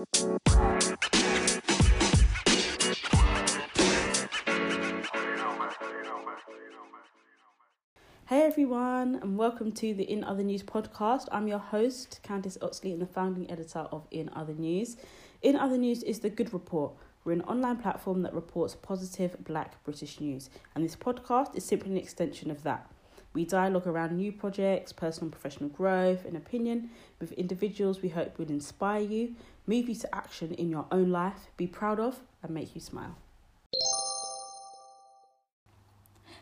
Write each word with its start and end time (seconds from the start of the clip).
Hey 0.00 0.06
everyone, 8.30 9.16
and 9.16 9.36
welcome 9.36 9.72
to 9.72 9.92
the 9.92 10.04
In 10.04 10.24
Other 10.24 10.42
News 10.42 10.62
podcast. 10.62 11.26
I'm 11.30 11.48
your 11.48 11.58
host, 11.58 12.20
Candice 12.22 12.56
Oxley, 12.62 12.92
and 12.92 13.02
the 13.02 13.06
founding 13.06 13.50
editor 13.50 13.80
of 13.92 14.06
In 14.10 14.30
Other 14.32 14.54
News. 14.54 14.96
In 15.42 15.54
Other 15.54 15.76
News 15.76 16.02
is 16.02 16.20
the 16.20 16.30
Good 16.30 16.54
Report. 16.54 16.94
We're 17.24 17.32
an 17.32 17.42
online 17.42 17.76
platform 17.76 18.22
that 18.22 18.32
reports 18.32 18.74
positive 18.76 19.44
black 19.44 19.84
British 19.84 20.18
news, 20.18 20.48
and 20.74 20.82
this 20.82 20.96
podcast 20.96 21.54
is 21.56 21.64
simply 21.66 21.90
an 21.90 21.98
extension 21.98 22.50
of 22.50 22.62
that. 22.62 22.90
We 23.32 23.44
dialogue 23.44 23.86
around 23.86 24.16
new 24.16 24.32
projects, 24.32 24.92
personal 24.92 25.26
and 25.26 25.32
professional 25.32 25.70
growth, 25.70 26.24
and 26.24 26.36
opinion 26.36 26.90
with 27.20 27.30
individuals 27.32 28.02
we 28.02 28.08
hope 28.08 28.38
will 28.38 28.48
inspire 28.48 29.02
you, 29.02 29.36
move 29.70 29.88
you 29.88 29.94
to 29.94 30.12
action 30.12 30.52
in 30.54 30.68
your 30.68 30.84
own 30.90 31.10
life, 31.10 31.46
be 31.56 31.64
proud 31.64 32.00
of, 32.00 32.18
and 32.42 32.52
make 32.52 32.74
you 32.74 32.80
smile. 32.80 33.16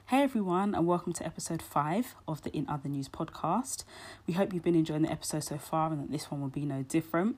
Hey 0.06 0.22
everyone, 0.22 0.74
and 0.74 0.86
welcome 0.86 1.12
to 1.12 1.26
episode 1.26 1.60
five 1.60 2.14
of 2.26 2.40
the 2.40 2.56
In 2.56 2.66
Other 2.70 2.88
News 2.88 3.10
podcast. 3.10 3.84
We 4.26 4.32
hope 4.32 4.54
you've 4.54 4.64
been 4.64 4.74
enjoying 4.74 5.02
the 5.02 5.12
episode 5.12 5.44
so 5.44 5.58
far 5.58 5.92
and 5.92 6.04
that 6.04 6.10
this 6.10 6.30
one 6.30 6.40
will 6.40 6.48
be 6.48 6.64
no 6.64 6.82
different. 6.84 7.36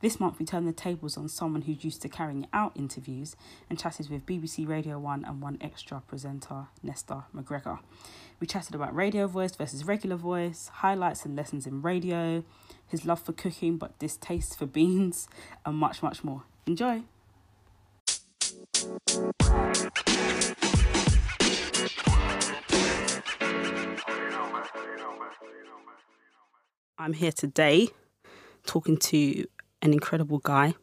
This 0.00 0.20
month, 0.20 0.38
we 0.38 0.44
turn 0.44 0.66
the 0.66 0.72
tables 0.72 1.16
on 1.16 1.28
someone 1.28 1.62
who's 1.62 1.82
used 1.82 2.02
to 2.02 2.08
carrying 2.08 2.46
out 2.52 2.76
interviews 2.76 3.34
and 3.68 3.76
chatted 3.76 4.10
with 4.10 4.26
BBC 4.26 4.68
Radio 4.68 5.00
1 5.00 5.24
and 5.24 5.42
One 5.42 5.58
Extra 5.60 6.00
presenter 6.06 6.66
Nesta 6.80 7.24
McGregor. 7.34 7.80
We 8.38 8.46
chatted 8.46 8.76
about 8.76 8.94
radio 8.94 9.26
voice 9.26 9.56
versus 9.56 9.84
regular 9.84 10.16
voice, 10.16 10.70
highlights 10.74 11.24
and 11.24 11.34
lessons 11.34 11.66
in 11.66 11.82
radio, 11.82 12.44
his 12.86 13.04
love 13.04 13.20
for 13.20 13.32
cooking 13.32 13.76
but 13.76 13.98
distaste 13.98 14.58
for 14.58 14.66
beans, 14.66 15.28
and 15.66 15.76
much, 15.76 16.02
much 16.02 16.24
more. 16.24 16.42
Enjoy! 16.66 17.02
I'm 26.96 27.12
here 27.12 27.32
today 27.32 27.88
talking 28.66 28.96
to 28.96 29.46
an 29.82 29.92
incredible 29.92 30.38
guy 30.38 30.74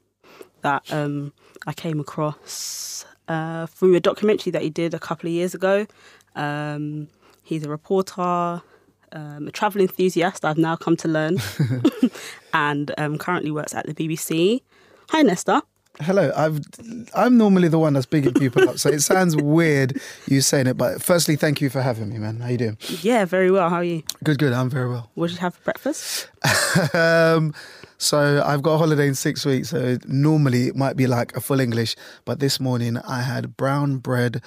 that 0.61 0.91
um, 0.93 1.33
I 1.65 1.73
came 1.73 1.99
across 1.99 3.05
uh, 3.27 3.65
through 3.65 3.95
a 3.95 3.99
documentary 3.99 4.51
that 4.51 4.61
he 4.61 4.69
did 4.69 4.93
a 4.93 4.99
couple 4.99 5.27
of 5.27 5.33
years 5.33 5.55
ago. 5.55 5.87
Um, 6.35 7.07
he's 7.43 7.65
a 7.65 7.69
reporter, 7.69 8.61
um, 9.13 9.47
a 9.47 9.51
travel 9.51 9.81
enthusiast, 9.81 10.45
I've 10.45 10.57
now 10.57 10.75
come 10.75 10.95
to 10.97 11.07
learn, 11.07 11.37
and 12.53 12.91
um, 12.97 13.17
currently 13.17 13.51
works 13.51 13.73
at 13.73 13.85
the 13.85 13.93
BBC. 13.93 14.61
Hi, 15.09 15.21
Nesta. 15.21 15.63
Hello, 15.99 16.31
I've 16.35 16.61
I'm 17.13 17.37
normally 17.37 17.67
the 17.67 17.77
one 17.77 17.93
that's 17.93 18.05
bigging 18.05 18.33
people 18.33 18.67
up, 18.67 18.79
so 18.79 18.89
it 18.89 19.01
sounds 19.01 19.35
weird 19.41 19.99
you 20.25 20.39
saying 20.41 20.67
it. 20.67 20.77
But 20.77 21.03
firstly, 21.03 21.35
thank 21.35 21.59
you 21.59 21.69
for 21.69 21.81
having 21.81 22.09
me, 22.09 22.17
man. 22.17 22.39
How 22.39 22.47
you 22.47 22.57
doing? 22.57 22.77
Yeah, 23.01 23.25
very 23.25 23.51
well. 23.51 23.69
How 23.69 23.77
are 23.77 23.83
you? 23.83 24.01
Good, 24.23 24.39
good. 24.39 24.53
I'm 24.53 24.69
very 24.69 24.89
well. 24.89 25.11
What 25.15 25.27
did 25.27 25.33
you 25.33 25.41
have 25.41 25.55
for 25.55 25.63
breakfast? 25.63 26.29
um, 26.95 27.53
so 28.01 28.43
I've 28.45 28.63
got 28.63 28.73
a 28.73 28.77
holiday 28.79 29.07
in 29.07 29.15
six 29.15 29.45
weeks, 29.45 29.69
so 29.69 29.97
normally 30.07 30.67
it 30.67 30.75
might 30.75 30.95
be 30.97 31.05
like 31.07 31.35
a 31.37 31.41
full 31.41 31.59
English, 31.59 31.95
but 32.25 32.39
this 32.39 32.59
morning 32.59 32.97
I 32.97 33.21
had 33.21 33.55
brown 33.57 33.97
bread 33.97 34.41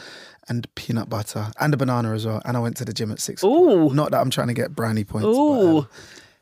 and 0.49 0.67
peanut 0.75 1.09
butter 1.09 1.53
and 1.61 1.73
a 1.73 1.77
banana 1.77 2.13
as 2.15 2.27
well, 2.27 2.43
and 2.45 2.57
I 2.57 2.61
went 2.61 2.77
to 2.79 2.85
the 2.85 2.93
gym 2.93 3.13
at 3.13 3.21
six. 3.21 3.45
Ooh. 3.45 3.91
Not 3.95 4.11
that 4.11 4.21
I'm 4.21 4.31
trying 4.31 4.49
to 4.49 4.55
get 4.55 4.75
brownie 4.75 5.05
points. 5.05 5.27
But, 5.27 5.33
Ooh. 5.33 5.79
um, 5.79 5.89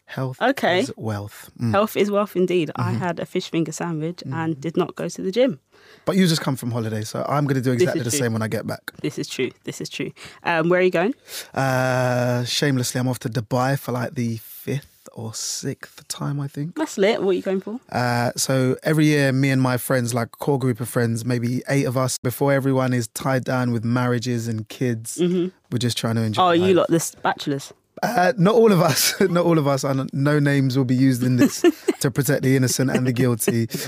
health 0.07 0.41
Okay. 0.41 0.81
is 0.81 0.93
wealth. 0.97 1.51
Mm. 1.61 1.73
Health 1.73 1.97
is 1.97 2.11
wealth 2.11 2.35
indeed. 2.35 2.71
I 2.77 2.93
had 2.93 3.21
a 3.21 3.27
fish 3.27 3.51
finger 3.51 3.73
sandwich 3.73 4.23
and 4.27 4.59
did 4.61 4.77
not 4.77 4.97
go 4.97 5.09
to 5.09 5.23
the 5.23 5.31
gym. 5.31 5.61
But 6.07 6.17
you 6.17 6.27
just 6.27 6.41
come 6.41 6.57
from 6.57 6.71
holiday, 6.71 7.03
so 7.03 7.25
I'm 7.29 7.45
going 7.45 7.57
to 7.63 7.67
do 7.69 7.73
exactly 7.73 8.03
the 8.03 8.11
true. 8.11 8.19
same 8.19 8.33
when 8.33 8.43
I 8.43 8.49
get 8.49 8.67
back. 8.67 8.91
This 9.03 9.19
is 9.19 9.29
true. 9.29 9.51
This 9.65 9.81
is 9.81 9.89
true. 9.89 10.11
Um, 10.43 10.69
where 10.71 10.81
are 10.81 10.83
you 10.83 10.91
going? 10.91 11.15
Uh, 11.55 12.45
shamelessly, 12.45 12.99
I'm 13.01 13.09
off 13.09 13.19
to 13.21 13.29
Dubai 13.29 13.79
for 13.79 13.93
like 13.93 14.15
the 14.15 14.39
fifth 14.39 14.92
or 15.15 15.35
sixth 15.35 16.07
time, 16.09 16.41
I 16.41 16.49
think. 16.49 16.77
That's 16.77 16.99
lit. 16.99 17.23
What 17.23 17.31
are 17.31 17.35
you 17.35 17.43
going 17.43 17.61
for? 17.61 17.81
Uh, 17.91 18.33
so 18.37 18.77
every 18.83 19.07
year, 19.07 19.33
me 19.33 19.51
and 19.51 19.61
my 19.61 19.77
friends, 19.77 20.15
like 20.15 20.31
core 20.33 20.59
group 20.59 20.81
of 20.81 20.89
friends, 20.89 21.25
maybe 21.25 21.63
eight 21.69 21.85
of 21.85 21.97
us, 21.97 22.19
before 22.19 22.53
everyone 22.53 22.93
is 22.93 23.09
tied 23.09 23.45
down 23.45 23.73
with 23.73 23.85
marriages 23.85 24.49
and 24.49 24.69
kids, 24.69 25.19
we're 25.21 25.79
just 25.79 25.97
trying 25.99 26.17
to 26.17 26.23
enjoy. 26.23 26.43
Oh, 26.43 26.51
you 26.53 26.67
life. 26.69 26.77
lot, 26.77 26.89
this 26.89 27.15
bachelors. 27.15 27.73
Uh, 28.03 28.33
not 28.37 28.55
all 28.57 28.73
of 28.73 28.81
us, 28.81 29.21
not 29.21 29.45
all 29.45 29.59
of 29.59 29.69
us, 29.69 29.85
and 29.85 30.11
no 30.13 30.41
names 30.41 30.77
will 30.77 30.85
be 30.85 30.95
used 30.95 31.23
in 31.23 31.37
this 31.37 31.61
to 32.01 32.11
protect 32.11 32.43
the 32.43 32.57
innocent 32.57 32.91
and 32.91 33.07
the 33.07 33.13
guilty. 33.13 33.69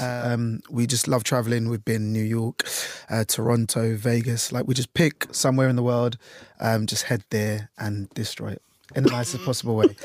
Um, 0.00 0.60
we 0.70 0.86
just 0.86 1.08
love 1.08 1.24
traveling. 1.24 1.68
We've 1.68 1.84
been 1.84 2.12
New 2.12 2.22
York, 2.22 2.64
uh, 3.08 3.24
Toronto, 3.24 3.96
Vegas. 3.96 4.52
Like 4.52 4.66
we 4.66 4.74
just 4.74 4.92
pick 4.94 5.26
somewhere 5.32 5.68
in 5.68 5.76
the 5.76 5.82
world, 5.82 6.18
um, 6.60 6.86
just 6.86 7.04
head 7.04 7.24
there 7.30 7.70
and 7.78 8.10
destroy 8.10 8.50
it 8.50 8.62
in 8.96 9.04
the 9.04 9.10
nicest 9.10 9.44
possible 9.44 9.76
way. 9.76 9.96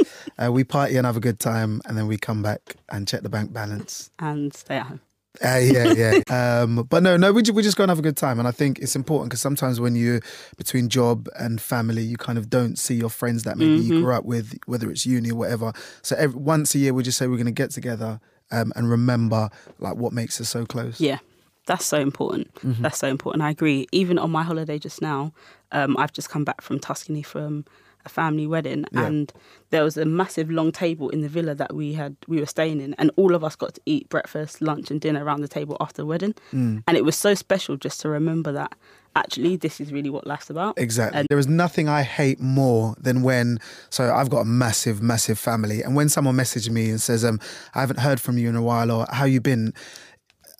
Uh, 0.41 0.51
we 0.51 0.63
party 0.63 0.95
and 0.97 1.05
have 1.05 1.17
a 1.17 1.19
good 1.19 1.39
time, 1.39 1.81
and 1.85 1.97
then 1.97 2.07
we 2.07 2.17
come 2.17 2.41
back 2.41 2.75
and 2.89 3.07
check 3.07 3.21
the 3.21 3.29
bank 3.29 3.53
balance. 3.53 4.09
and 4.19 4.53
stay 4.53 4.77
at 4.77 4.87
home. 4.87 5.01
Uh, 5.43 5.57
yeah, 5.57 5.93
yeah. 5.93 6.21
um, 6.61 6.83
but 6.89 7.03
no, 7.03 7.15
no, 7.15 7.31
we, 7.31 7.41
ju- 7.41 7.53
we 7.53 7.61
just 7.61 7.77
go 7.77 7.83
and 7.83 7.89
have 7.89 7.99
a 7.99 8.01
good 8.01 8.17
time. 8.17 8.39
And 8.39 8.47
I 8.47 8.51
think 8.51 8.79
it's 8.79 8.95
important 8.95 9.29
because 9.29 9.41
sometimes 9.41 9.79
when 9.79 9.95
you're 9.95 10.21
between 10.57 10.89
job 10.89 11.29
and 11.37 11.61
family, 11.61 12.01
you 12.01 12.17
kind 12.17 12.37
of 12.37 12.49
don't 12.49 12.77
see 12.77 12.95
your 12.95 13.09
friends 13.09 13.43
that 13.43 13.57
maybe 13.57 13.77
you 13.77 14.01
grew 14.01 14.13
up 14.13 14.25
with, 14.25 14.57
whether 14.65 14.89
it's 14.89 15.05
uni 15.05 15.31
or 15.31 15.35
whatever. 15.35 15.71
So 16.01 16.15
every, 16.17 16.39
once 16.39 16.73
a 16.75 16.79
year, 16.79 16.93
we 16.93 17.03
just 17.03 17.17
say 17.17 17.27
we're 17.27 17.35
going 17.37 17.45
to 17.45 17.51
get 17.51 17.71
together 17.71 18.19
um, 18.51 18.73
and 18.75 18.89
remember 18.89 19.49
like 19.77 19.95
what 19.95 20.13
makes 20.13 20.41
us 20.41 20.49
so 20.49 20.65
close. 20.65 20.99
Yeah, 20.99 21.19
that's 21.67 21.85
so 21.85 21.99
important. 21.99 22.49
That's 22.81 22.97
so 22.97 23.07
important. 23.07 23.43
I 23.43 23.51
agree. 23.51 23.87
Even 23.91 24.17
on 24.17 24.31
my 24.31 24.43
holiday 24.43 24.79
just 24.79 25.01
now, 25.01 25.31
um, 25.71 25.95
I've 25.97 26.11
just 26.11 26.29
come 26.29 26.43
back 26.43 26.61
from 26.61 26.79
Tuscany 26.79 27.21
from 27.21 27.65
a 28.05 28.09
family 28.09 28.47
wedding, 28.47 28.85
Yeah. 28.91 29.05
and 29.05 29.33
there 29.71 29.83
was 29.83 29.97
a 29.97 30.05
massive 30.05 30.49
long 30.49 30.71
table 30.71 31.09
in 31.09 31.21
the 31.21 31.29
villa 31.29 31.53
that 31.55 31.73
we 31.75 31.93
had 31.93 32.15
we 32.27 32.39
were 32.39 32.45
staying 32.45 32.79
in, 32.81 32.93
and 32.95 33.11
all 33.17 33.35
of 33.35 33.43
us 33.43 33.55
got 33.55 33.73
to 33.75 33.81
eat 33.85 34.07
breakfast, 34.09 34.61
lunch, 34.61 34.89
and 34.91 35.01
dinner 35.01 35.23
around 35.23 35.41
the 35.41 35.47
table 35.47 35.75
after 35.81 36.01
the 36.01 36.05
wedding, 36.05 36.33
and 36.51 36.83
it 36.95 37.03
was 37.03 37.15
so 37.17 37.33
special 37.33 37.75
just 37.77 37.99
to 38.01 38.09
remember 38.09 38.51
that 38.53 38.73
actually 39.15 39.57
this 39.57 39.81
is 39.81 39.91
really 39.91 40.09
what 40.09 40.25
life's 40.27 40.49
about. 40.49 40.77
Exactly. 40.77 41.19
And- 41.19 41.27
there 41.29 41.39
is 41.39 41.47
nothing 41.47 41.89
I 41.89 42.03
hate 42.03 42.39
more 42.39 42.95
than 42.99 43.21
when, 43.21 43.59
so 43.89 44.13
I've 44.13 44.29
got 44.29 44.41
a 44.41 44.45
massive, 44.45 45.01
massive 45.01 45.37
family. 45.39 45.81
And 45.81 45.95
when 45.95 46.09
someone 46.09 46.35
messages 46.35 46.69
me 46.69 46.89
and 46.89 47.01
says, 47.01 47.25
um, 47.25 47.39
I 47.73 47.81
haven't 47.81 47.99
heard 47.99 48.21
from 48.21 48.37
you 48.37 48.47
in 48.49 48.55
a 48.55 48.61
while 48.61 48.91
or 48.91 49.07
how 49.11 49.25
you 49.25 49.41
been? 49.41 49.73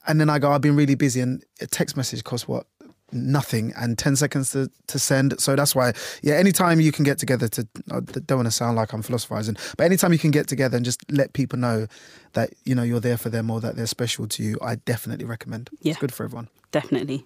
And 0.08 0.20
then 0.20 0.30
I 0.32 0.40
go, 0.40 0.52
I've 0.52 0.62
been 0.62 0.76
really 0.76 0.96
busy. 0.96 1.22
And 1.22 1.44
a 1.62 1.68
text 1.68 1.96
message 1.96 2.24
costs 2.24 2.48
what? 2.48 2.66
Nothing 3.12 3.74
and 3.76 3.98
10 3.98 4.16
seconds 4.16 4.52
to, 4.52 4.70
to 4.88 5.00
send. 5.00 5.40
So 5.40 5.56
that's 5.56 5.76
why, 5.76 5.94
yeah, 6.22 6.36
anytime 6.36 6.80
you 6.80 6.92
can 6.92 7.04
get 7.04 7.18
together 7.18 7.48
to, 7.50 7.68
I 7.92 8.00
don't 8.00 8.38
want 8.38 8.48
to 8.48 8.52
sound 8.52 8.78
like 8.78 8.94
I'm 8.94 9.02
philosophizing, 9.02 9.58
but 9.78 9.86
anytime 9.86 10.14
you 10.14 10.20
can 10.20 10.32
get 10.32 10.48
together 10.48 10.76
and 10.78 10.86
just 10.86 11.10
let 11.12 11.34
people 11.34 11.58
know 11.58 11.88
that, 12.34 12.52
you 12.66 12.76
know, 12.76 12.84
you're 12.84 13.00
there 13.00 13.18
for 13.18 13.30
them 13.30 13.50
or 13.50 13.60
that 13.62 13.76
they're 13.76 13.88
special 13.88 14.28
to 14.28 14.44
you, 14.44 14.58
I 14.62 14.76
definitely 14.76 15.26
recommend. 15.26 15.70
Yeah. 15.82 15.92
It's 15.92 16.00
good 16.00 16.14
for 16.14 16.24
everyone. 16.24 16.50
Definitely. 16.72 17.26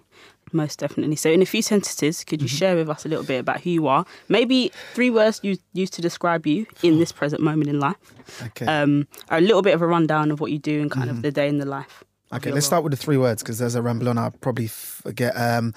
Most 0.52 0.78
definitely. 0.78 1.16
So, 1.16 1.30
in 1.30 1.42
a 1.42 1.46
few 1.46 1.62
sentences, 1.62 2.22
could 2.22 2.40
you 2.40 2.48
share 2.48 2.76
with 2.76 2.88
us 2.88 3.04
a 3.04 3.08
little 3.08 3.24
bit 3.24 3.40
about 3.40 3.62
who 3.62 3.70
you 3.70 3.86
are? 3.88 4.06
Maybe 4.28 4.70
three 4.94 5.10
words 5.10 5.40
you 5.42 5.58
used 5.72 5.92
to 5.94 6.02
describe 6.02 6.46
you 6.46 6.66
in 6.82 6.98
this 6.98 7.12
present 7.12 7.42
moment 7.42 7.68
in 7.68 7.80
life. 7.80 7.96
Okay. 8.42 8.66
Um, 8.66 9.08
a 9.30 9.40
little 9.40 9.62
bit 9.62 9.74
of 9.74 9.82
a 9.82 9.86
rundown 9.86 10.30
of 10.30 10.40
what 10.40 10.52
you 10.52 10.58
do 10.58 10.80
and 10.80 10.90
kind 10.90 11.10
of 11.10 11.22
the 11.22 11.32
day 11.32 11.48
in 11.48 11.58
the 11.58 11.66
life. 11.66 12.03
Okay, 12.32 12.50
let's 12.50 12.66
start 12.66 12.82
with 12.82 12.90
the 12.90 12.96
three 12.96 13.16
words 13.16 13.42
because 13.42 13.58
there's 13.58 13.74
a 13.74 13.82
ramble 13.82 14.08
on. 14.08 14.18
I'll 14.18 14.30
probably 14.30 14.66
forget. 14.66 15.36
Um, 15.36 15.74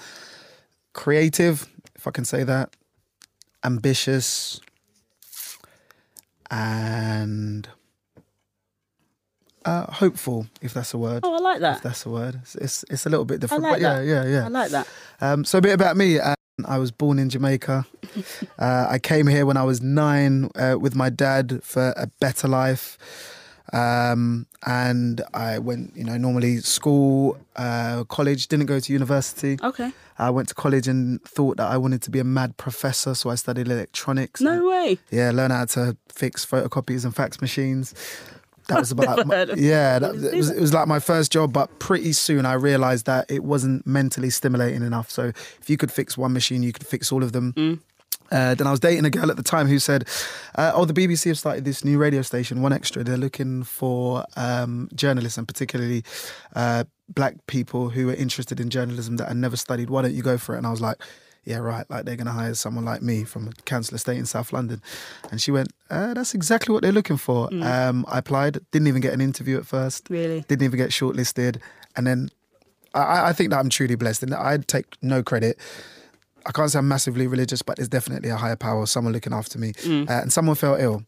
creative, 0.92 1.68
if 1.94 2.06
I 2.06 2.10
can 2.10 2.24
say 2.24 2.42
that. 2.44 2.74
Ambitious. 3.64 4.60
And 6.50 7.68
uh, 9.64 9.92
hopeful, 9.92 10.46
if 10.62 10.72
that's 10.72 10.94
a 10.94 10.98
word. 10.98 11.20
Oh, 11.22 11.34
I 11.34 11.38
like 11.38 11.60
that. 11.60 11.76
If 11.76 11.82
that. 11.82 11.88
that's 11.90 12.06
a 12.06 12.10
word. 12.10 12.40
It's, 12.42 12.54
it's, 12.56 12.84
it's 12.90 13.06
a 13.06 13.10
little 13.10 13.24
bit 13.24 13.34
I 13.34 13.38
different. 13.38 13.62
like 13.64 13.72
but 13.74 13.80
yeah, 13.80 13.98
that. 13.98 14.06
yeah, 14.06 14.24
yeah. 14.26 14.44
I 14.44 14.48
like 14.48 14.70
that. 14.70 14.88
Um, 15.20 15.44
so 15.44 15.58
a 15.58 15.60
bit 15.60 15.74
about 15.74 15.96
me. 15.96 16.18
Um, 16.18 16.34
I 16.64 16.78
was 16.78 16.90
born 16.90 17.18
in 17.18 17.28
Jamaica. 17.28 17.86
uh, 18.58 18.86
I 18.88 18.98
came 18.98 19.26
here 19.26 19.46
when 19.46 19.56
I 19.56 19.62
was 19.62 19.80
nine 19.80 20.50
uh, 20.56 20.76
with 20.80 20.94
my 20.94 21.10
dad 21.10 21.60
for 21.62 21.92
a 21.96 22.08
better 22.18 22.48
life. 22.48 22.98
Um, 23.72 24.46
and 24.66 25.20
I 25.34 25.58
went, 25.58 25.96
you 25.96 26.04
know, 26.04 26.16
normally 26.16 26.58
school, 26.58 27.38
uh, 27.56 28.04
college, 28.04 28.48
didn't 28.48 28.66
go 28.66 28.80
to 28.80 28.92
university. 28.92 29.58
Okay. 29.62 29.92
I 30.18 30.30
went 30.30 30.48
to 30.48 30.54
college 30.54 30.88
and 30.88 31.22
thought 31.22 31.58
that 31.58 31.70
I 31.70 31.76
wanted 31.76 32.02
to 32.02 32.10
be 32.10 32.18
a 32.18 32.24
mad 32.24 32.56
professor, 32.56 33.14
so 33.14 33.30
I 33.30 33.36
studied 33.36 33.68
electronics. 33.68 34.40
No 34.40 34.68
way. 34.68 34.98
Yeah, 35.10 35.30
learn 35.32 35.50
how 35.50 35.66
to 35.66 35.96
fix 36.08 36.44
photocopies 36.44 37.04
and 37.04 37.14
fax 37.14 37.40
machines. 37.40 37.94
That 38.68 38.80
was 38.80 38.90
about 38.92 39.20
of 39.20 39.58
yeah. 39.58 39.98
That, 39.98 40.14
it 40.14 40.34
was 40.34 40.50
it 40.50 40.60
was 40.60 40.74
like 40.74 40.88
my 40.88 40.98
first 40.98 41.30
job, 41.30 41.52
but 41.52 41.78
pretty 41.78 42.12
soon 42.12 42.46
I 42.46 42.54
realised 42.54 43.06
that 43.06 43.30
it 43.30 43.44
wasn't 43.44 43.86
mentally 43.86 44.30
stimulating 44.30 44.82
enough. 44.82 45.10
So 45.10 45.32
if 45.60 45.68
you 45.68 45.76
could 45.76 45.92
fix 45.92 46.18
one 46.18 46.32
machine, 46.32 46.62
you 46.62 46.72
could 46.72 46.86
fix 46.86 47.12
all 47.12 47.22
of 47.22 47.32
them. 47.32 47.52
Mm. 47.54 47.80
Uh, 48.30 48.54
then 48.54 48.66
I 48.66 48.70
was 48.70 48.80
dating 48.80 49.04
a 49.04 49.10
girl 49.10 49.30
at 49.30 49.36
the 49.36 49.42
time 49.42 49.66
who 49.68 49.78
said, 49.78 50.06
uh, 50.56 50.72
"Oh, 50.74 50.84
the 50.84 50.92
BBC 50.92 51.28
have 51.30 51.38
started 51.38 51.64
this 51.64 51.84
new 51.84 51.98
radio 51.98 52.22
station, 52.22 52.60
One 52.62 52.72
Extra. 52.72 53.02
They're 53.04 53.16
looking 53.16 53.62
for 53.64 54.24
um, 54.36 54.88
journalists, 54.94 55.38
and 55.38 55.48
particularly 55.48 56.04
uh, 56.54 56.84
black 57.08 57.34
people 57.46 57.90
who 57.90 58.10
are 58.10 58.14
interested 58.14 58.60
in 58.60 58.68
journalism 58.70 59.16
that 59.16 59.28
had 59.28 59.36
never 59.36 59.56
studied. 59.56 59.88
Why 59.90 60.02
don't 60.02 60.14
you 60.14 60.22
go 60.22 60.36
for 60.38 60.54
it?" 60.54 60.58
And 60.58 60.66
I 60.66 60.70
was 60.70 60.80
like, 60.82 60.98
"Yeah, 61.44 61.56
right. 61.58 61.88
Like 61.88 62.04
they're 62.04 62.16
going 62.16 62.26
to 62.26 62.32
hire 62.32 62.52
someone 62.54 62.84
like 62.84 63.00
me 63.00 63.24
from 63.24 63.48
a 63.48 63.52
council 63.62 63.94
estate 63.94 64.18
in 64.18 64.26
South 64.26 64.52
London." 64.52 64.82
And 65.30 65.40
she 65.40 65.50
went, 65.50 65.72
uh, 65.88 66.12
"That's 66.14 66.34
exactly 66.34 66.72
what 66.72 66.82
they're 66.82 66.92
looking 66.92 67.16
for." 67.16 67.48
Um, 67.62 68.04
I 68.08 68.18
applied, 68.18 68.58
didn't 68.72 68.88
even 68.88 69.00
get 69.00 69.14
an 69.14 69.20
interview 69.22 69.56
at 69.56 69.66
first, 69.66 70.08
Really? 70.10 70.44
didn't 70.48 70.62
even 70.64 70.76
get 70.76 70.90
shortlisted, 70.90 71.60
and 71.96 72.06
then 72.06 72.28
I, 72.94 73.30
I 73.30 73.32
think 73.32 73.50
that 73.50 73.58
I'm 73.58 73.70
truly 73.70 73.94
blessed, 73.94 74.22
and 74.22 74.34
I'd 74.34 74.68
take 74.68 74.84
no 75.00 75.22
credit. 75.22 75.58
I 76.46 76.52
can't 76.52 76.70
say 76.70 76.78
I'm 76.78 76.88
massively 76.88 77.26
religious, 77.26 77.62
but 77.62 77.76
there's 77.76 77.88
definitely 77.88 78.30
a 78.30 78.36
higher 78.36 78.56
power, 78.56 78.86
someone 78.86 79.12
looking 79.12 79.32
after 79.32 79.58
me. 79.58 79.72
Uh, 80.08 80.12
and 80.22 80.32
someone 80.32 80.56
fell 80.56 80.76
ill. 80.76 81.02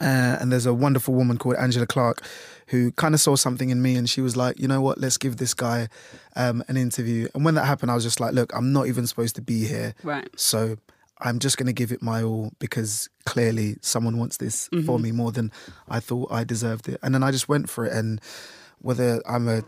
Uh, 0.00 0.38
and 0.40 0.50
there's 0.50 0.66
a 0.66 0.72
wonderful 0.74 1.14
woman 1.14 1.36
called 1.36 1.56
Angela 1.56 1.86
Clark 1.86 2.22
who 2.68 2.90
kind 2.92 3.14
of 3.14 3.20
saw 3.20 3.36
something 3.36 3.70
in 3.70 3.82
me 3.82 3.96
and 3.96 4.08
she 4.08 4.20
was 4.20 4.36
like, 4.36 4.58
you 4.58 4.66
know 4.66 4.80
what, 4.80 4.98
let's 4.98 5.18
give 5.18 5.36
this 5.36 5.52
guy 5.54 5.88
um, 6.36 6.64
an 6.68 6.76
interview. 6.76 7.28
And 7.34 7.44
when 7.44 7.54
that 7.56 7.66
happened, 7.66 7.90
I 7.90 7.94
was 7.94 8.04
just 8.04 8.18
like, 8.18 8.32
look, 8.32 8.54
I'm 8.56 8.72
not 8.72 8.86
even 8.86 9.06
supposed 9.06 9.34
to 9.36 9.42
be 9.42 9.66
here. 9.66 9.94
Right. 10.02 10.28
So 10.36 10.76
I'm 11.20 11.38
just 11.38 11.56
going 11.58 11.66
to 11.66 11.72
give 11.72 11.92
it 11.92 12.02
my 12.02 12.22
all 12.22 12.52
because 12.58 13.08
clearly 13.26 13.76
someone 13.80 14.18
wants 14.18 14.38
this 14.38 14.68
for 14.86 14.98
me 14.98 15.12
more 15.12 15.30
than 15.30 15.52
I 15.88 16.00
thought 16.00 16.32
I 16.32 16.44
deserved 16.44 16.88
it. 16.88 16.98
And 17.02 17.14
then 17.14 17.22
I 17.22 17.30
just 17.30 17.48
went 17.48 17.68
for 17.68 17.84
it. 17.84 17.92
And 17.92 18.20
whether 18.80 19.20
I'm 19.28 19.48
a, 19.48 19.62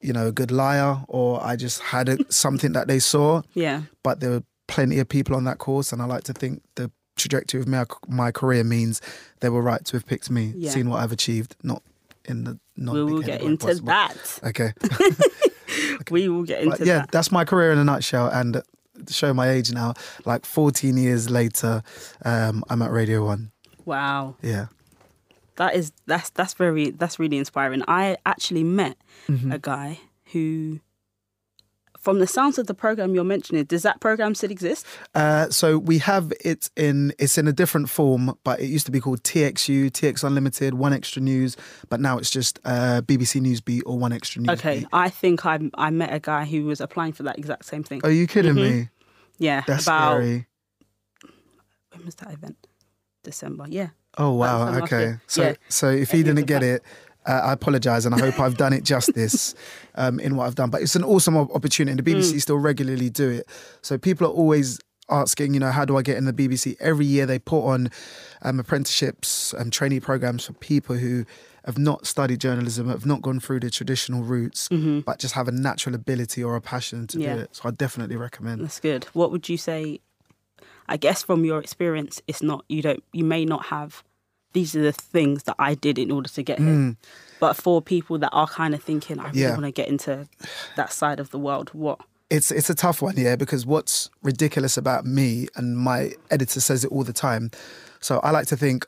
you 0.00 0.12
know, 0.12 0.26
a 0.28 0.32
good 0.32 0.50
liar 0.50 1.02
or 1.08 1.42
I 1.44 1.56
just 1.56 1.80
had 1.80 2.08
a, 2.08 2.18
something 2.32 2.72
that 2.72 2.86
they 2.88 2.98
saw, 2.98 3.42
Yeah. 3.54 3.82
but 4.02 4.20
there 4.20 4.30
were 4.30 4.42
plenty 4.68 4.98
of 4.98 5.08
people 5.08 5.34
on 5.36 5.44
that 5.44 5.58
course. 5.58 5.92
And 5.92 6.00
I 6.00 6.04
like 6.04 6.24
to 6.24 6.32
think 6.32 6.62
the 6.76 6.90
trajectory 7.16 7.60
of 7.60 7.66
my, 7.66 7.84
my 8.08 8.30
career 8.30 8.62
means 8.64 9.00
they 9.40 9.48
were 9.48 9.62
right 9.62 9.84
to 9.86 9.96
have 9.96 10.06
picked 10.06 10.30
me, 10.30 10.52
Yeah. 10.56 10.70
seen 10.70 10.88
what 10.88 11.00
I've 11.02 11.12
achieved, 11.12 11.56
not 11.62 11.82
in 12.26 12.44
the 12.44 12.58
not 12.76 12.94
We 12.94 13.02
will 13.04 13.22
get 13.22 13.40
into 13.42 13.66
possible. 13.66 13.86
that. 13.88 14.40
Okay. 14.44 14.72
We 16.10 16.28
will 16.28 16.44
get 16.44 16.62
into 16.62 16.78
But 16.78 16.86
yeah, 16.86 16.98
that. 17.00 17.10
that's 17.10 17.30
my 17.32 17.44
career 17.44 17.72
in 17.72 17.78
a 17.78 17.84
nutshell. 17.84 18.28
And 18.28 18.62
to 19.06 19.12
show 19.12 19.34
my 19.34 19.50
age 19.50 19.72
now, 19.72 19.94
like 20.24 20.46
14 20.46 20.96
years 20.96 21.28
later, 21.28 21.82
um, 22.24 22.64
I'm 22.70 22.82
at 22.82 22.90
Radio 22.90 23.24
One. 23.24 23.50
Wow. 23.84 24.36
Yeah. 24.42 24.66
That 25.58 25.74
is 25.76 25.92
that's 26.06 26.30
that's 26.30 26.54
very 26.54 26.90
that's 26.90 27.18
really 27.20 27.36
inspiring. 27.38 27.82
I 27.86 28.16
actually 28.26 28.64
met 28.64 28.96
Mm-hmm. 29.28 29.52
a 29.52 29.58
guy 29.58 30.00
who 30.32 30.80
from 31.98 32.20
the 32.20 32.26
sounds 32.28 32.58
of 32.58 32.66
the 32.68 32.74
program 32.74 33.12
you're 33.14 33.24
mentioning, 33.24 33.64
does 33.64 33.82
that 33.82 34.00
program 34.00 34.34
still 34.34 34.52
exist? 34.52 34.86
Uh, 35.16 35.50
so 35.50 35.76
we 35.78 35.98
have 35.98 36.32
it 36.44 36.70
in 36.76 37.12
it's 37.18 37.36
in 37.36 37.48
a 37.48 37.52
different 37.52 37.90
form, 37.90 38.34
but 38.44 38.60
it 38.60 38.66
used 38.66 38.86
to 38.86 38.92
be 38.92 39.00
called 39.00 39.22
TXU, 39.24 39.90
TX 39.90 40.22
Unlimited, 40.24 40.74
One 40.74 40.92
Extra 40.92 41.20
News, 41.20 41.56
but 41.90 42.00
now 42.00 42.16
it's 42.18 42.30
just 42.30 42.60
uh, 42.64 43.02
BBC 43.04 43.40
Newsbeat 43.42 43.82
or 43.84 43.98
One 43.98 44.12
Extra 44.12 44.40
News. 44.42 44.50
Okay, 44.60 44.86
I 44.92 45.10
think 45.10 45.44
I 45.44 45.58
I 45.74 45.90
met 45.90 46.12
a 46.14 46.20
guy 46.20 46.44
who 46.44 46.64
was 46.66 46.80
applying 46.80 47.12
for 47.12 47.24
that 47.24 47.36
exact 47.36 47.64
same 47.66 47.82
thing. 47.82 48.00
Are 48.04 48.10
you 48.12 48.26
kidding 48.28 48.54
me? 48.54 48.88
Yeah, 49.38 49.62
That's 49.66 49.84
about 49.84 50.18
scary. 50.18 50.46
when 51.92 52.04
was 52.06 52.14
that 52.16 52.32
event? 52.32 52.56
December. 53.24 53.66
Yeah. 53.68 53.88
Oh 54.18 54.32
wow. 54.32 54.74
Okay. 54.82 55.16
So 55.26 55.42
Yeah. 55.42 55.54
so 55.68 55.88
if 55.90 56.10
he 56.10 56.22
didn't 56.22 56.46
get 56.46 56.62
it, 56.62 56.82
uh, 57.26 57.40
I 57.44 57.52
apologize, 57.52 58.04
and 58.06 58.14
I 58.14 58.18
hope 58.18 58.40
I've 58.40 58.56
done 58.56 58.72
it 58.72 58.84
justice 58.84 59.54
um, 59.94 60.18
in 60.20 60.36
what 60.36 60.46
I've 60.46 60.54
done. 60.54 60.70
But 60.70 60.82
it's 60.82 60.96
an 60.96 61.04
awesome 61.04 61.36
opportunity, 61.36 61.92
and 61.92 61.98
the 61.98 62.10
BBC 62.14 62.34
Mm. 62.36 62.40
still 62.42 62.58
regularly 62.58 63.10
do 63.10 63.28
it. 63.28 63.46
So 63.82 63.96
people 63.98 64.26
are 64.26 64.30
always 64.30 64.78
asking, 65.10 65.54
you 65.54 65.60
know, 65.60 65.70
how 65.70 65.84
do 65.84 65.96
I 65.96 66.02
get 66.02 66.16
in 66.18 66.24
the 66.26 66.32
BBC? 66.32 66.76
Every 66.80 67.06
year 67.06 67.24
they 67.26 67.38
put 67.38 67.64
on 67.64 67.90
um, 68.42 68.60
apprenticeships 68.60 69.54
and 69.54 69.72
trainee 69.72 70.00
programs 70.00 70.44
for 70.46 70.52
people 70.54 70.96
who 70.96 71.24
have 71.64 71.78
not 71.78 72.06
studied 72.06 72.40
journalism, 72.40 72.88
have 72.88 73.06
not 73.06 73.20
gone 73.22 73.40
through 73.40 73.60
the 73.60 73.70
traditional 73.70 74.22
routes, 74.22 74.68
but 74.68 75.18
just 75.18 75.34
have 75.34 75.48
a 75.48 75.52
natural 75.52 75.94
ability 75.94 76.42
or 76.42 76.56
a 76.56 76.60
passion 76.60 77.06
to 77.08 77.18
Mm-hmm. 77.18 77.26
Yeah. 77.28 77.34
do 77.36 77.40
it. 77.42 77.56
So 77.56 77.68
I 77.68 77.72
definitely 77.72 78.16
recommend. 78.16 78.62
That's 78.62 78.80
good. 78.80 79.04
What 79.12 79.30
would 79.32 79.48
you 79.48 79.56
say? 79.58 80.00
I 80.88 80.96
guess 80.96 81.22
from 81.22 81.44
your 81.44 81.58
experience, 81.58 82.22
it's 82.26 82.42
not 82.42 82.64
you 82.68 82.80
don't 82.80 83.02
you 83.12 83.24
may 83.24 83.44
not 83.44 83.66
have. 83.66 84.02
These 84.58 84.74
are 84.78 84.82
the 84.82 84.92
things 84.92 85.44
that 85.44 85.54
I 85.58 85.74
did 85.86 85.96
in 85.98 86.10
order 86.10 86.28
to 86.28 86.42
get 86.42 86.58
here. 86.58 86.96
But 87.38 87.54
for 87.64 87.80
people 87.80 88.18
that 88.18 88.30
are 88.32 88.48
kind 88.60 88.74
of 88.74 88.82
thinking, 88.82 89.16
I 89.20 89.24
really 89.26 89.38
Mm. 89.38 89.42
Yeah. 89.42 89.50
want 89.58 89.66
to 89.66 89.70
get 89.80 89.88
into 89.88 90.26
that 90.76 90.90
side 90.92 91.20
of 91.20 91.28
the 91.30 91.38
world, 91.46 91.68
what? 91.84 91.98
It's 92.36 92.50
it's 92.50 92.68
a 92.68 92.74
tough 92.74 93.00
one, 93.00 93.14
yeah, 93.16 93.36
because 93.36 93.62
what's 93.74 94.10
ridiculous 94.30 94.76
about 94.76 95.02
me 95.06 95.46
and 95.56 95.66
my 95.90 96.00
editor 96.36 96.60
says 96.68 96.84
it 96.84 96.90
all 96.94 97.04
the 97.04 97.12
time. 97.28 97.44
So 98.00 98.12
I 98.26 98.30
like 98.38 98.48
to 98.48 98.56
think, 98.56 98.78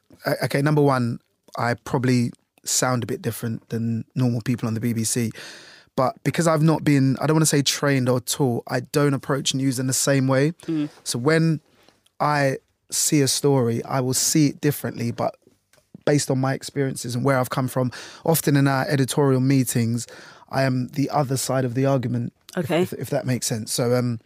okay, 0.45 0.61
number 0.69 0.83
one, 0.83 1.21
I 1.57 1.75
probably 1.93 2.33
sound 2.65 3.03
a 3.05 3.07
bit 3.07 3.23
different 3.23 3.59
than 3.69 4.05
normal 4.15 4.41
people 4.43 4.67
on 4.69 4.75
the 4.75 4.81
BBC. 4.81 5.31
But 5.97 6.13
because 6.25 6.47
I've 6.53 6.63
not 6.73 6.83
been, 6.85 7.17
I 7.21 7.27
don't 7.27 7.37
want 7.39 7.43
to 7.49 7.55
say 7.57 7.63
trained 7.63 8.09
or 8.09 8.21
taught, 8.21 8.63
I 8.77 8.81
don't 8.81 9.15
approach 9.15 9.55
news 9.55 9.79
in 9.79 9.87
the 9.87 9.99
same 10.09 10.27
way. 10.35 10.53
So 11.05 11.19
when 11.31 11.61
I 12.19 12.59
see 12.91 13.21
a 13.23 13.29
story, 13.29 13.79
I 13.85 14.01
will 14.01 14.15
see 14.31 14.45
it 14.51 14.61
differently, 14.61 15.11
but 15.13 15.33
based 16.11 16.31
on 16.31 16.39
my 16.41 16.55
experiences 16.55 17.15
and 17.15 17.25
where 17.25 17.39
I've 17.39 17.51
come 17.51 17.69
from. 17.69 17.91
Often 18.25 18.57
in 18.57 18.67
our 18.67 18.85
editorial 18.89 19.41
meetings, 19.41 20.07
I 20.49 20.63
am 20.65 20.89
the 20.89 21.09
other 21.11 21.37
side 21.37 21.65
of 21.65 21.75
the 21.75 21.87
argument. 21.87 22.33
if- 22.57 22.65
Okay. 22.65 22.83
If, 22.83 22.93
if 22.95 23.11
that 23.11 23.25
makes 23.27 23.47
sense. 23.47 23.73
So 23.73 23.95
um, 23.95 24.19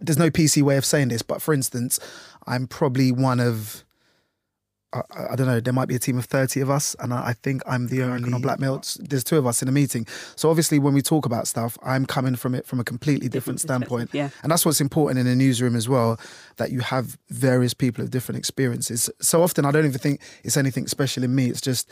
there's 0.00 0.18
no 0.18 0.30
PC 0.30 0.62
way 0.62 0.76
of 0.76 0.84
saying 0.84 1.08
this, 1.08 1.22
but 1.22 1.42
for 1.42 1.52
instance, 1.54 1.98
I'm 2.46 2.66
probably 2.66 3.10
one 3.12 3.40
of. 3.40 3.84
I, 4.92 5.02
I 5.32 5.36
don't 5.36 5.46
know. 5.46 5.60
There 5.60 5.72
might 5.72 5.88
be 5.88 5.94
a 5.94 5.98
team 5.98 6.18
of 6.18 6.24
thirty 6.26 6.60
of 6.60 6.68
us, 6.70 6.94
and 7.00 7.12
I, 7.14 7.28
I 7.28 7.32
think 7.32 7.62
I'm 7.66 7.88
the 7.88 8.02
only 8.02 8.32
on 8.32 8.40
black 8.42 8.60
male. 8.60 8.82
There's 8.98 9.24
two 9.24 9.38
of 9.38 9.46
us 9.46 9.62
in 9.62 9.68
a 9.68 9.72
meeting, 9.72 10.06
so 10.36 10.50
obviously 10.50 10.78
when 10.78 10.94
we 10.94 11.02
talk 11.02 11.26
about 11.26 11.46
stuff, 11.48 11.78
I'm 11.82 12.04
coming 12.06 12.36
from 12.36 12.54
it 12.54 12.66
from 12.66 12.80
a 12.80 12.84
completely 12.84 13.28
different, 13.28 13.58
Different 13.58 13.60
standpoint. 13.60 14.10
yeah. 14.12 14.28
And 14.42 14.52
that's 14.52 14.64
what's 14.66 14.80
important 14.80 15.18
in 15.20 15.26
a 15.26 15.34
newsroom 15.34 15.74
as 15.76 15.88
well, 15.88 16.18
that 16.56 16.70
you 16.70 16.80
have 16.80 17.18
various 17.30 17.74
people 17.74 18.04
of 18.04 18.10
different 18.10 18.38
experiences. 18.38 19.08
So 19.20 19.42
often 19.42 19.64
I 19.64 19.70
don't 19.70 19.86
even 19.86 19.98
think 19.98 20.20
it's 20.44 20.56
anything 20.56 20.86
special 20.86 21.24
in 21.24 21.34
me. 21.34 21.46
It's 21.46 21.60
just 21.60 21.90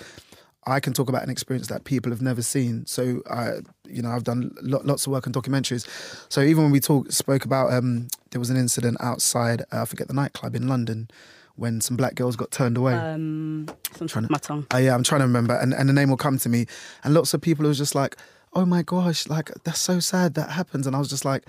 I 0.66 0.78
can 0.78 0.92
talk 0.92 1.08
about 1.08 1.22
an 1.22 1.30
experience 1.30 1.68
that 1.68 1.84
people 1.84 2.12
have 2.12 2.20
never 2.20 2.42
seen. 2.42 2.84
So 2.86 3.22
I, 3.30 3.60
you 3.88 4.02
know, 4.02 4.10
I've 4.10 4.24
done 4.24 4.54
lo- 4.60 4.82
lots 4.84 5.06
of 5.06 5.12
work 5.12 5.26
on 5.26 5.32
documentaries. 5.32 5.86
So 6.28 6.42
even 6.42 6.64
when 6.64 6.70
we 6.72 6.80
talk 6.80 7.10
spoke 7.12 7.46
about, 7.46 7.72
um, 7.72 8.08
there 8.30 8.38
was 8.38 8.50
an 8.50 8.58
incident 8.58 8.98
outside, 9.00 9.62
uh, 9.72 9.80
I 9.82 9.84
forget 9.86 10.06
the 10.08 10.14
nightclub 10.14 10.54
in 10.54 10.68
London, 10.68 11.08
when 11.56 11.80
some 11.80 11.96
black 11.96 12.14
girls 12.14 12.36
got 12.36 12.50
turned 12.50 12.76
away. 12.76 12.94
Um, 12.94 13.66
Trying 14.06 14.24
to- 14.26 14.32
my 14.32 14.38
tongue. 14.38 14.66
Uh, 14.72 14.78
yeah, 14.78 14.94
I'm 14.94 15.02
trying 15.02 15.20
to 15.20 15.26
remember, 15.26 15.54
and, 15.54 15.74
and 15.74 15.88
the 15.88 15.92
name 15.92 16.08
will 16.08 16.16
come 16.16 16.38
to 16.38 16.48
me. 16.48 16.66
And 17.04 17.12
lots 17.14 17.34
of 17.34 17.40
people 17.42 17.66
was 17.66 17.76
just 17.78 17.94
like, 17.94 18.16
"Oh 18.54 18.64
my 18.64 18.82
gosh, 18.82 19.28
like 19.28 19.50
that's 19.64 19.78
so 19.80 20.00
sad 20.00 20.34
that 20.34 20.50
happens." 20.50 20.86
And 20.86 20.96
I 20.96 20.98
was 20.98 21.08
just 21.10 21.24
like, 21.26 21.44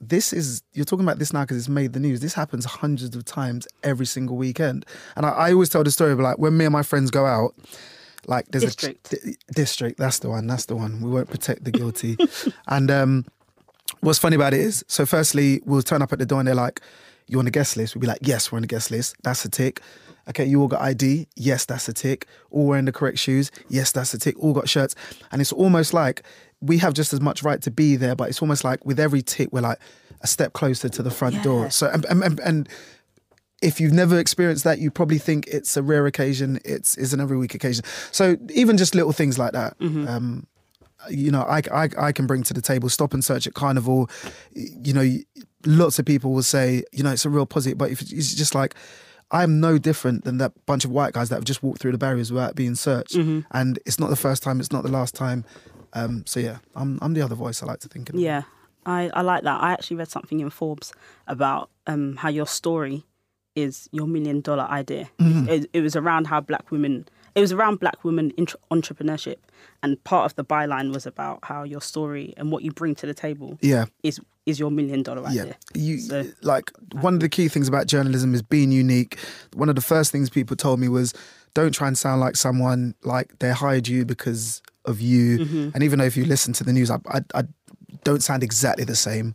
"This 0.00 0.32
is 0.32 0.62
you're 0.74 0.84
talking 0.84 1.04
about 1.04 1.18
this 1.18 1.32
now 1.32 1.42
because 1.42 1.56
it's 1.56 1.68
made 1.68 1.92
the 1.92 2.00
news. 2.00 2.20
This 2.20 2.34
happens 2.34 2.64
hundreds 2.64 3.16
of 3.16 3.24
times 3.24 3.66
every 3.82 4.06
single 4.06 4.36
weekend." 4.36 4.86
And 5.16 5.26
I, 5.26 5.30
I 5.30 5.52
always 5.52 5.70
tell 5.70 5.82
the 5.82 5.90
story 5.90 6.12
of 6.12 6.20
like 6.20 6.38
when 6.38 6.56
me 6.56 6.64
and 6.66 6.72
my 6.72 6.82
friends 6.84 7.10
go 7.10 7.26
out, 7.26 7.54
like 8.28 8.46
there's 8.52 8.64
DSTRKT. 8.76 9.12
a 9.12 9.26
di- 9.26 9.36
district. 9.54 9.98
That's 9.98 10.20
the 10.20 10.28
one. 10.28 10.46
That's 10.46 10.66
the 10.66 10.76
one. 10.76 11.00
We 11.00 11.10
won't 11.10 11.28
protect 11.30 11.64
the 11.64 11.72
guilty. 11.72 12.16
and 12.68 12.90
um, 12.92 13.24
what's 14.00 14.20
funny 14.20 14.36
about 14.36 14.54
it 14.54 14.60
is, 14.60 14.84
so 14.86 15.04
firstly, 15.04 15.60
we'll 15.64 15.82
turn 15.82 16.00
up 16.02 16.12
at 16.12 16.20
the 16.20 16.26
door 16.26 16.38
and 16.38 16.46
they're 16.46 16.54
like, 16.54 16.80
"You 17.32 17.38
on 17.38 17.44
the 17.46 17.50
guest 17.50 17.76
list?" 17.76 17.94
We'd 17.94 18.00
be 18.02 18.06
like, 18.06 18.20
"Yes, 18.22 18.52
we're 18.52 18.56
on 18.56 18.62
the 18.62 18.68
guest 18.68 18.90
list." 18.90 19.16
That's 19.22 19.44
a 19.44 19.48
tick. 19.48 19.80
Okay, 20.28 20.44
you 20.44 20.60
all 20.60 20.68
got 20.68 20.80
ID? 20.82 21.26
Yes, 21.34 21.64
that's 21.64 21.88
a 21.88 21.92
tick. 21.92 22.26
All 22.52 22.66
wearing 22.66 22.84
the 22.84 22.92
correct 22.92 23.18
shoes? 23.18 23.50
Yes, 23.68 23.90
that's 23.90 24.14
a 24.14 24.18
tick. 24.18 24.38
All 24.38 24.52
got 24.52 24.68
shirts, 24.68 24.94
and 25.32 25.40
it's 25.40 25.52
almost 25.52 25.92
like 25.92 26.22
we 26.60 26.78
have 26.78 26.94
just 26.94 27.12
as 27.12 27.20
much 27.20 27.42
right 27.42 27.60
to 27.62 27.70
be 27.72 27.96
there, 27.96 28.14
but 28.14 28.28
it's 28.28 28.40
almost 28.40 28.62
like 28.62 28.86
with 28.86 29.00
every 29.00 29.20
tick, 29.22 29.48
we're 29.52 29.62
like 29.62 29.78
a 30.20 30.28
step 30.28 30.52
closer 30.52 30.88
to 30.88 31.02
the 31.02 31.10
front 31.10 31.34
Yeah. 31.34 31.42
door. 31.42 31.70
So 31.70 31.88
and, 31.88 32.04
and, 32.04 32.38
and, 32.40 32.68
if 33.60 33.80
you've 33.80 33.92
never 33.92 34.18
experienced 34.18 34.64
that, 34.64 34.78
you 34.80 34.90
probably 34.90 35.18
think 35.18 35.46
it's 35.46 35.76
a 35.76 35.82
rare 35.82 36.06
occasion. 36.06 36.58
It's 36.64 36.96
is 36.98 37.12
an 37.12 37.20
every 37.20 37.36
week 37.36 37.54
occasion. 37.54 37.84
So 38.10 38.36
even 38.52 38.76
just 38.76 38.94
little 38.94 39.12
things 39.12 39.38
like 39.38 39.52
that, 39.52 39.76
um, 39.80 40.46
you 41.10 41.30
know, 41.30 41.42
I, 41.42 41.62
I 41.72 41.88
I 41.98 42.12
can 42.12 42.26
bring 42.26 42.42
to 42.44 42.54
the 42.54 42.60
table. 42.62 42.88
Stop 42.88 43.14
and 43.14 43.24
search 43.24 43.46
at 43.46 43.54
Carnival. 43.54 44.08
You 44.54 44.92
know, 44.92 45.08
lots 45.66 45.98
of 45.98 46.04
people 46.04 46.32
will 46.32 46.42
say, 46.42 46.84
you 46.92 47.02
know, 47.02 47.12
it's 47.12 47.24
a 47.24 47.30
real 47.30 47.46
positive, 47.46 47.78
but 47.78 47.90
if 47.90 48.00
it's 48.02 48.34
just 48.34 48.54
like. 48.54 48.74
I'm 49.34 49.60
no 49.60 49.78
different 49.78 50.24
than 50.24 50.36
that 50.38 50.52
bunch 50.66 50.84
of 50.84 50.90
white 50.90 51.14
guys 51.14 51.30
that 51.30 51.36
have 51.36 51.44
just 51.44 51.62
walked 51.62 51.80
through 51.80 51.92
the 51.92 51.96
barriers 51.96 52.30
without 52.30 52.54
being 52.54 52.74
searched, 52.74 53.14
and 53.14 53.78
it's 53.86 53.98
not 53.98 54.10
the 54.10 54.16
first 54.16 54.42
time, 54.42 54.60
it's 54.60 54.72
not 54.72 54.82
the 54.82 54.90
last 54.90 55.14
time. 55.14 55.46
Um, 55.94 56.24
so 56.26 56.38
yeah, 56.38 56.58
I'm 56.74 56.98
I'm 57.00 57.14
the 57.14 57.22
other 57.22 57.34
voice 57.34 57.62
I 57.62 57.66
like 57.66 57.80
to 57.80 57.88
think. 57.88 58.10
Of. 58.10 58.16
Yeah, 58.16 58.42
I, 58.84 59.10
I 59.14 59.22
like 59.22 59.44
that. 59.44 59.62
I 59.62 59.72
actually 59.72 59.96
read 59.96 60.10
something 60.10 60.40
in 60.40 60.50
Forbes 60.50 60.92
about 61.26 61.70
um, 61.86 62.16
how 62.16 62.28
your 62.28 62.46
story 62.46 63.04
is 63.54 63.88
your 63.92 64.06
million 64.06 64.40
dollar 64.40 64.64
idea. 64.64 65.10
Mm-hmm. 65.18 65.48
It, 65.48 65.70
it 65.72 65.80
was 65.80 65.96
around 65.96 66.26
how 66.26 66.40
black 66.40 66.70
women 66.70 67.06
it 67.34 67.40
was 67.40 67.52
around 67.52 67.80
black 67.80 68.04
women 68.04 68.30
intra- 68.36 68.58
entrepreneurship, 68.70 69.36
and 69.82 70.02
part 70.04 70.26
of 70.26 70.36
the 70.36 70.44
byline 70.44 70.92
was 70.92 71.06
about 71.06 71.38
how 71.42 71.62
your 71.64 71.80
story 71.80 72.34
and 72.36 72.50
what 72.52 72.62
you 72.62 72.72
bring 72.72 72.94
to 72.96 73.06
the 73.06 73.14
table 73.14 73.58
Yeah. 73.62 73.86
is 74.02 74.20
is 74.44 74.58
your 74.58 74.70
million 74.72 75.04
dollar 75.04 75.22
Yeah, 75.30 75.42
idea. 75.42 75.56
you 75.74 75.98
So- 76.00 76.26
like 76.42 76.72
one 77.00 77.14
of 77.14 77.20
the 77.20 77.28
key 77.28 77.46
things 77.48 77.68
about 77.68 77.86
journalism 77.86 78.34
is 78.34 78.42
being 78.42 78.72
unique. 78.72 79.16
One 79.54 79.68
of 79.68 79.76
the 79.76 79.80
first 79.82 80.10
things 80.10 80.28
people 80.30 80.56
told 80.56 80.80
me 80.80 80.88
was, 80.88 81.14
"Don't 81.54 81.72
try 81.72 81.86
and 81.86 81.96
sound 81.96 82.20
like 82.20 82.34
someone 82.36 82.94
like 83.04 83.38
they 83.38 83.52
hired 83.52 83.86
you 83.86 84.04
because 84.04 84.60
of 84.84 85.00
you." 85.00 85.38
Mm-hmm. 85.38 85.68
And 85.74 85.84
even 85.84 86.00
though 86.00 86.04
if 86.06 86.16
you 86.16 86.24
listen 86.24 86.52
to 86.54 86.64
the 86.64 86.72
news, 86.72 86.90
I, 86.90 86.98
I, 87.08 87.20
I 87.34 87.42
don't 88.02 88.22
sound 88.22 88.42
exactly 88.42 88.84
the 88.84 88.96
same. 88.96 89.34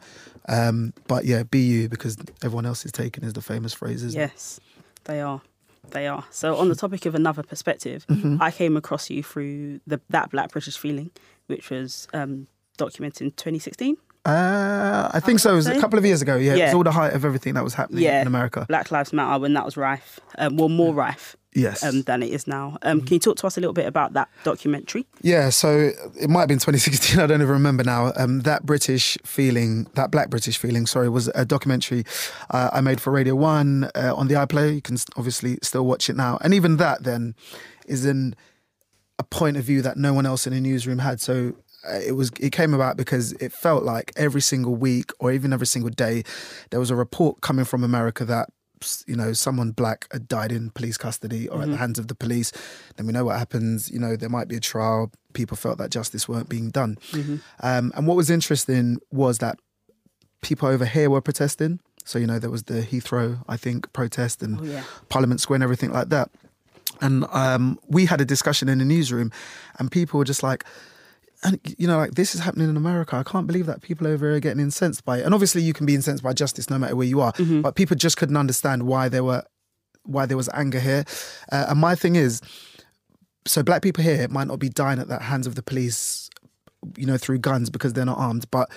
Um, 0.50 0.94
but 1.08 1.24
yeah, 1.26 1.44
be 1.44 1.60
you 1.60 1.90
because 1.90 2.18
everyone 2.44 2.66
else 2.66 2.86
is 2.86 2.92
taken 2.92 3.24
is 3.24 3.32
the 3.34 3.42
famous 3.42 3.74
phrase. 3.74 4.04
Isn't 4.04 4.20
it? 4.20 4.32
Yes, 4.32 4.60
they 5.06 5.22
are. 5.22 5.42
They 5.92 6.08
are. 6.08 6.24
So 6.32 6.56
on 6.58 6.70
the 6.70 6.76
topic 6.76 7.06
of 7.06 7.16
another 7.16 7.44
perspective, 7.44 8.06
Mm-hmm. 8.08 8.42
I 8.42 8.52
came 8.52 8.76
across 8.78 9.10
you 9.10 9.24
through 9.24 9.80
the 9.88 10.00
that 10.10 10.30
Black 10.32 10.52
British 10.52 10.78
feeling, 10.78 11.12
which 11.48 11.70
was 11.70 12.08
um, 12.14 12.48
documented 12.78 13.22
in 13.22 13.32
2016. 13.32 13.98
Uh, 14.26 15.10
I 15.14 15.20
think 15.22 15.40
so. 15.40 15.54
It 15.54 15.56
was 15.56 15.68
a 15.68 15.80
couple 15.80 15.98
of 15.98 16.06
years 16.06 16.22
ago. 16.22 16.36
Yeah, 16.36 16.56
it 16.56 16.64
was 16.66 16.74
all 16.74 16.84
the 16.84 16.92
height 16.92 17.14
of 17.14 17.24
everything 17.24 17.54
that 17.54 17.64
was 17.64 17.74
happening 17.74 18.04
Yeah, 18.04 18.20
in 18.22 18.28
America. 18.28 18.66
Black 18.68 18.92
Lives 18.92 19.14
Matter 19.14 19.40
when 19.40 19.54
that 19.54 19.64
was 19.64 19.78
rife, 19.78 20.20
um, 20.38 20.58
well, 20.58 20.68
more 20.70 20.94
rife 20.94 21.38
Yes. 21.58 21.84
um, 21.84 22.04
than 22.04 22.22
it 22.22 22.30
is 22.30 22.46
now. 22.46 22.78
Um, 22.84 23.02
Can 23.02 23.16
you 23.16 23.20
talk 23.20 23.38
to 23.38 23.48
us 23.48 23.58
a 23.58 23.60
little 23.60 23.74
bit 23.74 23.88
about 23.88 24.14
that 24.14 24.30
documentary? 24.44 25.08
Yeah, 25.22 25.50
so 25.50 25.92
it 26.20 26.30
might 26.30 26.42
have 26.42 26.50
been 26.50 26.60
2016. 26.60 27.20
I 27.20 27.26
don't 27.26 27.42
even 27.42 27.52
remember 27.52 27.84
now. 27.84 28.14
Um, 28.16 28.42
that 28.42 28.66
British 28.66 29.18
feeling, 29.26 29.88
that 29.96 30.12
Black 30.12 30.30
British 30.30 30.58
feeling, 30.58 30.86
sorry, 30.86 31.10
was 31.10 31.30
a 31.30 31.46
documentary 31.46 32.06
uh, 32.52 32.70
I 32.72 32.82
made 32.82 33.02
for 33.02 33.12
Radio 33.12 33.36
One 33.36 33.90
uh, 33.96 34.14
on 34.16 34.28
the 34.28 34.36
iPlayer. 34.36 34.76
You 34.76 34.82
can 34.82 34.98
obviously 35.16 35.58
still 35.64 35.86
watch 35.86 36.10
it 36.10 36.16
now, 36.16 36.38
and 36.42 36.54
even 36.54 36.78
that 36.78 37.04
then 37.04 37.34
is 37.88 38.06
in 38.06 38.36
a 39.18 39.24
point 39.24 39.58
of 39.58 39.64
view 39.64 39.82
that 39.82 39.98
no 39.98 40.14
one 40.14 40.28
else 40.28 40.46
in 40.46 40.54
the 40.54 40.62
newsroom 40.62 41.00
had. 41.00 41.20
So 41.20 41.54
uh, 41.90 42.00
it 42.06 42.12
was 42.12 42.32
it 42.40 42.52
came 42.52 42.74
about 42.74 42.98
because 42.98 43.34
it 43.34 43.52
felt 43.52 43.84
like 43.84 44.12
every 44.16 44.42
single 44.42 44.76
week 44.76 45.12
or 45.20 45.32
even 45.32 45.54
every 45.54 45.68
single 45.68 45.90
day 45.90 46.24
there 46.70 46.80
was 46.80 46.92
a 46.92 46.96
report 46.96 47.42
coming 47.42 47.66
from 47.66 47.84
America 47.84 48.26
that 48.26 48.50
you 49.08 49.16
know 49.16 49.34
someone 49.34 49.72
black 49.72 50.08
had 50.12 50.28
died 50.28 50.52
in 50.52 50.70
police 50.72 50.98
custody 50.98 51.48
or 51.50 51.62
at 51.62 51.70
the 51.70 51.78
hands 51.78 51.98
of 52.00 52.08
the 52.08 52.16
police 52.16 52.52
then 52.96 53.06
we 53.08 53.14
know 53.14 53.26
what 53.26 53.38
happens. 53.38 53.90
You 53.90 54.00
know 54.00 54.16
there 54.16 54.30
might 54.30 54.48
be 54.48 54.56
a 54.58 54.60
trial. 54.60 55.12
People 55.34 55.58
felt 55.58 55.78
that 55.78 55.92
justice 55.92 56.28
weren't 56.30 56.50
being 56.50 56.70
done. 56.70 56.98
Um, 57.62 57.92
and 57.96 58.08
what 58.08 58.16
was 58.18 58.30
interesting 58.30 58.98
was 59.12 59.38
that 59.40 59.60
people 60.42 60.68
over 60.68 60.86
here 60.86 61.10
were 61.10 61.22
protesting. 61.22 61.80
So 62.06 62.20
you 62.20 62.28
know 62.28 62.40
there 62.40 62.50
was 62.52 62.64
the 62.64 62.82
heathrow 62.84 63.44
i 63.50 63.58
think 63.58 63.92
protest 63.92 64.42
and 64.42 64.60
Oh, 64.62 64.64
yeah. 64.64 64.84
parliament 65.10 65.42
square 65.42 65.56
and 65.56 65.64
everything 65.64 65.92
like 65.92 66.10
that. 66.10 66.30
And 67.02 67.26
um, 67.32 67.78
we 67.88 68.06
had 68.06 68.22
a 68.22 68.26
discussion 68.26 68.70
in 68.70 68.78
the 68.80 68.86
newsroom 68.86 69.32
and 69.78 69.92
people 69.92 70.18
were 70.18 70.24
just 70.26 70.42
like 70.42 70.64
and 71.44 71.60
you 71.78 71.88
know 71.88 71.98
like 71.98 72.16
this 72.16 72.34
is 72.36 72.42
happening 72.42 72.70
in 72.70 72.78
america. 72.78 73.16
I 73.16 73.24
can't 73.24 73.46
believe 73.48 73.66
that 73.68 73.82
people 73.82 74.08
over 74.08 74.26
here 74.28 74.36
are 74.38 74.40
getting 74.40 74.60
incensed 74.62 75.06
by 75.06 75.20
it. 75.20 75.26
And 75.26 75.34
obviously 75.34 75.62
you 75.62 75.74
can 75.74 75.86
be 75.86 75.94
incensed 75.96 76.24
by 76.24 76.34
justice 76.34 76.70
no 76.70 76.78
matter 76.80 76.96
where 76.96 77.08
you 77.08 77.22
are. 77.22 77.34
But 77.62 77.76
people 77.76 77.96
just 77.96 78.18
couldn't 78.18 78.38
understand 78.38 78.84
why 78.84 79.08
there 79.10 79.24
were 79.24 79.44
why 80.04 80.26
there 80.26 80.38
was 80.38 80.50
anger 80.54 80.80
here. 80.80 81.04
Uh, 81.52 81.66
and 81.70 81.80
my 81.80 81.94
thing 81.96 82.16
is 82.16 82.42
so 83.46 83.62
black 83.64 83.82
people 83.82 84.04
here 84.04 84.28
might 84.30 84.48
not 84.48 84.60
be 84.60 84.70
dying 84.70 85.00
at 85.00 85.08
the 85.10 85.20
hands 85.20 85.48
of 85.48 85.56
the 85.56 85.64
police 85.64 86.30
you 86.98 87.06
know 87.06 87.18
through 87.18 87.38
guns 87.40 87.70
because 87.70 87.94
they're 87.94 88.06
not 88.06 88.18
armed 88.18 88.50
but 88.52 88.70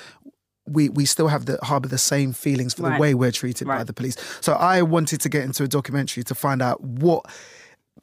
we 0.67 0.89
we 0.89 1.05
still 1.05 1.29
have 1.29 1.47
the 1.47 1.59
harbor 1.63 1.89
the 1.89 1.99
same 1.99 2.33
feelings 2.33 2.75
for 2.75 2.83
Right. 2.83 2.95
the 2.97 3.01
way 3.01 3.15
we're 3.15 3.33
treated 3.33 3.67
by 3.67 3.85
the 3.85 3.93
police. 3.93 4.17
So 4.41 4.53
i 4.55 4.83
wanted 4.83 5.21
to 5.23 5.29
get 5.29 5.45
into 5.45 5.65
a 5.65 5.69
documentary 5.69 6.23
to 6.25 6.35
find 6.35 6.63
out 6.63 6.81
what 6.83 7.25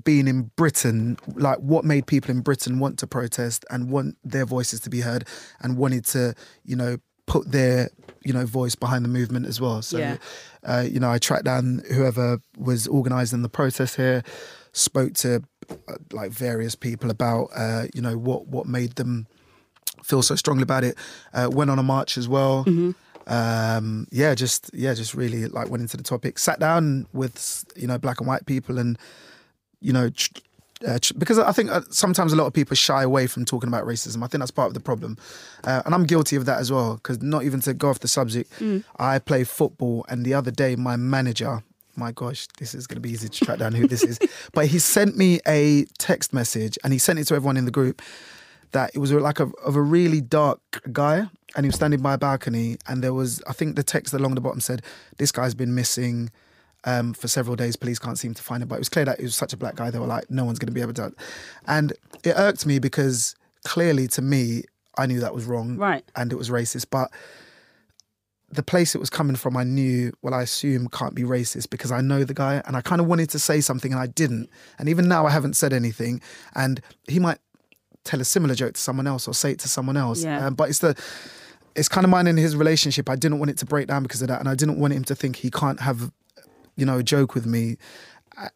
being 0.04 0.28
in 0.28 0.52
Britain, 0.56 1.18
like 1.36 1.58
what 1.60 1.84
made 1.86 2.08
people 2.08 2.32
in 2.32 2.42
Britain 2.42 2.80
want 2.80 2.98
to 3.00 3.08
protest 3.08 3.66
and 3.70 3.90
want 3.90 4.18
their 4.24 4.46
voices 4.46 4.80
to 4.82 4.90
be 4.90 5.02
heard 5.02 5.26
and 5.62 5.78
wanted 5.78 6.06
to, 6.06 6.34
you 6.64 6.76
know, 6.76 6.98
put 7.26 7.52
their, 7.52 7.90
you 8.24 8.32
know, 8.32 8.46
voice 8.46 8.74
behind 8.76 9.04
the 9.04 9.10
movement 9.10 9.46
as 9.46 9.60
well. 9.60 9.82
So, 9.82 9.98
Yeah. 9.98 10.18
uh, 10.64 10.82
you 10.90 11.00
know, 11.00 11.12
I 11.12 11.18
tracked 11.18 11.44
down 11.46 11.84
whoever 11.94 12.40
was 12.58 12.88
organising 12.88 13.42
the 13.42 13.50
protest 13.50 13.96
here, 13.98 14.24
spoke 14.72 15.14
to 15.16 15.44
uh, 15.90 15.96
like 16.14 16.32
various 16.32 16.76
people 16.76 17.10
about, 17.10 17.50
uh, 17.56 17.88
you 17.94 18.02
know, 18.02 18.18
what 18.18 18.48
what 18.48 18.66
made 18.66 18.96
them 18.96 19.28
feel 20.04 20.22
so 20.22 20.36
strongly 20.36 20.64
about 20.64 20.84
it. 20.86 20.96
Uh, 21.34 21.50
went 21.52 21.70
on 21.70 21.80
a 21.80 21.84
march 21.84 22.18
as 22.18 22.30
well. 22.30 22.64
Um, 23.28 24.08
yeah, 24.10 24.34
just 24.36 24.70
yeah, 24.74 24.94
just 24.94 25.14
really 25.14 25.48
like 25.48 25.70
went 25.70 25.82
into 25.82 25.98
the 25.98 26.04
topic. 26.04 26.40
Sat 26.40 26.60
down 26.60 27.08
with 27.12 27.66
you 27.76 27.88
know 27.88 27.98
black 27.98 28.20
and 28.22 28.28
white 28.28 28.46
people 28.46 28.78
and 28.78 28.98
you 29.82 29.94
know, 29.94 30.10
uh, 30.88 31.00
because 31.18 31.40
I 31.40 31.52
think 31.52 31.72
uh, 31.72 31.82
sometimes 31.90 32.34
a 32.34 32.36
lot 32.36 32.46
of 32.46 32.54
people 32.54 32.76
shy 32.76 33.02
away 33.02 33.26
from 33.28 33.46
talking 33.46 33.68
about 33.68 33.86
racism. 33.86 34.24
I 34.24 34.28
think 34.28 34.40
that's 34.40 34.52
part 34.52 34.68
of 34.68 34.74
the 34.74 34.80
problem, 34.80 35.18
uh, 35.64 35.82
and 35.86 35.96
I'm 35.96 36.06
guilty 36.06 36.36
of 36.36 36.46
that 36.46 36.60
as 36.60 36.72
well. 36.72 36.96
Because 36.96 37.22
not 37.22 37.44
even 37.44 37.60
to 37.62 37.74
go 37.74 37.90
off 37.90 38.00
the 38.00 38.08
subject, 38.08 38.52
I 39.00 39.20
play 39.20 39.44
football, 39.44 40.06
and 40.10 40.26
the 40.26 40.34
other 40.34 40.52
day 40.52 40.76
my 40.76 40.96
manager. 40.96 41.64
My 41.96 42.12
gosh, 42.12 42.46
this 42.60 42.76
is 42.76 42.86
going 42.86 42.98
to 42.98 43.02
be 43.02 43.10
easy 43.10 43.28
to 43.28 43.46
track 43.46 43.58
down 43.58 43.74
who 43.74 43.88
this 43.88 44.04
is. 44.04 44.20
But 44.54 44.68
he 44.68 44.78
sent 44.78 45.18
me 45.18 45.40
a 45.48 45.86
text 45.98 46.32
message, 46.32 46.78
and 46.84 46.94
he 46.94 47.00
sent 47.00 47.18
it 47.18 47.26
to 47.26 47.34
everyone 47.36 47.58
in 47.58 47.66
the 47.66 47.72
group. 47.72 48.04
That 48.72 48.92
it 48.94 49.00
was 49.00 49.12
like 49.12 49.40
a, 49.40 49.50
of 49.66 49.76
a 49.76 49.82
really 49.82 50.22
dark 50.22 50.60
guy, 50.92 51.28
and 51.56 51.66
he 51.66 51.70
was 51.70 51.76
standing 51.76 52.02
by 52.02 52.14
a 52.14 52.18
balcony, 52.20 52.78
and 52.88 53.04
there 53.04 53.16
was, 53.16 53.42
I 53.48 53.54
think, 53.54 53.78
the 53.78 53.84
text 53.84 54.14
along 54.14 54.36
the 54.36 54.42
bottom 54.42 54.62
said, 54.62 54.84
"This 55.18 55.32
guy's 55.32 55.56
been 55.56 55.74
missing." 55.74 56.30
Um, 56.88 57.14
for 57.14 57.28
several 57.28 57.56
days. 57.56 57.76
Police 57.76 58.00
can't 58.00 58.18
seem 58.18 58.34
to 58.34 58.42
find 58.42 58.64
him. 58.64 58.70
But 58.70 58.76
it 58.76 58.80
was 58.80 58.90
clear 58.90 59.06
that 59.06 59.20
he 59.20 59.26
was 59.26 59.36
such 59.36 59.54
a 59.54 59.58
black 59.58 59.76
guy. 59.76 59.92
They 59.92 60.00
were 60.00 60.08
like, 60.08 60.32
no 60.32 60.46
one's 60.46 60.58
going 60.58 60.68
to 60.68 60.74
be 60.74 60.82
able 60.82 60.94
to. 60.94 61.12
And 61.68 61.92
it 62.24 62.34
irked 62.36 62.66
me 62.66 62.80
because 62.80 63.36
clearly 63.66 64.08
to 64.08 64.22
me, 64.22 64.64
I 64.98 65.06
knew 65.06 65.20
that 65.20 65.36
was 65.36 65.46
wrong. 65.46 65.76
Right. 65.76 66.04
And 66.16 66.32
it 66.32 66.38
was 66.38 66.50
racist. 66.50 66.88
But 66.90 67.12
the 68.50 68.64
place 68.64 68.96
it 68.96 69.00
was 69.00 69.10
coming 69.10 69.36
from, 69.36 69.58
I 69.58 69.66
knew, 69.66 70.14
well, 70.22 70.34
I 70.34 70.44
assume 70.44 70.88
can't 70.88 71.14
be 71.14 71.24
racist 71.24 71.70
because 71.70 71.92
I 71.92 72.00
know 72.00 72.24
the 72.24 72.34
guy 72.34 72.62
and 72.66 72.78
I 72.78 72.82
kind 72.82 73.02
of 73.02 73.08
wanted 73.08 73.30
to 73.32 73.40
say 73.40 73.60
something 73.60 73.92
and 73.92 74.02
I 74.02 74.08
didn't. 74.08 74.50
And 74.80 74.88
even 74.88 75.10
now 75.10 75.28
I 75.28 75.32
haven't 75.32 75.58
said 75.58 75.74
anything. 75.74 76.22
And 76.56 76.82
he 77.10 77.20
might 77.20 77.40
tell 78.06 78.22
a 78.22 78.26
similar 78.26 78.56
joke 78.56 78.76
to 78.76 78.82
someone 78.82 79.08
else 79.08 79.28
or 79.28 79.34
say 79.34 79.52
it 79.52 79.60
to 79.60 79.68
someone 79.68 79.98
else. 79.98 80.24
Yeah. 80.24 80.48
Um, 80.48 80.56
but 80.56 80.70
it's 80.70 80.80
the, 80.80 80.96
it's 81.76 81.90
kind 81.90 82.06
of 82.06 82.10
mine 82.10 82.28
in 82.28 82.38
his 82.38 82.56
relationship. 82.56 83.10
I 83.10 83.18
didn't 83.18 83.40
want 83.40 83.52
it 83.52 83.58
to 83.58 83.66
break 83.66 83.88
down 83.88 84.04
because 84.04 84.22
of 84.22 84.30
that. 84.30 84.40
And 84.40 84.48
I 84.48 84.56
didn't 84.56 84.80
want 84.80 84.94
him 84.94 85.04
to 85.04 85.16
think 85.16 85.36
he 85.36 85.52
can't 85.52 85.82
have 85.82 86.14
you 86.78 86.86
know, 86.86 87.00
a 87.00 87.04
joke 87.04 87.36
with 87.36 87.46
me, 87.46 87.76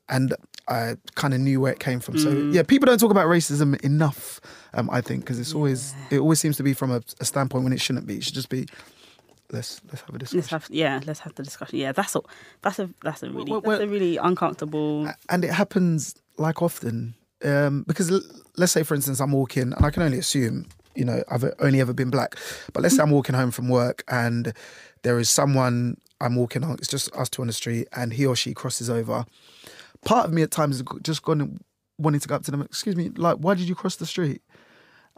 and 0.08 0.34
I 0.68 0.96
kind 1.16 1.34
of 1.34 1.40
knew 1.42 1.60
where 1.60 1.74
it 1.74 1.80
came 1.80 2.00
from. 2.00 2.18
So 2.18 2.30
yeah, 2.52 2.64
people 2.64 2.86
don't 2.86 3.00
talk 3.00 3.12
about 3.12 3.28
racism 3.28 3.80
enough. 3.84 4.40
Um, 4.74 4.90
I 4.90 5.02
think 5.02 5.22
because 5.26 5.40
it's 5.40 5.54
always 5.54 5.94
it 6.10 6.20
always 6.20 6.40
seems 6.40 6.56
to 6.58 6.64
be 6.64 6.74
from 6.74 6.92
a, 6.92 7.02
a 7.20 7.26
standpoint 7.26 7.64
when 7.66 7.74
it 7.74 7.82
shouldn't 7.82 8.08
be. 8.08 8.18
It 8.18 8.24
should 8.24 8.36
just 8.36 8.50
be 8.50 8.68
let's 9.52 9.82
let's 9.90 10.02
have 10.02 10.16
a 10.16 10.20
discussion. 10.20 10.38
Let's 10.40 10.50
have 10.52 10.68
yeah, 10.70 11.02
let's 11.06 11.20
have 11.22 11.36
the 11.36 11.44
discussion. 11.44 11.80
Yeah, 11.80 11.92
that's 11.92 12.16
a 12.16 12.22
that's 12.62 12.80
a 12.80 12.90
that's 13.04 13.24
a 13.24 13.30
really 13.30 13.52
Well, 13.52 13.62
well- 13.62 13.80
that's 13.80 13.90
a 13.90 13.92
really 13.92 14.18
uncomfortable. 14.18 15.10
and 15.30 15.44
it 15.44 15.52
happens 15.52 16.16
like 16.38 16.62
often 16.62 17.14
um, 17.44 17.84
because 17.88 18.10
l- 18.12 18.22
let's 18.58 18.72
say 18.72 18.84
for 18.84 18.96
instance 18.96 19.20
i'm 19.20 19.32
walking 19.32 19.74
and 19.74 19.86
i 19.86 19.90
can 19.92 20.02
only 20.04 20.18
assume 20.18 20.66
you 20.96 21.04
know 21.06 21.22
i've 21.30 21.44
only 21.60 21.80
ever 21.82 21.94
been 21.94 22.10
black 22.10 22.36
but 22.74 22.82
let's 22.82 22.96
say 22.96 23.04
i'm 23.04 23.12
walking 23.12 23.36
home 23.36 23.52
from 23.52 23.68
work 23.68 24.04
and 24.08 24.54
there 25.04 25.20
is 25.20 25.30
someone 25.30 25.98
i'm 26.22 26.36
walking 26.36 26.64
on 26.64 26.74
it's 26.74 26.88
just 26.88 27.14
us 27.16 27.30
two 27.30 27.42
on 27.42 27.48
the 27.48 27.54
street 27.54 27.88
and 27.96 28.14
he 28.14 28.26
or 28.26 28.36
she 28.36 28.54
crosses 28.54 28.90
over 28.90 29.26
part 30.06 30.26
of 30.26 30.34
me 30.34 30.42
at 30.42 30.52
times 30.52 30.78
has 30.78 30.86
just 31.02 31.22
gone 31.24 31.60
wanting 31.98 32.20
to 32.20 32.28
go 32.28 32.36
up 32.36 32.44
to 32.44 32.52
them 32.52 32.62
excuse 32.62 32.96
me 32.96 33.10
like 33.16 33.38
why 33.38 33.54
did 33.54 33.68
you 33.68 33.76
cross 33.76 33.96
the 33.98 34.06
street 34.06 34.42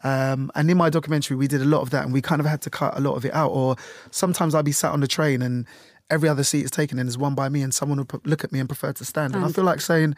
um, 0.04 0.52
and 0.56 0.70
in 0.70 0.78
my 0.78 0.90
documentary, 0.90 1.38
we 1.38 1.48
did 1.48 1.62
a 1.62 1.66
lot 1.66 1.82
of 1.82 1.90
that, 1.92 2.04
and 2.04 2.14
we 2.14 2.22
kind 2.22 2.42
of 2.42 2.46
had 2.46 2.62
to 2.64 2.70
cut 2.70 2.98
a 2.98 3.00
lot 3.00 3.16
of 3.16 3.26
it 3.26 3.34
out. 3.34 3.52
Or 3.52 3.76
sometimes 4.12 4.54
I'd 4.54 4.66
be 4.66 4.72
sat 4.72 4.92
on 4.92 5.00
the 5.00 5.08
train, 5.08 5.42
and 5.42 5.66
every 6.10 6.28
other 6.28 6.44
seat 6.44 6.66
is 6.66 6.72
taken, 6.72 7.00
and 7.00 7.08
there's 7.08 7.18
one 7.18 7.36
by 7.36 7.48
me, 7.50 7.62
and 7.62 7.74
someone 7.74 7.98
would 8.00 8.28
look 8.28 8.44
at 8.44 8.52
me 8.52 8.60
and 8.60 8.68
prefer 8.68 8.92
to 8.94 9.06
stand. 9.06 9.34
And 9.34 9.46
I 9.46 9.50
feel 9.50 9.64
like 9.64 9.80
saying, 9.80 10.16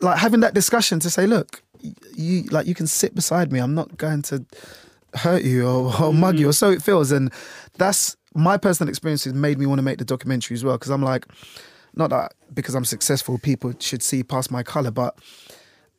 like 0.00 0.18
having 0.18 0.40
that 0.40 0.54
discussion 0.54 1.00
to 1.00 1.10
say, 1.10 1.26
look, 1.26 1.62
you 2.14 2.44
like 2.44 2.66
you 2.66 2.74
can 2.74 2.86
sit 2.86 3.14
beside 3.14 3.52
me. 3.52 3.58
I'm 3.58 3.74
not 3.74 3.96
going 3.96 4.22
to 4.22 4.44
hurt 5.14 5.42
you 5.42 5.66
or, 5.66 5.92
or 6.00 6.14
mug 6.14 6.38
you, 6.38 6.48
or 6.48 6.52
so 6.52 6.70
it 6.70 6.82
feels. 6.82 7.10
And 7.10 7.32
that's 7.78 8.16
my 8.34 8.56
personal 8.56 8.88
experiences 8.88 9.32
made 9.34 9.58
me 9.58 9.66
want 9.66 9.78
to 9.78 9.82
make 9.82 9.98
the 9.98 10.04
documentary 10.04 10.54
as 10.54 10.64
well, 10.64 10.76
because 10.76 10.90
I'm 10.90 11.02
like, 11.02 11.26
not 11.94 12.10
that 12.10 12.34
because 12.52 12.74
I'm 12.74 12.84
successful, 12.84 13.38
people 13.38 13.72
should 13.78 14.02
see 14.02 14.22
past 14.22 14.50
my 14.50 14.62
color, 14.62 14.90
but 14.90 15.18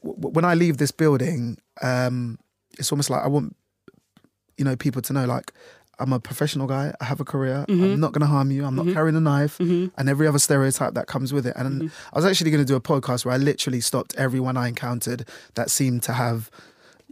w- 0.03 0.29
when 0.29 0.45
I 0.45 0.53
leave 0.53 0.77
this 0.77 0.91
building, 0.91 1.57
um, 1.81 2.37
it's 2.77 2.91
almost 2.91 3.09
like 3.09 3.23
I 3.23 3.27
want 3.27 3.55
you 4.57 4.65
know 4.65 4.75
people 4.75 5.01
to 5.01 5.13
know 5.13 5.25
like 5.25 5.51
I'm 5.99 6.11
a 6.11 6.19
professional 6.19 6.67
guy. 6.67 6.93
I 6.99 7.05
have 7.05 7.19
a 7.19 7.25
career. 7.25 7.65
I'm 7.67 7.79
mm-hmm. 7.79 7.99
not 7.99 8.11
going 8.11 8.21
to 8.21 8.27
harm 8.27 8.51
you. 8.51 8.65
I'm 8.65 8.75
not 8.75 8.85
mm-hmm. 8.85 8.93
carrying 8.93 9.15
a 9.15 9.21
knife, 9.21 9.57
mm-hmm. 9.57 9.97
and 9.97 10.09
every 10.09 10.27
other 10.27 10.39
stereotype 10.39 10.93
that 10.95 11.07
comes 11.07 11.31
with 11.31 11.47
it. 11.47 11.55
And 11.55 11.89
I 12.13 12.17
was 12.17 12.25
actually 12.25 12.51
going 12.51 12.63
to 12.63 12.67
do 12.67 12.75
a 12.75 12.81
podcast 12.81 13.25
where 13.25 13.33
I 13.33 13.37
literally 13.37 13.81
stopped 13.81 14.13
everyone 14.17 14.57
I 14.57 14.67
encountered 14.67 15.27
that 15.53 15.71
seemed 15.71 16.03
to 16.03 16.13
have 16.13 16.51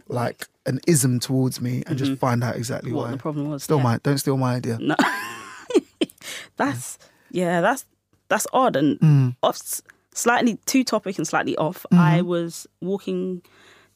like 0.08 0.46
an 0.66 0.80
ism 0.86 1.20
towards 1.20 1.60
me, 1.60 1.82
and 1.86 1.98
just 1.98 2.18
find 2.18 2.42
out 2.44 2.56
exactly 2.56 2.92
What 2.92 3.04
why. 3.06 3.10
the 3.12 3.18
problem 3.18 3.50
was, 3.50 3.62
Still 3.64 3.78
yeah. 3.78 3.82
my 3.82 3.98
don't 4.02 4.18
steal 4.18 4.36
my 4.36 4.54
idea. 4.54 4.78
No. 4.80 4.96
that's 6.56 6.98
yeah, 7.30 7.60
that's 7.60 7.84
that's 8.28 8.46
odd 8.52 8.76
and 8.76 8.98
Mm. 9.00 9.36
oft- 9.42 9.82
slightly 10.14 10.56
too 10.66 10.84
topic 10.84 11.18
and 11.18 11.26
slightly 11.26 11.56
off. 11.56 11.84
I 11.92 12.22
was 12.22 12.66
walking 12.80 13.42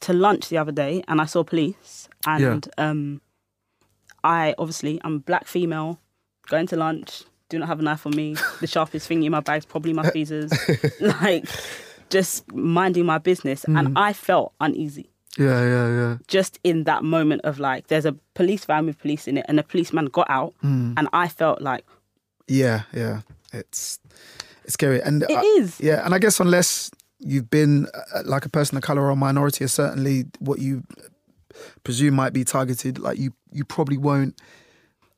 to 0.01 0.13
lunch 0.13 0.49
the 0.49 0.59
other 0.59 0.73
day 0.73 1.03
and 1.09 1.21
I 1.21 1.25
saw 1.27 1.43
police 1.45 2.09
and 2.27 2.69
um 2.79 3.21
I 4.25 4.55
obviously 4.59 5.01
I'm 5.05 5.15
a 5.17 5.19
black 5.21 5.47
female 5.47 6.01
going 6.49 6.67
to 6.69 6.77
lunch, 6.77 7.23
do 7.49 7.59
not 7.59 7.69
have 7.69 7.79
a 7.81 7.83
knife 7.83 8.05
on 8.07 8.15
me, 8.17 8.35
the 8.61 8.67
sharpest 8.75 9.07
thing 9.07 9.23
in 9.23 9.31
my 9.33 9.41
bag's 9.41 9.65
probably 9.67 9.93
my 9.93 10.09
tweezers, 10.11 10.53
like 11.01 11.47
just 12.11 12.51
minding 12.53 13.07
my 13.07 13.19
business 13.19 13.65
and 13.65 13.97
I 13.99 14.13
felt 14.13 14.53
uneasy 14.61 15.11
Yeah, 15.37 15.63
yeah, 15.63 15.89
yeah. 16.01 16.17
just 16.27 16.59
in 16.65 16.85
that 16.85 17.05
moment 17.05 17.43
of 17.45 17.59
like 17.59 17.87
there's 17.89 18.05
a 18.07 18.13
police 18.35 18.65
van 18.65 18.87
with 18.87 18.99
police 18.99 19.29
in 19.29 19.37
it 19.37 19.47
and 19.49 19.61
a 19.61 19.63
policeman 19.63 20.07
got 20.07 20.29
out 20.31 20.55
and 20.63 21.09
I 21.13 21.29
felt 21.29 21.61
like 21.61 21.85
Yeah, 22.49 22.83
yeah. 22.93 23.21
It's 23.53 23.99
it's 24.65 24.75
scary, 24.75 25.01
and 25.03 25.23
it 25.23 25.31
I- 25.31 25.43
is. 25.61 25.81
Yeah, 25.81 26.05
and 26.05 26.15
I 26.15 26.19
guess 26.19 26.41
unless 26.41 26.91
you've 27.19 27.49
been 27.51 27.87
uh, 28.15 28.23
like 28.25 28.45
a 28.45 28.49
person 28.49 28.77
of 28.77 28.83
color 28.83 29.03
or 29.03 29.11
a 29.11 29.17
minority, 29.17 29.65
or 29.65 29.69
certainly 29.69 30.25
what 30.41 30.59
you 30.59 30.83
presume 31.85 32.15
might 32.15 32.33
be 32.33 32.45
targeted, 32.45 32.99
like 32.99 33.19
you 33.19 33.33
you 33.53 33.65
probably 33.65 33.97
won't 33.97 34.41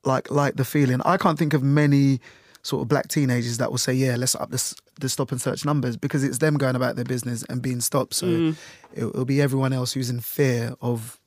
like 0.05 0.31
like 0.31 0.57
the 0.57 0.65
feeling. 0.65 1.01
I 1.05 1.17
can't 1.17 1.39
think 1.39 1.55
of 1.55 1.63
many 1.63 2.21
sort 2.63 2.83
of 2.83 2.89
black 2.89 3.09
teenagers 3.09 3.59
that 3.59 3.71
will 3.71 3.79
say, 3.79 3.93
"Yeah, 3.95 4.17
let's 4.17 4.35
up 4.35 4.51
this 4.51 4.75
the 5.01 5.09
stop 5.09 5.33
and 5.33 5.41
search 5.41 5.65
numbers," 5.65 5.97
because 5.97 6.23
it's 6.25 6.39
them 6.39 6.55
going 6.59 6.77
about 6.77 6.97
their 6.97 7.05
business 7.05 7.43
and 7.49 7.63
being 7.63 7.81
stopped. 7.81 8.15
So 8.15 8.27
Mm. 8.27 8.57
it'll, 8.95 9.11
it'll 9.11 9.25
be 9.25 9.41
everyone 9.41 9.73
else 9.73 9.93
who's 9.93 10.11
in 10.11 10.21
fear 10.21 10.75
of 10.81 11.19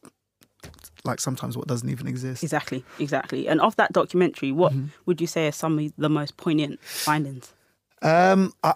like 1.06 1.20
sometimes 1.20 1.58
what 1.58 1.68
doesn't 1.68 1.90
even 1.90 2.08
exist. 2.08 2.44
Exactly, 2.44 2.86
exactly. 3.00 3.48
And 3.50 3.60
of 3.60 3.76
that 3.76 3.92
documentary, 3.92 4.52
what 4.54 4.72
Mm-hmm. 4.72 4.86
would 5.06 5.20
you 5.20 5.28
say 5.28 5.48
are 5.48 5.52
some 5.52 5.78
of 5.80 5.92
the 5.98 6.10
most 6.10 6.38
poignant 6.38 6.80
findings? 6.82 7.52
Um, 8.02 8.54
I, 8.64 8.74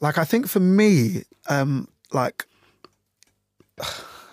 like 0.00 0.18
I 0.18 0.24
think 0.24 0.48
for 0.48 0.60
me, 0.60 1.22
um, 1.48 1.88
like 2.12 2.46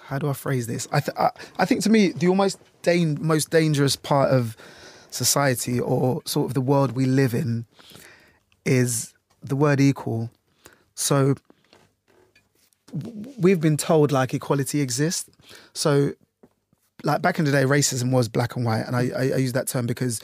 how 0.08 0.20
do 0.20 0.30
I 0.30 0.34
phrase 0.34 0.68
this? 0.68 0.88
I, 0.92 1.00
th- 1.00 1.18
I, 1.18 1.30
I 1.58 1.66
think 1.66 1.84
to 1.84 1.90
me 1.90 2.10
the 2.12 2.28
almost 2.28 2.60
dan- 2.84 3.18
most 3.22 3.50
dangerous 3.50 3.96
part 3.96 4.32
of 4.32 4.56
society 5.16 5.80
or 5.80 6.22
sort 6.26 6.46
of 6.48 6.54
the 6.54 6.62
world 6.62 6.92
we 6.92 7.06
live 7.06 7.34
in 7.34 7.66
is 8.66 9.14
the 9.42 9.56
word 9.56 9.80
equal. 9.80 10.30
So 10.96 11.36
we've 13.38 13.60
been 13.60 13.78
told 13.78 14.12
like 14.12 14.34
equality 14.34 14.82
exists. 14.82 15.30
So 15.74 16.12
like 17.04 17.22
back 17.22 17.40
in 17.40 17.46
the 17.46 17.52
day, 17.52 17.64
racism 17.64 18.12
was 18.12 18.28
black 18.30 18.56
and 18.56 18.66
white, 18.66 18.82
and 18.82 18.96
I, 18.96 19.10
I, 19.16 19.22
I 19.34 19.38
use 19.38 19.54
that 19.54 19.68
term 19.68 19.86
because 19.86 20.22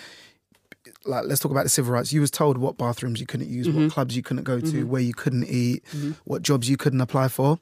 like 1.05 1.25
let's 1.25 1.39
talk 1.39 1.51
about 1.51 1.63
the 1.63 1.69
civil 1.69 1.93
rights. 1.93 2.13
You 2.13 2.21
was 2.21 2.31
told 2.31 2.57
what 2.57 2.77
bathrooms 2.77 3.19
you 3.19 3.25
couldn't 3.27 3.50
use, 3.50 3.67
Mm-hmm. 3.67 3.83
what 3.83 3.91
clubs 3.91 4.15
you 4.15 4.24
couldn't 4.24 4.43
go 4.43 4.60
to, 4.60 4.83
where 4.86 5.01
you 5.01 5.13
couldn't 5.13 5.45
eat, 5.45 5.83
what 6.25 6.41
jobs 6.41 6.69
you 6.69 6.77
couldn't 6.77 7.01
apply 7.01 7.27
for, 7.27 7.60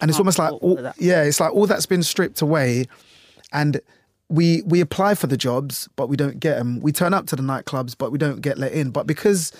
and 0.00 0.10
it's 0.10 0.18
almost 0.18 0.38
like 0.38 0.52
all 0.62 0.78
yeah, 0.98 1.22
it's 1.22 1.40
like 1.40 1.52
all 1.52 1.66
that's 1.66 1.86
been 1.86 2.02
stripped 2.02 2.42
away, 2.42 2.86
and 3.52 3.80
we 4.34 4.62
we 4.62 4.80
apply 4.80 5.14
for 5.14 5.28
the 5.28 5.36
jobs 5.36 5.88
but 5.96 6.08
we 6.08 6.16
don't 6.16 6.40
get 6.40 6.56
them. 6.58 6.80
We 6.80 6.92
turn 6.92 7.14
up 7.14 7.26
to 7.28 7.36
the 7.36 7.42
nightclubs 7.42 7.96
but 7.96 8.10
we 8.10 8.18
don't 8.18 8.40
get 8.40 8.58
let 8.58 8.72
in. 8.72 8.90
But 8.90 9.06
because 9.06 9.52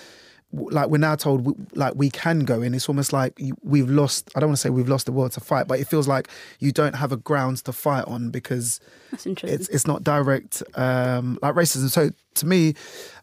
like 0.51 0.89
we're 0.89 0.97
now 0.97 1.15
told 1.15 1.45
we, 1.45 1.53
like 1.73 1.93
we 1.95 2.09
can 2.09 2.41
go 2.41 2.61
in, 2.61 2.73
it's 2.73 2.89
almost 2.89 3.13
like 3.13 3.39
we've 3.63 3.89
lost. 3.89 4.29
I 4.35 4.39
don't 4.39 4.49
want 4.49 4.57
to 4.57 4.61
say 4.61 4.69
we've 4.69 4.89
lost 4.89 5.05
the 5.05 5.11
world 5.11 5.31
to 5.33 5.39
fight, 5.39 5.67
but 5.67 5.79
it 5.79 5.87
feels 5.87 6.07
like 6.07 6.27
you 6.59 6.71
don't 6.71 6.95
have 6.95 7.11
a 7.11 7.17
grounds 7.17 7.61
to 7.63 7.73
fight 7.73 8.05
on 8.05 8.29
because 8.29 8.79
it's 9.23 9.69
it's 9.69 9.87
not 9.87 10.03
direct 10.03 10.61
um, 10.75 11.39
like 11.41 11.55
racism. 11.55 11.89
So 11.89 12.09
to 12.35 12.45
me, 12.45 12.75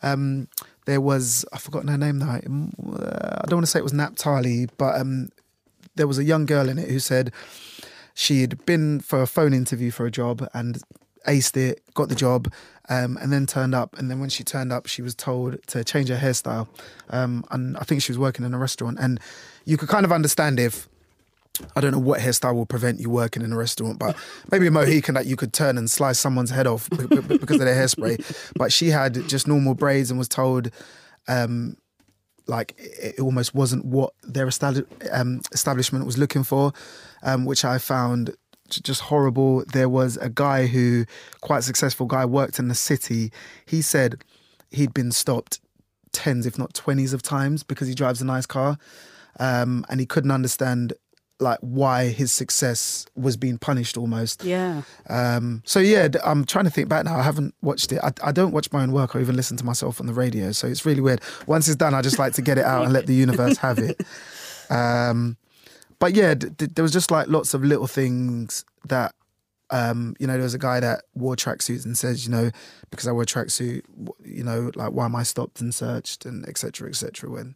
um, 0.02 0.48
there 0.86 1.00
was 1.00 1.44
I've 1.52 1.62
forgotten 1.62 1.88
her 1.88 1.98
name 1.98 2.18
now. 2.18 2.40
Um, 2.46 2.72
I 2.80 3.44
don't 3.46 3.58
want 3.58 3.66
to 3.66 3.70
say 3.70 3.78
it 3.78 3.84
was 3.84 3.92
Naptali, 3.92 4.68
but 4.78 5.00
um, 5.00 5.28
there 5.96 6.06
was 6.06 6.18
a 6.18 6.24
young 6.24 6.46
girl 6.46 6.68
in 6.68 6.78
it 6.78 6.88
who 6.88 6.98
said 6.98 7.32
she 8.14 8.40
had 8.40 8.64
been 8.66 9.00
for 9.00 9.22
a 9.22 9.26
phone 9.26 9.54
interview 9.54 9.90
for 9.90 10.06
a 10.06 10.10
job 10.10 10.46
and 10.52 10.82
aced 11.26 11.56
it, 11.56 11.82
got 11.94 12.08
the 12.08 12.14
job, 12.14 12.52
um, 12.88 13.16
and 13.20 13.32
then 13.32 13.46
turned 13.46 13.74
up. 13.74 13.98
And 13.98 14.10
then 14.10 14.20
when 14.20 14.30
she 14.30 14.44
turned 14.44 14.72
up, 14.72 14.86
she 14.86 15.02
was 15.02 15.14
told 15.14 15.62
to 15.68 15.84
change 15.84 16.08
her 16.08 16.16
hairstyle. 16.16 16.68
Um, 17.10 17.44
and 17.50 17.76
I 17.76 17.84
think 17.84 18.02
she 18.02 18.12
was 18.12 18.18
working 18.18 18.44
in 18.44 18.54
a 18.54 18.58
restaurant. 18.58 18.98
And 19.00 19.20
you 19.64 19.76
could 19.76 19.88
kind 19.88 20.04
of 20.04 20.12
understand 20.12 20.58
if 20.58 20.88
I 21.76 21.80
don't 21.80 21.92
know 21.92 21.98
what 21.98 22.20
hairstyle 22.20 22.54
will 22.54 22.66
prevent 22.66 23.00
you 23.00 23.10
working 23.10 23.42
in 23.42 23.52
a 23.52 23.56
restaurant, 23.56 23.98
but 23.98 24.16
maybe 24.50 24.66
a 24.66 24.70
mohican 24.70 25.14
that 25.14 25.26
you 25.26 25.36
could 25.36 25.52
turn 25.52 25.76
and 25.76 25.90
slice 25.90 26.18
someone's 26.18 26.50
head 26.50 26.66
off 26.66 26.88
because 26.90 27.56
of 27.56 27.66
their 27.66 27.76
hairspray. 27.76 28.52
But 28.56 28.72
she 28.72 28.88
had 28.88 29.28
just 29.28 29.46
normal 29.46 29.74
braids 29.74 30.10
and 30.10 30.18
was 30.18 30.28
told, 30.28 30.70
um, 31.28 31.76
like 32.46 32.74
it 32.78 33.20
almost 33.20 33.54
wasn't 33.54 33.84
what 33.84 34.14
their 34.22 34.48
um, 35.12 35.40
establishment 35.52 36.06
was 36.06 36.18
looking 36.18 36.42
for, 36.42 36.72
um, 37.22 37.44
which 37.44 37.64
I 37.64 37.78
found 37.78 38.34
just 38.80 39.02
horrible. 39.02 39.64
There 39.72 39.88
was 39.88 40.16
a 40.18 40.28
guy 40.28 40.66
who, 40.66 41.04
quite 41.40 41.64
successful 41.64 42.06
guy, 42.06 42.24
worked 42.24 42.58
in 42.58 42.68
the 42.68 42.74
city. 42.74 43.32
He 43.66 43.82
said 43.82 44.22
he'd 44.70 44.94
been 44.94 45.12
stopped 45.12 45.60
tens, 46.12 46.46
if 46.46 46.58
not 46.58 46.74
twenties, 46.74 47.12
of 47.12 47.22
times 47.22 47.62
because 47.62 47.88
he 47.88 47.94
drives 47.94 48.20
a 48.20 48.24
nice 48.24 48.46
car, 48.46 48.78
um, 49.40 49.84
and 49.88 50.00
he 50.00 50.06
couldn't 50.06 50.30
understand 50.30 50.92
like 51.40 51.58
why 51.60 52.08
his 52.08 52.30
success 52.30 53.04
was 53.16 53.36
being 53.36 53.58
punished 53.58 53.96
almost. 53.96 54.44
yeah. 54.44 54.82
Um, 55.08 55.62
so 55.64 55.80
yeah, 55.80 56.08
I'm 56.24 56.44
trying 56.44 56.66
to 56.66 56.70
think 56.70 56.88
back 56.88 57.04
now. 57.04 57.16
I 57.18 57.22
haven't 57.22 57.54
watched 57.62 57.90
it. 57.92 57.98
I, 58.02 58.12
I 58.22 58.30
don't 58.32 58.52
watch 58.52 58.70
my 58.72 58.82
own 58.82 58.92
work 58.92 59.16
or 59.16 59.20
even 59.20 59.34
listen 59.34 59.56
to 59.56 59.64
myself 59.64 60.00
on 60.00 60.06
the 60.06 60.12
radio. 60.14 60.52
So 60.52 60.68
it's 60.68 60.86
really 60.86 61.00
weird. 61.00 61.20
Once 61.46 61.66
it's 61.66 61.76
done, 61.76 61.94
I 61.94 62.00
just 62.00 62.18
like 62.18 62.34
to 62.34 62.42
get 62.42 62.58
it 62.58 62.64
out 62.64 62.84
and 62.84 62.92
let 62.92 63.06
the 63.06 63.14
universe 63.14 63.56
have 63.58 63.78
it. 63.78 64.00
Um, 64.70 65.36
but 66.02 66.14
yeah, 66.14 66.34
d- 66.34 66.48
d- 66.50 66.66
there 66.74 66.82
was 66.82 66.92
just 66.92 67.10
like 67.10 67.28
lots 67.28 67.54
of 67.54 67.62
little 67.64 67.86
things 67.86 68.64
that, 68.88 69.14
um, 69.70 70.14
you 70.18 70.26
know, 70.26 70.34
there 70.34 70.42
was 70.42 70.52
a 70.54 70.58
guy 70.58 70.80
that 70.80 71.04
wore 71.14 71.36
tracksuits 71.36 71.84
and 71.86 71.96
says, 71.96 72.26
you 72.26 72.30
know, 72.32 72.50
because 72.90 73.06
I 73.08 73.12
wear 73.12 73.22
a 73.22 73.26
tracksuit, 73.26 73.82
you 74.24 74.42
know, 74.44 74.70
like 74.74 74.92
why 74.92 75.04
am 75.06 75.14
I 75.16 75.22
stopped 75.22 75.60
and 75.62 75.74
searched 75.74 76.26
and 76.26 76.44
etc. 76.48 76.72
Cetera, 76.72 76.88
etc. 76.90 77.08
Cetera, 77.14 77.30
when 77.30 77.54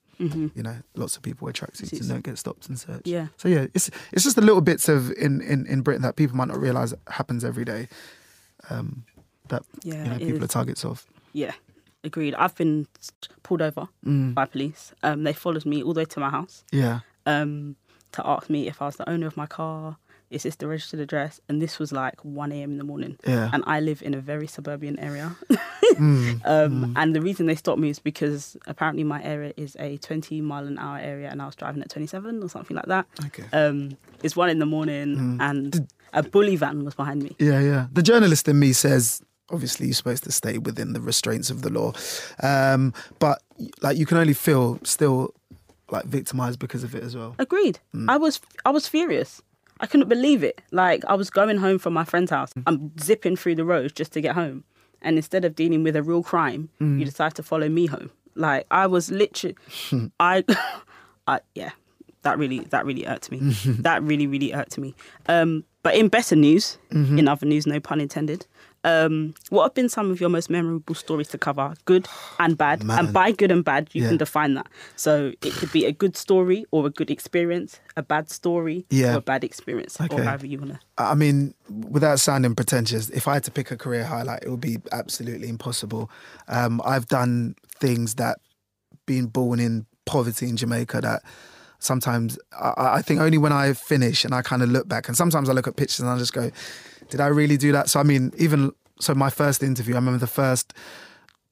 you 0.56 0.62
know 0.62 0.76
lots 0.94 1.16
of 1.16 1.22
people 1.22 1.44
wear 1.44 1.52
tracksuits 1.52 2.00
and 2.00 2.08
don't 2.08 2.24
get 2.24 2.38
stopped 2.38 2.68
and 2.70 2.78
searched. 2.80 3.06
Yeah. 3.06 3.26
So 3.36 3.48
yeah, 3.48 3.66
it's 3.74 3.90
it's 4.12 4.24
just 4.24 4.36
the 4.36 4.42
little 4.42 4.62
bits 4.62 4.88
of 4.88 5.10
in 5.12 5.40
in, 5.42 5.66
in 5.66 5.82
Britain 5.82 6.02
that 6.02 6.16
people 6.16 6.36
might 6.36 6.48
not 6.48 6.58
realize 6.58 6.94
happens 7.08 7.44
every 7.44 7.64
day. 7.66 7.88
Um, 8.70 9.04
that 9.48 9.62
Yeah. 9.82 10.04
you 10.04 10.10
know 10.10 10.18
people 10.18 10.36
is. 10.38 10.44
are 10.44 10.48
targets 10.58 10.84
of. 10.84 11.04
Yeah, 11.34 11.52
agreed. 12.02 12.34
I've 12.34 12.54
been 12.54 12.86
pulled 13.42 13.60
over 13.62 13.88
Mm. 14.06 14.32
by 14.34 14.46
police. 14.46 14.92
Um, 15.02 15.24
they 15.24 15.32
followed 15.34 15.66
me 15.66 15.82
all 15.82 15.92
the 15.92 16.00
way 16.00 16.04
to 16.06 16.20
my 16.20 16.30
house 16.30 16.64
Yeah. 16.72 17.00
um, 17.26 17.76
to 18.16 18.26
ask 18.26 18.50
me 18.50 18.66
if 18.68 18.82
I 18.82 18.86
was 18.86 18.96
the 18.96 19.08
owner 19.08 19.26
of 19.26 19.36
my 19.36 19.46
car. 19.46 19.96
Is 20.28 20.42
this 20.42 20.56
the 20.56 20.66
registered 20.66 20.98
address? 20.98 21.40
And 21.48 21.62
this 21.62 21.78
was 21.78 21.92
like 21.92 22.24
1 22.24 22.50
a.m. 22.50 22.72
in 22.72 22.78
the 22.78 22.84
morning. 22.84 23.16
Yeah. 23.24 23.48
And 23.52 23.62
I 23.64 23.78
live 23.78 24.02
in 24.02 24.12
a 24.12 24.20
very 24.20 24.46
suburban 24.46 24.98
area. 24.98 25.36
Mm. 25.94 26.40
Um, 26.44 26.94
And 26.96 27.14
the 27.14 27.22
reason 27.22 27.46
they 27.46 27.54
stopped 27.54 27.78
me 27.78 27.88
is 27.90 28.00
because 28.00 28.56
apparently 28.66 29.04
my 29.04 29.22
area 29.22 29.52
is 29.56 29.76
a 29.78 29.98
20 29.98 30.40
mile 30.40 30.66
an 30.66 30.78
hour 30.78 30.98
area 30.98 31.30
and 31.30 31.40
I 31.40 31.46
was 31.46 31.54
driving 31.54 31.80
at 31.80 31.88
27 31.90 32.42
or 32.42 32.48
something 32.48 32.76
like 32.76 32.86
that. 32.86 33.06
Okay. 33.26 33.44
Um, 33.52 33.96
it's 34.22 34.34
one 34.34 34.50
in 34.50 34.58
the 34.58 34.66
morning 34.66 35.38
and 35.40 35.88
a 36.12 36.22
bully 36.24 36.56
van 36.56 36.84
was 36.84 36.94
behind 36.94 37.22
me. 37.22 37.36
Yeah, 37.38 37.60
yeah. 37.60 37.86
The 37.92 38.02
journalist 38.02 38.48
in 38.48 38.58
me 38.58 38.72
says, 38.72 39.22
obviously, 39.50 39.86
you're 39.86 39.94
supposed 39.94 40.24
to 40.24 40.32
stay 40.32 40.58
within 40.58 40.92
the 40.92 41.00
restraints 41.00 41.50
of 41.50 41.62
the 41.62 41.70
law, 41.70 41.92
um, 42.42 42.92
but 43.20 43.42
like 43.80 43.96
you 43.96 44.06
can 44.06 44.18
only 44.18 44.34
feel 44.34 44.80
still 44.82 45.32
like 45.90 46.04
victimized 46.06 46.58
because 46.58 46.82
of 46.84 46.94
it 46.94 47.02
as 47.02 47.14
well. 47.16 47.34
Agreed. 47.38 47.78
Mm. 47.94 48.10
I 48.10 48.16
was 48.16 48.40
I 48.64 48.70
was 48.70 48.88
furious. 48.88 49.42
I 49.80 49.86
couldn't 49.86 50.08
believe 50.08 50.42
it. 50.42 50.60
Like 50.72 51.04
I 51.06 51.14
was 51.14 51.28
going 51.30 51.58
home 51.58 51.78
from 51.78 51.92
my 51.92 52.04
friend's 52.04 52.30
house. 52.30 52.52
Mm. 52.54 52.62
I'm 52.66 52.92
zipping 52.98 53.36
through 53.36 53.56
the 53.56 53.64
roads 53.64 53.92
just 53.92 54.12
to 54.12 54.20
get 54.20 54.34
home. 54.34 54.64
And 55.02 55.16
instead 55.16 55.44
of 55.44 55.54
dealing 55.54 55.82
with 55.82 55.94
a 55.96 56.02
real 56.02 56.22
crime, 56.22 56.70
Mm. 56.80 56.98
you 56.98 57.04
decide 57.04 57.34
to 57.36 57.42
follow 57.42 57.68
me 57.68 57.86
home. 57.86 58.10
Like 58.34 58.66
I 58.70 58.86
was 58.86 59.10
literally 59.10 59.56
I 60.20 60.44
I 61.26 61.40
yeah. 61.54 61.70
That 62.22 62.38
really 62.38 62.60
that 62.70 62.84
really 62.84 63.06
irked 63.06 63.30
me. 63.30 63.38
that 63.82 64.02
really, 64.02 64.26
really 64.26 64.52
irked 64.52 64.78
me. 64.78 64.94
Um 65.26 65.64
but 65.86 65.94
in 65.94 66.08
better 66.08 66.34
news, 66.36 66.78
Mm-hmm. 66.90 67.18
in 67.18 67.28
other 67.28 67.46
news, 67.46 67.64
no 67.66 67.78
pun 67.80 68.00
intended. 68.00 68.46
Um, 68.84 69.34
what 69.50 69.62
have 69.64 69.74
been 69.74 69.88
some 69.88 70.10
of 70.12 70.20
your 70.20 70.30
most 70.30 70.48
memorable 70.48 70.94
stories 70.94 71.28
to 71.28 71.38
cover, 71.38 71.74
good 71.84 72.06
and 72.38 72.56
bad? 72.56 72.82
Man. 72.84 72.98
And 72.98 73.12
by 73.12 73.32
good 73.32 73.50
and 73.50 73.64
bad, 73.64 73.82
you 73.92 74.02
Yeah. 74.02 74.08
can 74.10 74.16
define 74.16 74.54
that. 74.54 74.66
So 74.96 75.32
it 75.48 75.52
could 75.58 75.72
be 75.72 75.84
a 75.84 75.92
good 76.02 76.16
story 76.16 76.64
or 76.70 76.86
a 76.86 76.90
good 76.90 77.10
experience, 77.10 77.80
a 77.96 78.02
bad 78.02 78.30
story 78.30 78.78
Yeah. 78.90 79.14
or 79.14 79.18
a 79.18 79.20
bad 79.32 79.42
experience, 79.44 80.00
Okay. 80.00 80.14
or 80.16 80.22
however 80.24 80.46
you 80.46 80.58
want 80.58 80.72
to. 80.74 80.78
I 80.98 81.14
mean, 81.14 81.54
without 81.96 82.18
sounding 82.20 82.54
pretentious, 82.54 83.10
if 83.10 83.26
I 83.28 83.34
had 83.34 83.44
to 83.44 83.50
pick 83.50 83.70
a 83.70 83.76
career 83.76 84.04
highlight, 84.04 84.42
it 84.44 84.50
would 84.50 84.60
be 84.72 84.78
absolutely 84.92 85.48
impossible. 85.48 86.10
Um, 86.48 86.80
I've 86.84 87.06
done 87.08 87.54
things 87.80 88.14
that, 88.22 88.36
being 89.06 89.26
born 89.26 89.58
in 89.60 89.86
poverty 90.04 90.48
in 90.48 90.56
Jamaica, 90.56 91.00
that 91.02 91.20
sometimes 91.86 92.38
I, 92.52 92.96
I 92.98 93.02
think 93.02 93.20
only 93.20 93.38
when 93.38 93.52
I 93.52 93.72
finish 93.72 94.24
and 94.24 94.34
I 94.34 94.42
kind 94.42 94.62
of 94.62 94.68
look 94.68 94.86
back, 94.88 95.08
and 95.08 95.16
sometimes 95.16 95.48
I 95.48 95.52
look 95.52 95.66
at 95.66 95.76
pictures 95.76 96.00
and 96.00 96.08
I 96.10 96.18
just 96.18 96.32
go, 96.34 96.50
did 97.10 97.20
I 97.20 97.28
really 97.28 97.56
do 97.56 97.72
that? 97.72 97.88
So, 97.88 98.00
I 98.00 98.02
mean, 98.02 98.32
even 98.36 98.72
so, 99.00 99.14
my 99.14 99.30
first 99.30 99.62
interview, 99.62 99.94
I 99.94 99.98
remember 99.98 100.18
the 100.18 100.26
first 100.26 100.74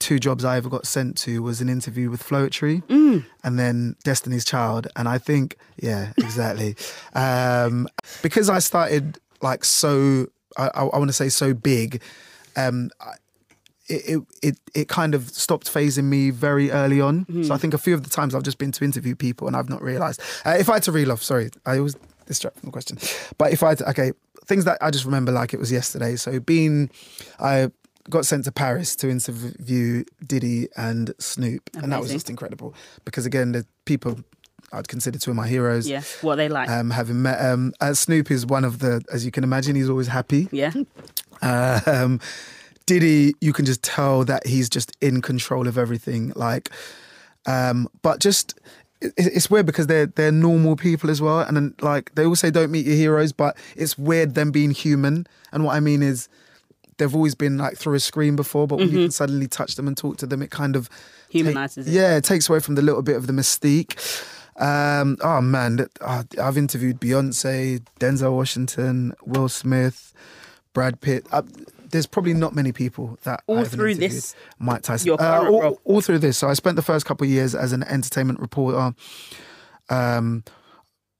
two 0.00 0.18
jobs 0.18 0.44
I 0.44 0.56
ever 0.56 0.68
got 0.68 0.86
sent 0.86 1.16
to 1.18 1.42
was 1.42 1.60
an 1.60 1.68
interview 1.68 2.10
with 2.10 2.22
Floetry 2.22 2.82
Mm. 2.88 3.24
and 3.44 3.58
then 3.58 3.96
Destiny's 4.04 4.44
Child. 4.44 4.88
And 4.96 5.08
I 5.08 5.18
think, 5.18 5.56
yeah, 5.76 6.12
exactly. 6.18 6.76
um, 7.14 7.86
because 8.22 8.50
I 8.50 8.58
started 8.58 9.18
like 9.40 9.64
so, 9.64 10.26
I, 10.56 10.66
I, 10.74 10.84
I 10.84 10.98
want 10.98 11.08
to 11.08 11.12
say 11.14 11.28
so 11.28 11.54
big. 11.54 12.02
Um, 12.56 12.90
I- 13.00 13.14
it, 13.88 14.02
it 14.08 14.22
it 14.42 14.58
it 14.74 14.88
kind 14.88 15.14
of 15.14 15.28
stopped 15.30 15.72
phasing 15.72 16.04
me 16.04 16.30
very 16.30 16.70
early 16.70 17.00
on. 17.00 17.24
Mm-hmm. 17.26 17.44
So 17.44 17.54
I 17.54 17.58
think 17.58 17.74
a 17.74 17.78
few 17.78 17.94
of 17.94 18.02
the 18.02 18.10
times 18.10 18.34
I've 18.34 18.42
just 18.42 18.58
been 18.58 18.72
to 18.72 18.84
interview 18.84 19.14
people 19.14 19.46
and 19.46 19.56
I've 19.56 19.68
not 19.68 19.82
realised. 19.82 20.20
Uh, 20.44 20.56
if 20.58 20.68
I 20.68 20.74
had 20.74 20.82
to 20.84 20.92
reel 20.92 21.12
off, 21.12 21.22
sorry, 21.22 21.50
I 21.66 21.78
always 21.78 21.96
distract 22.26 22.58
from 22.60 22.68
the 22.68 22.72
question. 22.72 22.98
But 23.38 23.52
if 23.52 23.62
I 23.62 23.70
had 23.70 23.78
to, 23.78 23.90
okay, 23.90 24.12
things 24.46 24.64
that 24.64 24.78
I 24.80 24.90
just 24.90 25.04
remember 25.04 25.32
like 25.32 25.54
it 25.54 25.60
was 25.60 25.70
yesterday. 25.70 26.16
So 26.16 26.40
being, 26.40 26.90
I 27.38 27.70
got 28.10 28.26
sent 28.26 28.44
to 28.44 28.52
Paris 28.52 28.96
to 28.96 29.08
interview 29.08 30.04
Diddy 30.26 30.68
and 30.76 31.12
Snoop, 31.18 31.70
and 31.74 31.92
that 31.92 32.00
was 32.00 32.10
just 32.10 32.30
incredible 32.30 32.74
because 33.04 33.26
again, 33.26 33.52
the 33.52 33.66
people 33.84 34.18
I'd 34.72 34.88
consider 34.88 35.18
two 35.18 35.30
of 35.30 35.36
my 35.36 35.46
heroes. 35.46 35.88
Yeah. 35.88 36.02
What 36.20 36.36
they 36.36 36.48
like. 36.48 36.68
Um, 36.68 36.90
having 36.90 37.22
met 37.22 37.40
um, 37.40 37.72
uh, 37.80 37.94
Snoop 37.94 38.30
is 38.30 38.44
one 38.44 38.64
of 38.64 38.80
the, 38.80 39.02
as 39.12 39.24
you 39.24 39.30
can 39.30 39.44
imagine, 39.44 39.76
he's 39.76 39.88
always 39.88 40.08
happy. 40.08 40.48
yeah. 40.50 40.72
Um, 41.42 42.20
Diddy, 42.86 43.34
you 43.40 43.52
can 43.52 43.64
just 43.64 43.82
tell 43.82 44.24
that 44.24 44.46
he's 44.46 44.68
just 44.68 44.92
in 45.00 45.22
control 45.22 45.66
of 45.68 45.78
everything. 45.78 46.32
Like, 46.36 46.70
um, 47.46 47.88
but 48.02 48.20
just 48.20 48.58
it's 49.00 49.50
weird 49.50 49.66
because 49.66 49.86
they're 49.86 50.06
they're 50.06 50.32
normal 50.32 50.76
people 50.76 51.10
as 51.10 51.20
well, 51.20 51.40
and 51.40 51.56
then 51.56 51.74
like 51.80 52.14
they 52.14 52.24
all 52.26 52.36
say 52.36 52.50
don't 52.50 52.70
meet 52.70 52.86
your 52.86 52.96
heroes, 52.96 53.32
but 53.32 53.56
it's 53.76 53.96
weird 53.98 54.34
them 54.34 54.50
being 54.50 54.70
human. 54.70 55.26
And 55.52 55.64
what 55.64 55.74
I 55.76 55.80
mean 55.80 56.02
is. 56.02 56.28
They've 56.96 57.12
always 57.12 57.34
been 57.34 57.58
like 57.58 57.76
through 57.76 57.94
a 57.94 57.98
screen 58.00 58.36
before, 58.36 58.68
but 58.68 58.78
when 58.78 58.88
you 58.88 58.98
can 59.02 59.10
suddenly 59.10 59.48
touch 59.48 59.74
them 59.74 59.88
and 59.88 59.96
talk 59.96 60.16
to 60.18 60.26
them, 60.26 60.40
it 60.42 60.52
kind 60.52 60.76
of 60.76 60.88
take- 60.88 61.42
Humanizes 61.42 61.88
it. 61.88 61.90
Yeah, 61.92 62.16
it 62.16 62.22
takes 62.22 62.48
away 62.48 62.60
from 62.60 62.76
the 62.76 62.82
little 62.82 63.02
bit 63.02 63.16
of 63.16 63.26
the 63.26 63.32
mystique. 63.32 63.98
Um, 64.60 65.16
oh 65.20 65.40
man, 65.40 65.74
that- 65.74 65.90
uh, 66.00 66.22
I've 66.40 66.56
interviewed 66.56 67.00
Beyonce, 67.00 67.82
Denzel 67.98 68.36
Washington, 68.36 69.12
Will 69.26 69.48
Smith, 69.48 70.14
Brad 70.72 71.00
Pitt. 71.00 71.26
Uh, 71.32 71.42
there's 71.94 72.06
probably 72.08 72.34
not 72.34 72.56
many 72.56 72.72
people 72.72 73.16
that 73.22 73.44
All 73.46 73.64
through 73.64 73.94
this, 73.94 74.34
Mike 74.58 74.82
Tyson. 74.82 75.12
Uh, 75.12 75.46
all, 75.48 75.80
all 75.84 76.00
through 76.00 76.18
this. 76.18 76.36
So 76.36 76.48
I 76.48 76.54
spent 76.54 76.74
the 76.74 76.82
first 76.82 77.06
couple 77.06 77.24
of 77.24 77.30
years 77.30 77.54
as 77.54 77.72
an 77.72 77.84
entertainment 77.84 78.40
reporter. 78.40 78.96
Um, 79.88 80.42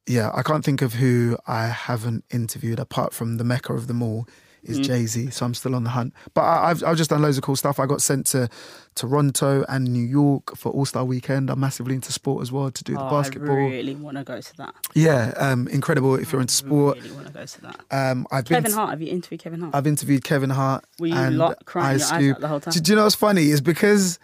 yeah, 0.09 0.33
I 0.35 0.43
can't 0.43 0.65
think 0.65 0.83
of 0.83 0.95
who 0.95 1.39
I 1.47 1.67
haven't 1.67 2.25
interviewed 2.29 2.81
apart 2.81 3.15
from 3.15 3.37
the 3.37 3.45
mecca 3.45 3.73
of 3.73 3.87
them 3.87 4.03
all 4.03 4.27
is 4.65 4.81
Mm. 4.81 4.85
Jay 4.85 5.07
Z. 5.07 5.31
So 5.31 5.47
I'm 5.47 5.55
still 5.55 5.75
on 5.75 5.85
the 5.85 5.91
hunt. 5.91 6.13
But 6.35 6.43
I, 6.43 6.71
I've 6.71 6.83
I've 6.85 6.97
just 6.97 7.11
done 7.11 7.23
loads 7.23 7.37
of 7.39 7.43
cool 7.45 7.57
stuff. 7.57 7.79
I 7.79 7.87
got 7.87 8.01
sent 8.03 8.27
to 8.29 8.49
Toronto 8.95 9.65
and 9.69 9.85
New 9.93 10.03
York 10.05 10.57
for 10.57 10.71
All 10.73 10.85
Star 10.87 11.05
Weekend. 11.05 11.51
I'm 11.51 11.61
massively 11.61 11.95
into 11.95 12.13
sport 12.13 12.43
as 12.43 12.53
well 12.53 12.71
to 12.71 12.85
do 12.85 12.95
the 12.95 13.05
Oh, 13.05 13.11
basketball. 13.11 13.57
I 13.57 13.71
really 13.71 13.95
want 13.95 14.17
to 14.17 14.25
go 14.25 14.41
to 14.41 14.57
that. 14.59 14.75
Yeah, 14.95 15.33
um, 15.37 15.69
incredible 15.69 16.15
if 16.15 16.33
you're 16.33 16.41
into 16.41 16.55
sport. 16.55 16.99
Really 16.99 17.13
want 17.13 17.27
to 17.27 17.33
go 17.33 17.45
to 17.45 17.61
that. 17.63 17.81
Um, 17.91 18.27
I've 18.31 18.45
been 18.45 18.57
Kevin 18.57 18.71
to- 18.71 18.77
Hart. 18.77 18.91
Have 18.91 19.03
you 19.03 19.09
interviewed 19.09 19.41
Kevin 19.43 19.61
Hart? 19.61 19.75
I've 19.75 19.87
interviewed 19.87 20.25
Kevin 20.25 20.51
Hart. 20.51 20.85
Were 20.99 21.07
you 21.09 21.15
and 21.15 21.39
lot 21.39 21.65
crying 21.65 21.99
your 21.99 22.07
eyes 22.09 22.33
out 22.35 22.41
the 22.41 22.49
whole 22.49 22.61
time? 22.61 22.73
Do, 22.73 22.81
do 22.81 22.93
you 22.93 22.97
know 22.97 23.03
what's 23.05 23.15
funny? 23.15 23.51
Is 23.51 23.61
because 23.61 24.19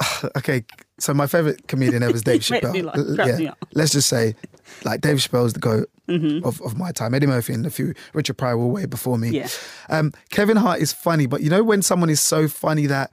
okay, 0.36 0.64
so 0.98 1.14
my 1.14 1.26
favorite 1.26 1.68
comedian 1.68 2.02
ever 2.02 2.14
is 2.14 2.22
Dave 2.22 2.40
Chappelle. 2.42 2.72
me 2.72 3.44
yeah, 3.44 3.54
let's 3.74 3.92
just 3.92 4.08
say, 4.08 4.34
like 4.84 5.00
Dave 5.00 5.16
Chappelle's 5.18 5.52
the 5.52 5.60
goat 5.60 5.88
Mm-hmm. 6.08 6.42
of, 6.46 6.62
of 6.62 6.78
my 6.78 6.90
time. 6.90 7.12
Eddie 7.12 7.26
Murphy 7.26 7.52
and 7.52 7.66
a 7.66 7.70
few 7.70 7.92
Richard 8.14 8.38
Pryor 8.38 8.56
were 8.56 8.66
way 8.66 8.86
before 8.86 9.18
me. 9.18 9.28
Yeah. 9.28 9.48
Um, 9.90 10.14
Kevin 10.30 10.56
Hart 10.56 10.80
is 10.80 10.90
funny, 10.90 11.26
but 11.26 11.42
you 11.42 11.50
know 11.50 11.62
when 11.62 11.82
someone 11.82 12.08
is 12.08 12.18
so 12.18 12.48
funny 12.48 12.86
that 12.86 13.10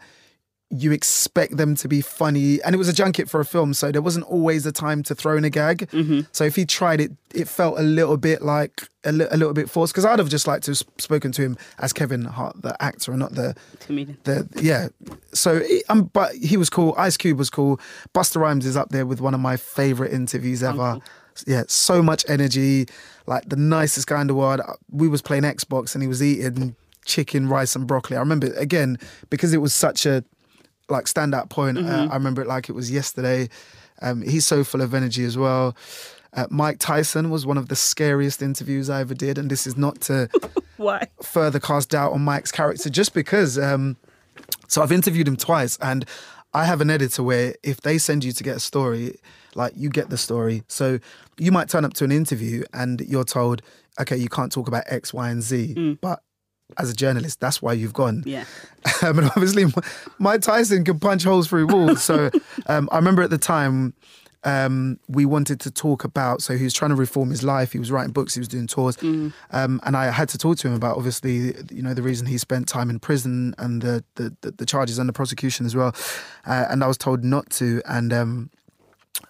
you 0.79 0.91
expect 0.91 1.57
them 1.57 1.75
to 1.75 1.87
be 1.87 2.01
funny, 2.01 2.61
and 2.63 2.75
it 2.75 2.77
was 2.77 2.89
a 2.89 2.93
junket 2.93 3.29
for 3.29 3.39
a 3.39 3.45
film, 3.45 3.73
so 3.73 3.91
there 3.91 4.01
wasn't 4.01 4.25
always 4.25 4.65
a 4.65 4.71
time 4.71 5.03
to 5.03 5.15
throw 5.15 5.37
in 5.37 5.45
a 5.45 5.49
gag. 5.49 5.89
Mm-hmm. 5.91 6.21
So 6.31 6.43
if 6.43 6.55
he 6.55 6.65
tried 6.65 7.01
it, 7.01 7.11
it 7.33 7.47
felt 7.47 7.79
a 7.79 7.83
little 7.83 8.17
bit 8.17 8.41
like 8.41 8.87
a, 9.03 9.11
li- 9.11 9.27
a 9.31 9.37
little 9.37 9.53
bit 9.53 9.69
forced. 9.69 9.93
Because 9.93 10.05
I'd 10.05 10.19
have 10.19 10.29
just 10.29 10.47
liked 10.47 10.65
to 10.65 10.71
have 10.71 10.83
spoken 10.97 11.31
to 11.33 11.41
him 11.41 11.57
as 11.79 11.93
Kevin 11.93 12.25
Hart, 12.25 12.61
the 12.61 12.81
actor, 12.81 13.11
and 13.11 13.19
not 13.19 13.33
the 13.33 13.55
Comedian. 13.79 14.17
the 14.23 14.47
yeah. 14.61 14.89
So 15.33 15.61
um, 15.89 16.09
but 16.13 16.33
he 16.35 16.57
was 16.57 16.69
cool. 16.69 16.93
Ice 16.97 17.17
Cube 17.17 17.37
was 17.37 17.49
cool. 17.49 17.79
Busta 18.13 18.37
Rhymes 18.37 18.65
is 18.65 18.77
up 18.77 18.89
there 18.89 19.05
with 19.05 19.21
one 19.21 19.33
of 19.33 19.39
my 19.39 19.57
favorite 19.57 20.13
interviews 20.13 20.63
ever. 20.63 20.81
Uncle. 20.81 21.09
Yeah, 21.45 21.63
so 21.67 22.01
much 22.01 22.23
energy, 22.29 22.85
like 23.27 23.49
the 23.49 23.57
nicest 23.57 24.07
guy 24.07 24.21
in 24.21 24.27
the 24.27 24.35
world. 24.35 24.61
We 24.89 25.09
was 25.09 25.21
playing 25.21 25.43
Xbox 25.43 25.93
and 25.93 26.01
he 26.01 26.07
was 26.07 26.23
eating 26.23 26.77
chicken, 27.03 27.47
rice, 27.47 27.75
and 27.75 27.85
broccoli. 27.85 28.17
I 28.17 28.19
remember 28.19 28.53
again 28.53 28.97
because 29.29 29.53
it 29.53 29.57
was 29.57 29.73
such 29.73 30.05
a 30.05 30.23
like 30.89 31.05
standout 31.05 31.49
point. 31.49 31.77
Uh, 31.77 32.07
I 32.11 32.15
remember 32.15 32.41
it 32.41 32.47
like 32.47 32.69
it 32.69 32.73
was 32.73 32.91
yesterday. 32.91 33.49
Um, 34.01 34.21
he's 34.21 34.45
so 34.45 34.63
full 34.63 34.81
of 34.81 34.93
energy 34.93 35.23
as 35.23 35.37
well. 35.37 35.75
Uh, 36.33 36.47
Mike 36.49 36.79
Tyson 36.79 37.29
was 37.29 37.45
one 37.45 37.57
of 37.57 37.69
the 37.69 37.75
scariest 37.77 38.41
interviews 38.41 38.89
I 38.89 38.99
ever 39.01 39.13
did, 39.13 39.37
and 39.37 39.49
this 39.49 39.65
is 39.65 39.77
not 39.77 40.01
to 40.01 40.29
Why? 40.77 41.07
further 41.23 41.59
cast 41.59 41.89
doubt 41.91 42.11
on 42.11 42.21
Mike's 42.21 42.51
character 42.51 42.89
just 42.89 43.13
because. 43.13 43.57
Um, 43.57 43.95
so 44.67 44.81
I've 44.81 44.91
interviewed 44.91 45.27
him 45.27 45.37
twice, 45.37 45.77
and 45.81 46.05
I 46.53 46.65
have 46.65 46.81
an 46.81 46.89
editor 46.89 47.23
where 47.23 47.55
if 47.63 47.81
they 47.81 47.97
send 47.97 48.23
you 48.23 48.31
to 48.33 48.43
get 48.43 48.57
a 48.57 48.59
story, 48.59 49.17
like 49.55 49.73
you 49.75 49.89
get 49.89 50.09
the 50.09 50.17
story. 50.17 50.63
So 50.67 50.99
you 51.37 51.51
might 51.51 51.69
turn 51.69 51.85
up 51.85 51.93
to 51.95 52.03
an 52.03 52.11
interview 52.11 52.63
and 52.73 52.99
you're 53.01 53.23
told, 53.23 53.61
okay, 53.99 54.17
you 54.17 54.27
can't 54.29 54.51
talk 54.51 54.67
about 54.67 54.83
X, 54.87 55.13
Y, 55.13 55.29
and 55.29 55.41
Z, 55.41 55.97
but 56.01 56.21
as 56.77 56.89
a 56.89 56.95
journalist, 56.95 57.39
that's 57.39 57.61
why 57.61 57.73
you've 57.73 57.93
gone. 57.93 58.23
Yeah. 58.25 58.45
Um, 59.01 59.17
and 59.17 59.27
obviously, 59.29 59.65
Mike 60.19 60.41
Tyson 60.41 60.83
can 60.83 60.99
punch 60.99 61.23
holes 61.23 61.47
through 61.47 61.65
walls. 61.65 62.03
So 62.03 62.29
um, 62.67 62.87
I 62.91 62.97
remember 62.97 63.23
at 63.23 63.31
the 63.31 63.37
time 63.39 63.95
um, 64.43 64.99
we 65.09 65.25
wanted 65.25 65.59
to 65.61 65.71
talk 65.71 66.03
about. 66.03 66.43
So 66.43 66.55
he 66.55 66.63
was 66.63 66.73
trying 66.73 66.89
to 66.89 66.95
reform 66.95 67.31
his 67.31 67.43
life. 67.43 67.71
He 67.71 67.79
was 67.79 67.91
writing 67.91 68.13
books. 68.13 68.35
He 68.35 68.39
was 68.39 68.47
doing 68.47 68.67
tours, 68.67 68.95
um, 69.01 69.33
and 69.51 69.97
I 69.97 70.11
had 70.11 70.29
to 70.29 70.37
talk 70.37 70.57
to 70.59 70.67
him 70.67 70.75
about 70.75 70.97
obviously, 70.97 71.55
you 71.71 71.81
know, 71.81 71.95
the 71.95 72.03
reason 72.03 72.27
he 72.27 72.37
spent 72.37 72.67
time 72.67 72.91
in 72.91 72.99
prison 72.99 73.55
and 73.57 73.81
the 73.81 74.03
the, 74.15 74.35
the, 74.41 74.51
the 74.51 74.65
charges 74.65 74.99
and 74.99 75.09
the 75.09 75.13
prosecution 75.13 75.65
as 75.65 75.75
well. 75.75 75.95
Uh, 76.45 76.65
and 76.69 76.83
I 76.83 76.87
was 76.87 76.97
told 76.97 77.23
not 77.23 77.49
to. 77.51 77.81
And 77.85 78.13
um, 78.13 78.51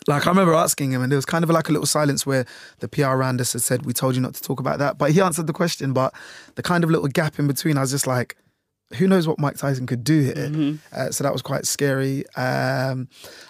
like 0.08 0.26
I 0.28 0.30
remember 0.30 0.54
asking 0.54 0.92
him, 0.92 1.02
and 1.02 1.12
there 1.12 1.18
was 1.18 1.26
kind 1.26 1.44
of 1.44 1.50
like 1.50 1.70
a 1.70 1.72
little 1.72 1.86
silence 1.86 2.26
where 2.26 2.46
the 2.80 2.88
PR 2.88 3.08
around 3.08 3.42
us 3.42 3.54
had 3.54 3.62
said, 3.62 3.86
"We 3.86 3.94
told 3.94 4.16
you 4.16 4.22
not 4.22 4.34
to 4.36 4.42
talk 4.42 4.60
about 4.60 4.80
that," 4.80 4.98
but 4.98 5.12
he 5.12 5.22
answered 5.22 5.48
the 5.48 5.54
question. 5.54 5.94
But 5.94 6.14
the 6.56 6.64
kind 6.64 6.84
of 6.84 6.92
little 6.92 7.08
gap 7.08 7.40
in 7.40 7.48
between, 7.48 7.78
I 7.78 7.82
was 7.82 7.92
just 7.92 8.08
like, 8.08 8.38
"Who 8.98 9.08
knows 9.08 9.28
what 9.28 9.40
Mike 9.40 9.58
Tyson 9.58 9.88
could 9.88 10.04
do 10.04 10.22
here?" 10.22 10.50
Uh, 10.94 11.12
so 11.12 11.24
that 11.24 11.34
was 11.34 11.42
quite 11.42 11.66
scary. 11.66 12.26
Um, 12.36 13.08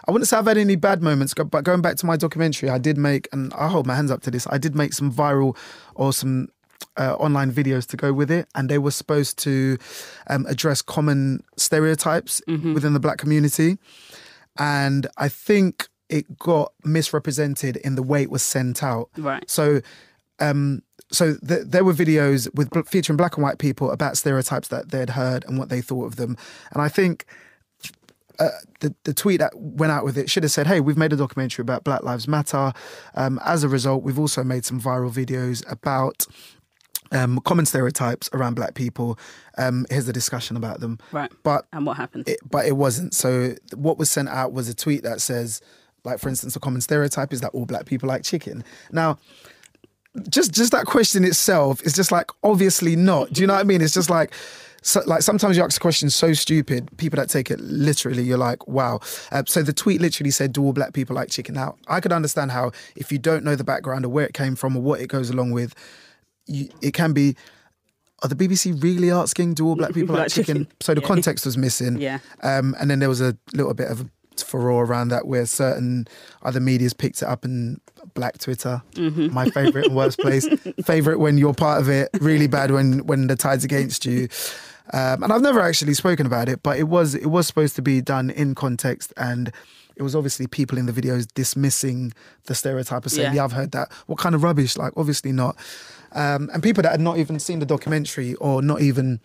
I 0.08 0.12
wouldn't 0.12 0.28
say 0.28 0.38
I've 0.38 0.46
had 0.48 0.58
any 0.58 0.76
bad 0.76 1.02
moments, 1.02 1.34
but 1.34 1.64
going 1.64 1.82
back 1.82 1.98
to 1.98 2.06
my 2.06 2.18
documentary, 2.18 2.70
I 2.70 2.78
did 2.78 2.98
make, 2.98 3.28
and 3.32 3.54
I 3.54 3.68
hold 3.68 3.86
my 3.86 3.96
hands 3.96 4.12
up 4.12 4.22
to 4.24 4.32
this. 4.32 4.48
I 4.50 4.58
did 4.58 4.76
make 4.76 4.94
some 4.94 5.12
viral 5.12 5.58
or 5.96 6.14
some 6.14 6.50
uh, 6.98 7.16
online 7.16 7.52
videos 7.52 7.86
to 7.88 7.98
go 7.98 8.14
with 8.14 8.32
it, 8.32 8.48
and 8.56 8.70
they 8.70 8.78
were 8.78 8.92
supposed 8.92 9.38
to 9.40 9.78
um, 10.28 10.46
address 10.48 10.82
common 10.82 11.44
stereotypes 11.58 12.42
within 12.74 12.94
the 12.94 13.00
black 13.00 13.18
community. 13.18 13.78
And 14.58 15.08
I 15.18 15.28
think 15.28 15.90
it 16.10 16.38
got 16.38 16.74
misrepresented 16.84 17.78
in 17.78 17.96
the 17.96 18.04
way 18.04 18.22
it 18.22 18.30
was 18.32 18.44
sent 18.44 18.84
out. 18.84 19.10
Right. 19.18 19.50
So, 19.50 19.82
um, 20.40 20.82
so 21.12 21.36
th- 21.48 21.64
there 21.66 21.84
were 21.84 21.94
videos 21.94 22.54
with 22.56 22.70
bl- 22.70 22.82
featuring 22.82 23.18
black 23.18 23.38
and 23.38 23.44
white 23.44 23.58
people 23.58 23.92
about 23.92 24.18
stereotypes 24.18 24.68
that 24.70 24.92
they'd 24.92 25.12
heard 25.12 25.46
and 25.46 25.58
what 25.58 25.70
they 25.70 25.82
thought 25.82 26.06
of 26.06 26.16
them. 26.18 26.38
And 26.74 26.82
I 26.82 26.90
think 26.90 27.26
uh, 28.40 28.50
the 28.82 28.94
the 29.06 29.14
tweet 29.14 29.40
that 29.40 29.54
went 29.56 29.92
out 29.92 30.04
with 30.04 30.18
it 30.18 30.30
should 30.30 30.44
have 30.44 30.52
said, 30.52 30.68
"Hey, 30.68 30.82
we've 30.82 30.98
made 30.98 31.14
a 31.14 31.16
documentary 31.16 31.62
about 31.64 31.84
Black 31.86 32.04
Lives 32.04 32.28
Matter. 32.28 32.74
Um, 33.14 33.40
as 33.46 33.64
a 33.64 33.70
result, 33.70 34.04
we've 34.04 34.20
also 34.20 34.44
made 34.44 34.66
some 34.66 34.82
viral 34.82 35.12
videos 35.12 35.64
about." 35.72 36.26
Um, 37.12 37.40
common 37.42 37.68
stereotypes 37.68 38.30
around 38.34 38.56
black 38.56 38.74
people. 38.74 39.20
Um, 39.60 39.86
here's 39.92 40.08
the 40.08 40.12
discussion 40.12 40.58
about 40.58 40.80
them. 40.80 40.98
Right. 41.12 41.32
But 41.44 41.68
And 41.72 41.86
what 41.86 41.98
happened? 41.98 42.28
it, 42.28 42.40
but 42.50 42.66
it 42.66 42.76
wasn't. 42.76 43.14
So 43.14 43.54
what 43.76 44.00
was 44.00 44.10
sent 44.10 44.28
out 44.28 44.54
was 44.54 44.68
a 44.68 44.74
tweet 44.74 45.04
that 45.04 45.22
says, 45.22 45.62
like 46.06 46.20
for 46.20 46.30
instance, 46.30 46.56
a 46.56 46.60
common 46.60 46.82
stereotype 46.82 47.34
is 47.34 47.42
that 47.42 47.50
all 47.54 47.66
black 47.66 47.86
people 47.86 48.08
like 48.10 48.24
chicken. 48.24 48.64
Now, 48.92 49.18
just 50.30 50.54
just 50.54 50.72
that 50.72 50.86
question 50.86 51.24
itself 51.26 51.82
is 51.84 51.94
just 51.94 52.12
like 52.12 52.30
obviously 52.44 52.96
not. 52.96 53.34
Do 53.34 53.42
you 53.42 53.48
know 53.48 53.54
what 53.54 53.60
I 53.62 53.64
mean? 53.64 53.82
It's 53.82 53.94
just 53.94 54.10
like. 54.10 54.34
So, 54.82 55.02
like 55.08 55.24
sometimes 55.24 55.58
you 55.58 55.64
ask 55.64 55.78
a 55.78 55.80
question 55.80 56.12
so 56.12 56.34
stupid, 56.34 56.96
people 56.98 57.18
that 57.18 57.28
take 57.28 57.50
it 57.50 57.60
literally, 57.60 58.22
you're 58.22 58.38
like, 58.38 58.68
wow. 58.68 59.00
Uh, 59.32 59.42
so 59.48 59.64
the 59.64 59.74
tweet 59.74 60.00
literally 60.00 60.30
said, 60.30 60.54
"Do 60.54 60.64
all 60.64 60.74
black 60.74 60.94
people 60.94 61.16
like 61.16 61.32
chicken?" 61.32 61.56
Now 61.56 61.76
I 61.88 62.00
could 62.00 62.12
understand 62.12 62.52
how 62.52 62.72
if 62.96 63.12
you 63.12 63.18
don't 63.18 63.44
know 63.44 63.56
the 63.56 63.64
background 63.64 64.06
or 64.06 64.10
where 64.10 64.28
it 64.28 64.36
came 64.36 64.56
from 64.56 64.78
or 64.78 64.84
what 64.84 65.02
it 65.02 65.08
goes 65.08 65.32
along 65.32 65.54
with, 65.54 65.74
you, 66.46 66.70
it 66.84 66.94
can 66.94 67.14
be. 67.14 67.36
Are 68.22 68.30
the 68.30 68.36
BBC 68.36 68.80
really 68.84 69.10
asking, 69.10 69.56
"Do 69.56 69.66
all 69.66 69.76
black 69.76 69.94
people 69.96 70.14
like 70.14 70.26
Like 70.26 70.32
chicken?" 70.32 70.66
chicken. 70.66 70.72
So 70.82 70.94
the 70.94 71.02
Yeah. 71.02 71.08
context 71.08 71.46
was 71.48 71.58
missing. 71.58 71.98
Yeah. 72.00 72.20
Um, 72.44 72.76
and 72.80 72.88
then 72.88 73.00
there 73.00 73.10
was 73.10 73.22
a 73.22 73.36
little 73.56 73.74
bit 73.74 73.90
of 73.90 74.02
a 74.02 74.10
furore 74.44 74.86
around 74.86 75.10
that 75.10 75.28
where 75.28 75.46
certain 75.46 76.08
other 76.44 76.60
media's 76.60 76.94
picked 76.94 77.22
it 77.22 77.28
up 77.28 77.44
and 77.46 77.80
black 78.14 78.38
Twitter, 78.38 78.82
Mm-hmm. 78.94 79.34
my 79.34 79.50
favorite 79.50 79.86
and 79.88 79.96
worst 79.96 80.20
place. 80.20 80.48
favorite 80.86 81.20
when 81.20 81.38
you're 81.38 81.54
part 81.54 81.82
of 81.82 81.90
it, 81.90 82.10
really 82.20 82.48
bad 82.48 82.72
when 82.72 83.06
when 83.08 83.28
the 83.28 83.36
tide's 83.36 83.64
against 83.64 84.06
you. 84.06 84.28
Um, 84.94 85.24
and 85.24 85.34
I've 85.34 85.42
never 85.42 85.62
actually 85.62 85.96
spoken 85.96 86.26
about 86.28 86.48
it, 86.48 86.62
but 86.62 86.78
it 86.78 86.84
was 86.88 87.16
it 87.16 87.26
was 87.28 87.48
supposed 87.48 87.76
to 87.78 87.82
be 87.82 88.02
done 88.02 88.30
in 88.30 88.54
context, 88.54 89.12
and 89.18 89.52
it 89.96 90.04
was 90.04 90.16
obviously 90.16 90.46
people 90.46 90.78
in 90.78 90.86
the 90.86 90.92
videos 90.94 91.26
dismissing 91.34 92.14
the 92.46 92.54
stereotype 92.54 93.06
of 93.06 93.12
saying, 93.12 93.30
Yeah. 93.30 93.34
"Yeah, 93.38 93.44
I've 93.46 93.54
heard 93.54 93.72
that. 93.72 93.92
What 94.06 94.20
kind 94.20 94.36
of 94.36 94.44
rubbish?" 94.44 94.78
Like, 94.78 94.94
obviously 94.96 95.32
not. 95.32 95.56
Um, 96.12 96.50
and 96.54 96.62
people 96.62 96.84
that 96.84 96.92
had 96.92 97.02
not 97.02 97.18
even 97.18 97.40
seen 97.40 97.60
the 97.60 97.66
documentary 97.66 98.36
or 98.36 98.62
not 98.62 98.80
even 98.82 99.20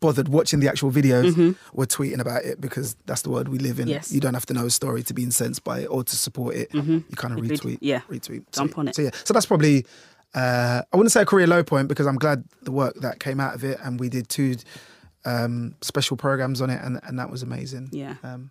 bothered 0.00 0.28
watching 0.28 0.60
the 0.60 0.68
actual 0.68 0.90
videos 0.90 1.56
were 1.72 1.86
tweeting 1.86 2.20
about 2.20 2.44
it 2.44 2.60
because 2.60 2.96
that's 3.06 3.22
the 3.22 3.30
world 3.30 3.48
we 3.48 3.58
live 3.58 3.78
in. 3.78 3.86
Mm-hmm. 3.86 3.94
Yes. 3.94 4.12
You 4.12 4.20
don't 4.20 4.34
have 4.34 4.46
to 4.46 4.54
know 4.54 4.66
a 4.66 4.70
story 4.70 5.02
to 5.04 5.14
be 5.14 5.22
incensed 5.22 5.64
by 5.64 5.80
it 5.80 5.86
or 5.86 6.04
to 6.04 6.16
support 6.16 6.54
it. 6.54 6.72
You 6.74 7.02
kind 7.16 7.32
of 7.32 7.38
Agreed. 7.38 7.60
retweet. 7.60 7.78
Yeah. 7.80 8.00
Retweet. 8.10 8.44
Jump 8.52 8.74
so, 8.74 8.80
on 8.80 8.88
it. 8.88 8.94
So 8.94 9.02
yeah. 9.02 9.10
So 9.24 9.34
that's 9.34 9.46
probably 9.46 9.86
uh, 10.34 10.82
I 10.92 10.96
wouldn't 10.96 11.12
say 11.12 11.22
a 11.22 11.26
career 11.26 11.46
low 11.46 11.62
point 11.62 11.88
because 11.88 12.06
I'm 12.06 12.16
glad 12.18 12.44
the 12.62 12.72
work 12.72 12.94
that 12.96 13.18
came 13.20 13.40
out 13.40 13.54
of 13.54 13.64
it 13.64 13.78
and 13.82 13.98
we 13.98 14.08
did 14.08 14.28
two 14.28 14.56
um, 15.24 15.74
special 15.80 16.16
programs 16.16 16.60
on 16.60 16.70
it 16.70 16.80
and, 16.82 17.00
and 17.04 17.18
that 17.18 17.30
was 17.30 17.42
amazing. 17.42 17.88
Yeah. 17.92 18.16
Um, 18.22 18.50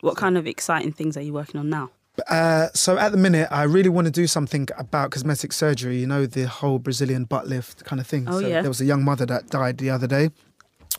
What 0.00 0.16
kind 0.16 0.38
of 0.38 0.46
exciting 0.46 0.92
things 0.92 1.16
are 1.16 1.22
you 1.22 1.32
working 1.32 1.58
on 1.58 1.68
now? 1.68 1.90
uh, 2.28 2.68
so 2.74 2.96
at 2.96 3.12
the 3.12 3.18
minute, 3.18 3.48
I 3.50 3.64
really 3.64 3.88
want 3.90 4.06
to 4.06 4.10
do 4.10 4.26
something 4.26 4.68
about 4.78 5.10
cosmetic 5.10 5.52
surgery. 5.52 5.98
You 5.98 6.06
know, 6.06 6.26
the 6.26 6.46
whole 6.48 6.78
Brazilian 6.78 7.24
butt 7.24 7.46
lift 7.46 7.84
kind 7.84 8.00
of 8.00 8.06
thing. 8.06 8.26
Oh, 8.26 8.40
so 8.40 8.46
yeah. 8.46 8.62
There 8.62 8.70
was 8.70 8.80
a 8.80 8.84
young 8.84 9.04
mother 9.04 9.26
that 9.26 9.50
died 9.50 9.78
the 9.78 9.90
other 9.90 10.06
day. 10.06 10.30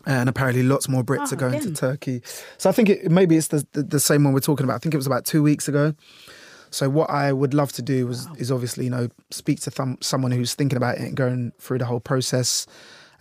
And 0.05 0.29
apparently, 0.29 0.63
lots 0.63 0.87
more 0.87 1.03
Brits 1.03 1.31
Oh, 1.31 1.33
are 1.33 1.37
going 1.37 1.55
again. 1.55 1.73
to 1.73 1.79
Turkey. 1.79 2.21
So 2.57 2.69
I 2.69 2.73
think 2.73 2.89
it, 2.89 3.11
maybe 3.11 3.35
it's 3.35 3.47
the, 3.49 3.65
the 3.73 3.83
the 3.83 3.99
same 3.99 4.23
one 4.23 4.33
we're 4.33 4.39
talking 4.39 4.63
about. 4.63 4.75
I 4.75 4.79
think 4.79 4.93
it 4.93 4.97
was 4.97 5.07
about 5.07 5.25
two 5.25 5.43
weeks 5.43 5.67
ago. 5.67 5.93
So 6.69 6.89
what 6.89 7.09
I 7.09 7.31
would 7.33 7.53
love 7.53 7.71
to 7.73 7.81
do 7.81 8.07
was 8.07 8.27
is 8.37 8.51
obviously 8.51 8.83
you 8.85 8.89
know 8.91 9.09
speak 9.31 9.59
to 9.61 9.97
someone 10.01 10.31
who's 10.31 10.53
thinking 10.53 10.77
about 10.77 10.97
it 10.97 11.01
and 11.01 11.15
going 11.15 11.51
through 11.59 11.79
the 11.79 11.85
whole 11.85 11.99
process, 11.99 12.67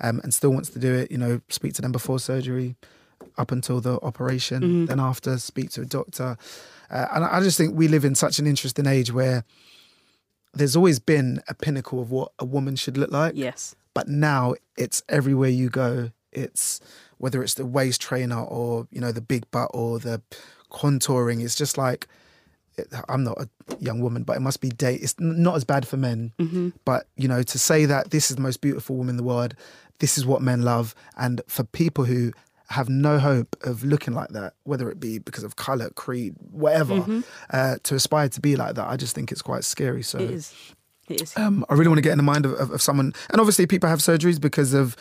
um, 0.01 0.21
and 0.23 0.33
still 0.35 0.51
wants 0.51 0.71
to 0.71 0.79
do 0.79 0.93
it. 0.95 1.11
You 1.11 1.19
know, 1.19 1.41
speak 1.49 1.73
to 1.75 1.83
them 1.83 1.93
before 1.93 2.19
surgery, 2.19 2.77
up 3.39 3.51
until 3.53 3.81
the 3.81 3.99
operation, 4.03 4.63
Mm-hmm. 4.63 4.85
then 4.87 5.01
after 5.01 5.39
speak 5.39 5.71
to 5.71 5.83
a 5.83 5.87
doctor. 5.87 6.37
Uh, 6.91 7.07
and 7.13 7.25
I 7.25 7.41
just 7.41 7.57
think 7.59 7.75
we 7.75 7.89
live 7.89 8.05
in 8.05 8.15
such 8.15 8.39
an 8.39 8.47
interesting 8.47 8.87
age 8.87 9.13
where 9.13 9.45
there's 10.55 10.77
always 10.77 10.99
been 10.99 11.43
a 11.49 11.55
pinnacle 11.55 12.01
of 12.01 12.11
what 12.11 12.33
a 12.39 12.45
woman 12.45 12.77
should 12.77 12.97
look 12.97 13.11
like, 13.11 13.33
Yes. 13.35 13.75
but 13.95 14.09
now 14.09 14.55
it's 14.77 15.03
everywhere 15.09 15.51
you 15.51 15.69
go. 15.69 16.11
It's 16.37 16.81
whether 17.19 17.43
it's 17.43 17.55
the 17.55 17.65
waist 17.67 18.01
trainer 18.01 18.43
or 18.43 18.87
you 18.91 19.01
know 19.01 19.13
the 19.13 19.21
big 19.23 19.51
butt 19.51 19.71
or 19.75 19.99
the 19.99 20.21
contouring. 20.71 21.43
It's 21.43 21.55
just 21.55 21.79
like 21.79 22.07
it, 22.77 22.89
I'm 23.09 23.25
not 23.25 23.39
a 23.41 23.49
young 23.81 24.01
woman, 24.01 24.23
but 24.23 24.37
it 24.37 24.41
must 24.41 24.61
be 24.61 24.69
date. 24.69 25.01
It's 25.03 25.15
not 25.19 25.57
as 25.57 25.65
bad 25.65 25.87
for 25.89 25.97
men, 25.97 26.33
but 26.85 27.07
you 27.17 27.29
know 27.29 27.43
to 27.43 27.59
say 27.59 27.87
that 27.87 28.11
this 28.11 28.31
is 28.31 28.37
the 28.37 28.43
most 28.43 28.61
beautiful 28.61 28.97
woman 28.97 29.11
in 29.15 29.17
the 29.17 29.23
world, 29.23 29.55
this 29.99 30.19
is 30.19 30.27
what 30.27 30.43
men 30.43 30.63
love, 30.63 30.95
and 31.17 31.41
for 31.47 31.65
people 31.65 32.05
who 32.05 32.33
have 32.69 32.89
no 32.89 33.19
hope 33.21 33.55
of 33.63 33.85
looking 33.85 34.13
like 34.13 34.31
that, 34.31 34.53
whether 34.65 34.91
it 34.91 34.99
be 34.99 35.19
because 35.21 35.45
of 35.45 35.55
color, 35.55 35.89
creed, 35.91 36.35
whatever, 36.51 37.23
uh, 37.51 37.77
to 37.85 37.95
aspire 37.95 38.29
to 38.29 38.41
be 38.41 38.57
like 38.57 38.75
that, 38.75 38.89
I 38.89 38.97
just 38.97 39.15
think 39.15 39.31
it's 39.31 39.41
quite 39.43 39.63
scary. 39.63 40.03
So 40.03 40.19
It 40.19 40.31
is. 40.33 40.53
It 41.09 41.23
is. 41.23 41.37
um, 41.37 41.65
I 41.69 41.75
really 41.75 41.87
want 41.87 41.99
to 41.99 42.03
get 42.03 42.11
in 42.11 42.19
the 42.19 42.25
mind 42.25 42.45
of, 42.45 42.55
of, 42.55 42.73
of 42.73 42.83
someone. 42.83 43.15
And 43.31 43.41
obviously, 43.41 43.67
people 43.69 43.89
have 43.89 44.01
surgeries 44.01 44.41
because 44.41 44.75
of 44.75 44.97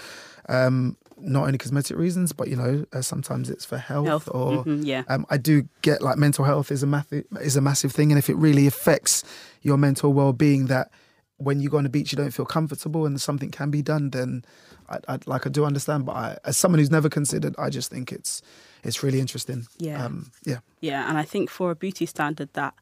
um, 0.47 0.95
not 1.25 1.45
only 1.45 1.57
cosmetic 1.57 1.97
reasons, 1.97 2.31
but 2.33 2.47
you 2.47 2.55
know, 2.55 2.85
uh, 2.93 3.01
sometimes 3.01 3.49
it's 3.49 3.65
for 3.65 3.77
health, 3.77 4.07
Health. 4.07 4.29
or 4.31 4.63
Mhm, 4.65 4.85
yeah. 4.85 5.03
um, 5.07 5.25
I 5.29 5.38
do 5.38 5.67
get 5.81 6.01
like 6.01 6.17
mental 6.17 6.45
health 6.45 6.71
is 6.71 6.83
a 6.83 6.88
massive 6.88 7.25
is 7.41 7.55
a 7.55 7.61
massive 7.61 7.91
thing, 7.91 8.11
and 8.11 8.19
if 8.19 8.29
it 8.29 8.35
really 8.35 8.67
affects 8.67 9.23
your 9.61 9.77
mental 9.77 10.13
well 10.13 10.33
being, 10.33 10.67
that 10.67 10.91
when 11.38 11.59
you 11.59 11.69
go 11.69 11.77
on 11.77 11.83
the 11.83 11.89
beach 11.89 12.11
you 12.13 12.15
don't 12.15 12.31
feel 12.31 12.45
comfortable 12.45 13.05
and 13.05 13.19
something 13.19 13.51
can 13.51 13.69
be 13.71 13.81
done, 13.81 14.11
then 14.11 14.45
I, 14.88 14.99
I 15.07 15.19
like 15.25 15.45
I 15.45 15.49
do 15.49 15.65
understand. 15.65 16.05
But 16.05 16.15
I, 16.15 16.38
as 16.45 16.57
someone 16.57 16.79
who's 16.79 16.91
never 16.91 17.09
considered, 17.09 17.55
I 17.57 17.69
just 17.69 17.89
think 17.91 18.11
it's 18.11 18.41
it's 18.83 19.03
really 19.03 19.19
interesting. 19.19 19.67
Yeah. 19.77 20.05
um, 20.05 20.31
yeah, 20.45 20.59
Yeah, 20.79 21.09
and 21.09 21.17
I 21.17 21.23
think 21.23 21.49
for 21.49 21.71
a 21.71 21.75
beauty 21.75 22.05
standard 22.05 22.53
that 22.53 22.73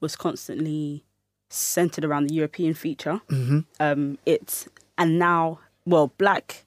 was 0.00 0.16
constantly 0.16 1.04
centered 1.48 2.04
around 2.04 2.26
the 2.28 2.34
European 2.34 2.74
feature, 2.74 3.20
hmm 3.28 3.60
um, 3.78 4.18
it's 4.26 4.68
and 4.98 5.18
now 5.18 5.60
well, 5.86 6.08
black 6.18 6.64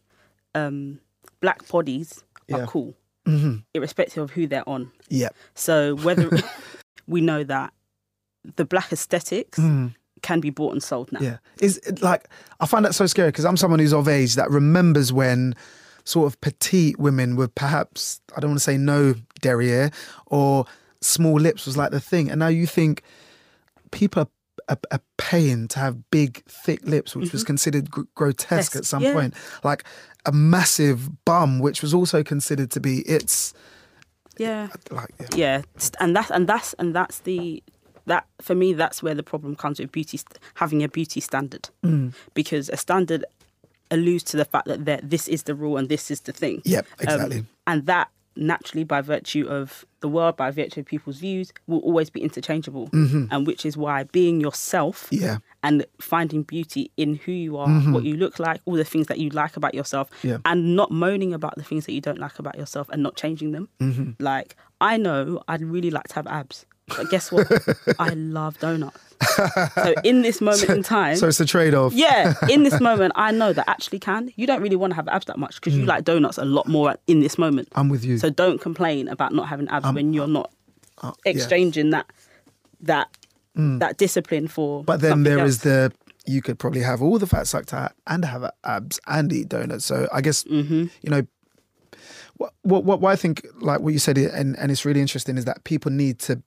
um, 0.56 1.00
black 1.41 1.67
bodies 1.67 2.23
are 2.52 2.60
Yeah. 2.60 2.65
cool, 2.67 2.95
hmm 3.26 3.58
irrespective 3.73 4.23
of 4.23 4.32
who 4.32 4.47
they're 4.47 4.67
on. 4.67 4.91
yeah. 5.10 5.30
So 5.56 5.95
whether 5.97 6.30
we 7.08 7.21
know 7.21 7.43
that 7.43 7.73
the 8.56 8.65
black 8.65 8.91
aesthetics 8.93 9.60
Mhm. 9.60 9.93
can 10.21 10.39
be 10.39 10.50
bought 10.50 10.73
and 10.73 10.82
sold 10.82 11.12
now. 11.12 11.19
Yeah, 11.21 11.38
is 11.62 11.78
it 11.80 12.02
like 12.02 12.28
I 12.60 12.65
find 12.65 12.84
that 12.86 12.95
so 12.95 13.06
scary 13.08 13.30
because 13.30 13.45
I'm 13.45 13.58
someone 13.58 13.80
who's 13.80 13.93
of 13.93 14.08
age 14.08 14.36
that 14.36 14.50
remembers 14.50 15.12
when 15.13 15.56
sort 16.06 16.26
of 16.32 16.39
petite 16.41 16.97
women 16.97 17.36
were 17.36 17.50
perhaps 17.50 18.21
I 18.36 18.39
don't 18.39 18.52
want 18.52 18.60
to 18.60 18.63
say 18.63 18.78
no 18.78 19.15
derriere 19.41 19.91
or 20.28 20.65
small 21.02 21.39
lips 21.39 21.65
was 21.65 21.76
like 21.78 21.91
the 21.91 22.00
thing, 22.00 22.30
and 22.32 22.39
now 22.39 22.47
you 22.47 22.65
think 22.65 23.04
people 23.91 24.23
are, 24.23 24.30
are, 24.70 24.78
are 24.92 25.02
paying 25.18 25.68
to 25.70 25.80
have 25.80 26.10
big 26.12 26.44
thick 26.46 26.86
lips, 26.86 27.16
which 27.16 27.32
was 27.32 27.44
considered 27.44 27.90
gr- 27.92 28.02
grotesque 28.16 28.74
Yes, 28.74 28.76
at 28.82 28.86
some 28.86 29.04
yeah. 29.04 29.14
point, 29.14 29.34
like 29.64 29.84
a 30.26 30.32
massive 30.32 31.24
bum, 31.26 31.60
which 31.60 31.82
was 31.82 31.94
also 31.94 32.24
considered 32.24 32.70
to 32.72 32.80
be 32.80 33.00
it's 33.08 33.54
Yeah. 34.38 34.68
like 34.92 35.10
yeah. 35.20 35.28
yeah 35.36 35.62
and 36.00 36.16
that's 36.16 36.30
and 36.32 36.48
that's 36.48 36.74
and 36.74 36.94
that's 36.96 37.20
the 37.20 37.64
that 38.06 38.26
for 38.42 38.56
me 38.56 38.74
that's 38.74 39.02
where 39.02 39.16
the 39.16 39.24
problem 39.24 39.56
comes 39.56 39.80
with 39.80 39.92
beauty 39.92 40.20
having 40.56 40.84
a 40.84 40.88
beauty 40.90 41.20
standard 41.20 41.70
Mm. 41.84 42.14
because 42.34 42.70
a 42.70 42.78
standard 42.78 43.26
alludes 43.90 44.24
to 44.26 44.38
the 44.38 44.46
fact 44.46 44.68
that 44.68 45.10
this 45.10 45.28
is 45.28 45.44
the 45.44 45.56
rule 45.56 45.78
and 45.78 45.88
this 45.90 46.12
is 46.12 46.22
the 46.22 46.34
thing 46.34 46.62
Yep, 46.66 46.86
Um, 46.86 47.04
exactly. 47.08 47.46
and 47.66 47.86
that 47.88 48.10
naturally 48.38 48.84
by 48.84 49.02
virtue 49.02 49.45
of 49.47 49.86
the 50.02 50.08
world 50.08 50.38
by 50.38 50.52
virtue 50.52 50.80
of 50.82 50.86
people's 50.86 51.17
views 51.17 51.52
will 51.65 51.80
always 51.80 52.10
be 52.10 52.21
interchangeable 52.21 52.89
and 52.93 53.47
which 53.47 53.65
is 53.65 53.76
why 53.76 54.04
being 54.04 54.39
yourself 54.39 55.10
Mm-hmm. 55.10 55.23
Yeah. 55.26 55.38
and 55.63 55.86
finding 56.00 56.43
beauty 56.43 56.91
in 56.97 57.15
who 57.15 57.32
you 57.32 57.58
are 57.58 57.67
what 57.91 58.04
you 58.04 58.15
look 58.15 58.39
like 58.39 58.62
all 58.65 58.76
the 58.76 58.86
things 58.86 59.08
that 59.08 59.17
you 59.19 59.30
like 59.32 59.58
about 59.58 59.73
yourself 59.73 60.10
Yeah. 60.23 60.38
and 60.45 60.76
not 60.76 60.91
moaning 60.91 61.34
about 61.34 61.56
the 61.58 61.63
things 61.63 61.86
that 61.86 61.93
you 61.93 62.02
don't 62.02 62.19
like 62.19 62.38
about 62.39 62.58
yourself 62.58 62.88
and 62.89 63.02
not 63.04 63.15
changing 63.15 63.52
them 63.54 63.69
Mm-hmm. 63.80 64.12
like 64.23 64.56
i 64.80 64.97
know 64.97 65.41
i'd 65.47 65.62
really 65.62 65.89
like 65.91 66.08
to 66.10 66.15
have 66.15 66.28
abs 66.28 66.65
but 66.88 67.10
guess 67.10 67.32
what 67.32 67.47
i 68.00 68.10
love 68.10 68.58
donuts 68.60 69.00
so 69.76 69.93
in 70.04 70.21
this 70.21 70.41
moment 70.47 70.69
in 70.69 70.84
time 70.84 71.15
So 71.17 71.28
it's 71.28 71.39
a 71.39 71.45
trade 71.45 71.73
off. 71.73 71.91
yeah, 71.93 72.36
in 72.50 72.62
this 72.63 72.80
moment, 72.89 73.13
I 73.15 73.32
know 73.32 73.52
that 73.52 73.67
actually 73.67 73.97
can. 74.00 74.32
You 74.36 74.45
don't 74.45 74.62
really 74.62 74.76
want 74.76 74.91
to 74.91 74.95
have 74.95 75.08
abs 75.08 75.26
that 75.26 75.39
much 75.39 75.56
because 75.56 75.76
you 75.76 75.86
like 75.86 76.04
donuts 76.04 76.38
a 76.38 76.45
lot 76.45 76.67
more 76.67 76.95
in 77.08 77.19
this 77.21 77.36
moment. 77.39 77.67
I'm 77.76 77.89
with 77.89 78.06
you. 78.06 78.19
So 78.19 78.30
don't 78.30 78.62
complain 78.62 79.08
about 79.08 79.34
not 79.34 79.47
having 79.47 79.67
abs 79.69 79.91
when 79.91 80.13
you're 80.13 80.28
not 80.28 80.52
Uh, 81.02 81.13
yeah. 81.26 81.32
exchanging 81.32 81.89
that 81.89 82.06
that 82.82 83.08
that 83.56 83.97
discipline 83.97 84.47
for. 84.47 84.84
But 84.84 85.02
then 85.02 85.23
there 85.23 85.39
else. 85.39 85.50
is 85.50 85.62
the 85.62 85.91
you 86.28 86.43
could 86.43 86.60
probably 86.60 86.82
have 86.84 87.02
all 87.02 87.17
the 87.17 87.26
fat 87.28 87.47
sucked 87.47 87.73
out 87.73 87.93
and 88.06 88.23
have 88.23 88.47
abs 88.63 89.00
and 89.08 89.34
eat 89.34 89.50
donuts. 89.50 89.84
So 89.86 90.08
I 90.13 90.21
guess 90.21 90.43
Mm-hmm. 90.43 90.86
you 91.02 91.10
know 91.10 91.23
what, 92.38 92.54
what 92.62 92.84
what 92.84 93.02
what 93.02 93.12
I 93.12 93.15
think 93.15 93.45
like 93.62 93.80
what 93.80 93.93
you 93.93 94.00
said 94.00 94.17
and 94.19 94.56
and 94.60 94.69
it's 94.71 94.86
really 94.86 95.02
interesting 95.02 95.38
is 95.39 95.45
that 95.45 95.63
people 95.63 95.91
need 95.91 96.19
to 96.19 96.41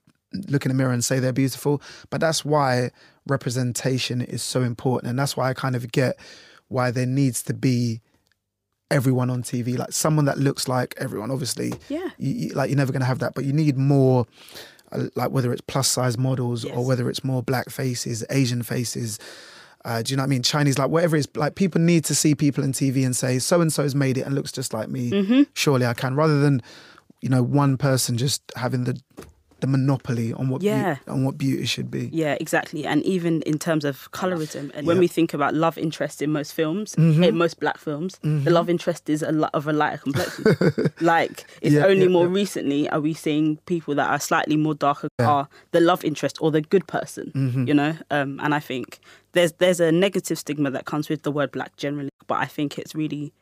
look 0.49 0.64
in 0.64 0.71
the 0.71 0.75
mirror 0.75 0.93
and 0.93 1.05
say 1.05 1.19
they're 1.19 1.33
beautiful. 1.33 1.83
But 2.11 2.21
that's 2.21 2.45
why 2.45 2.90
representation 3.27 4.21
is 4.21 4.43
so 4.43 4.62
important, 4.62 5.11
and 5.11 5.19
that's 5.19 5.37
why 5.37 5.49
I 5.51 5.55
kind 5.55 5.75
of 5.77 5.90
get 5.93 6.19
why 6.69 6.90
there 6.90 7.07
needs 7.07 7.43
to 7.45 7.55
be 7.55 8.01
everyone 8.90 9.31
on 9.31 9.43
TV, 9.43 9.79
like 9.79 9.93
someone 9.93 10.25
that 10.25 10.38
looks 10.38 10.69
like 10.69 10.95
everyone. 10.99 11.31
Obviously, 11.31 11.73
Yeah. 11.88 12.11
you, 12.19 12.33
you- 12.35 12.55
like 12.55 12.71
you're 12.71 12.77
never 12.77 12.93
going 12.93 13.01
to 13.01 13.07
have 13.07 13.21
that, 13.21 13.35
but 13.35 13.45
you 13.45 13.53
need 13.53 13.77
more, 13.77 14.27
uh, 14.93 15.05
like 15.16 15.31
whether 15.31 15.53
it's 15.53 15.61
plus 15.62 15.88
size 15.88 16.19
models 16.19 16.64
or 16.64 16.85
whether 16.85 17.09
it's 17.09 17.23
more 17.25 17.43
black 17.43 17.71
faces, 17.71 18.25
Asian 18.31 18.62
faces. 18.62 19.19
Uh, 19.85 20.03
do 20.03 20.11
you 20.12 20.16
know 20.16 20.23
what 20.23 20.27
I 20.27 20.31
mean? 20.31 20.43
Chinese, 20.43 20.77
like 20.79 20.90
whatever 20.90 21.16
it 21.16 21.21
is, 21.21 21.29
like 21.37 21.55
people 21.55 21.81
need 21.81 22.05
to 22.05 22.14
see 22.14 22.35
people 22.35 22.62
in 22.64 22.73
TV 22.73 23.05
and 23.07 23.16
say, 23.16 23.38
so 23.38 23.61
and 23.61 23.73
so's 23.73 23.95
made 23.95 24.19
it 24.19 24.23
and 24.23 24.35
looks 24.35 24.53
just 24.53 24.75
like 24.75 24.88
me. 24.88 25.11
Mm-hmm. 25.11 25.43
Surely 25.55 25.87
I 25.87 25.95
can, 25.95 26.14
rather 26.16 26.40
than, 26.40 26.61
you 27.23 27.29
know, 27.29 27.43
one 27.43 27.77
person 27.79 28.19
just 28.19 28.43
having 28.57 28.85
the 28.85 29.01
the 29.61 29.66
monopoly 29.66 30.33
on 30.33 30.49
what 30.49 30.62
Yeah. 30.62 30.96
beau- 31.07 31.12
on 31.14 31.25
what 31.25 31.37
beauty 31.38 31.64
should 31.66 31.90
be. 31.90 32.09
Yeah, 32.12 32.37
exactly. 32.40 32.85
And 32.87 33.03
even 33.05 33.42
in 33.42 33.59
terms 33.59 33.85
of 33.85 34.11
colorism, 34.12 34.70
and 34.75 34.87
when 34.87 34.99
we 34.99 35.07
think 35.09 35.35
about 35.35 35.55
love 35.55 35.77
interest 35.79 36.23
in 36.23 36.31
most 36.33 36.53
films, 36.55 36.94
Mm-hmm. 36.96 37.25
in 37.25 37.37
most 37.37 37.61
black 37.61 37.79
films, 37.79 38.18
the 38.23 38.51
love 38.51 38.68
interest 38.70 39.09
is 39.11 39.23
a 39.23 39.33
lot 39.33 39.51
of 39.55 39.66
a 39.66 39.73
lighter 39.73 39.99
complexion. 39.99 40.44
like 41.01 41.44
it's 41.62 41.75
Yeah, 41.75 41.87
only 41.87 42.03
yeah, 42.07 42.09
more 42.16 42.27
yeah. 42.27 42.35
recently 42.35 42.88
are 42.90 43.01
we 43.01 43.14
seeing 43.14 43.57
people 43.66 43.94
that 43.96 44.09
are 44.11 44.20
slightly 44.20 44.57
more 44.57 44.75
darker 44.75 45.09
are 45.18 45.49
the 45.73 45.81
love 45.81 46.05
interest 46.05 46.37
or 46.40 46.51
the 46.51 46.61
good 46.61 46.87
person. 46.87 47.33
Mm-hmm. 47.35 47.66
You 47.68 47.75
know, 47.75 47.96
um, 48.11 48.38
and 48.42 48.55
I 48.55 48.61
think 48.61 48.99
there's 49.33 49.53
there's 49.59 49.81
a 49.81 49.92
negative 49.92 50.38
stigma 50.38 50.70
that 50.70 50.85
comes 50.85 51.09
with 51.09 51.23
the 51.23 51.31
word 51.33 51.51
black 51.53 51.77
generally, 51.77 52.11
but 52.27 52.38
I 52.38 52.46
think 52.46 52.79
it's 52.79 52.94
really 52.94 53.33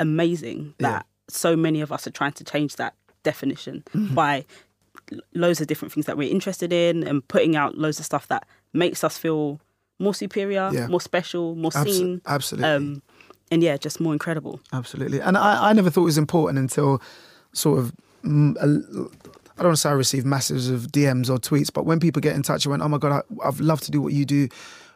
amazing 0.00 0.74
Yeah. 0.78 0.88
that 0.90 1.06
so 1.28 1.56
many 1.56 1.80
of 1.80 1.92
us 1.92 2.06
are 2.06 2.10
trying 2.10 2.32
to 2.32 2.44
change 2.44 2.76
that 2.76 2.94
definition 3.22 3.82
Mm-hmm. 3.94 4.14
by 4.14 4.44
loads 5.34 5.60
of 5.60 5.66
different 5.66 5.92
things 5.92 6.06
that 6.06 6.16
we're 6.16 6.30
interested 6.30 6.72
in 6.72 7.02
and 7.06 7.26
putting 7.28 7.56
out 7.56 7.76
loads 7.78 7.98
of 7.98 8.04
stuff 8.06 8.28
that 8.28 8.46
makes 8.72 9.02
us 9.04 9.18
feel 9.18 9.60
more 9.98 10.14
superior, 10.14 10.70
Yeah. 10.72 10.86
more 10.88 11.00
special, 11.00 11.54
more 11.54 11.70
Abso- 11.70 11.84
seen. 11.92 12.20
absolutely. 12.26 12.68
Um, 12.68 13.02
and 13.50 13.62
yeah, 13.62 13.76
just 13.76 14.00
more 14.00 14.12
incredible. 14.12 14.60
Absolutely. 14.72 15.20
And 15.20 15.36
I, 15.36 15.70
I 15.70 15.72
never 15.74 15.90
thought 15.90 16.02
it 16.02 16.04
was 16.06 16.18
important 16.18 16.58
until 16.58 17.00
sort 17.52 17.78
of, 17.78 17.92
mm, 18.24 18.56
a- 18.56 19.10
I 19.58 19.62
don't 19.62 19.66
want 19.68 19.76
to 19.76 19.80
say 19.80 19.90
I 19.90 19.92
received 19.92 20.26
masses 20.26 20.70
of 20.70 20.88
DMs 20.90 21.28
or 21.28 21.36
tweets, 21.38 21.70
but 21.72 21.84
when 21.84 22.00
people 22.00 22.20
get 22.20 22.34
in 22.34 22.42
touch, 22.42 22.66
I 22.66 22.70
went, 22.70 22.82
oh 22.82 22.88
my 22.88 22.98
God, 22.98 23.12
I, 23.42 23.46
I'd 23.48 23.60
love 23.60 23.80
to 23.82 23.90
do 23.90 24.00
what 24.00 24.12
you 24.14 24.24
do. 24.24 24.48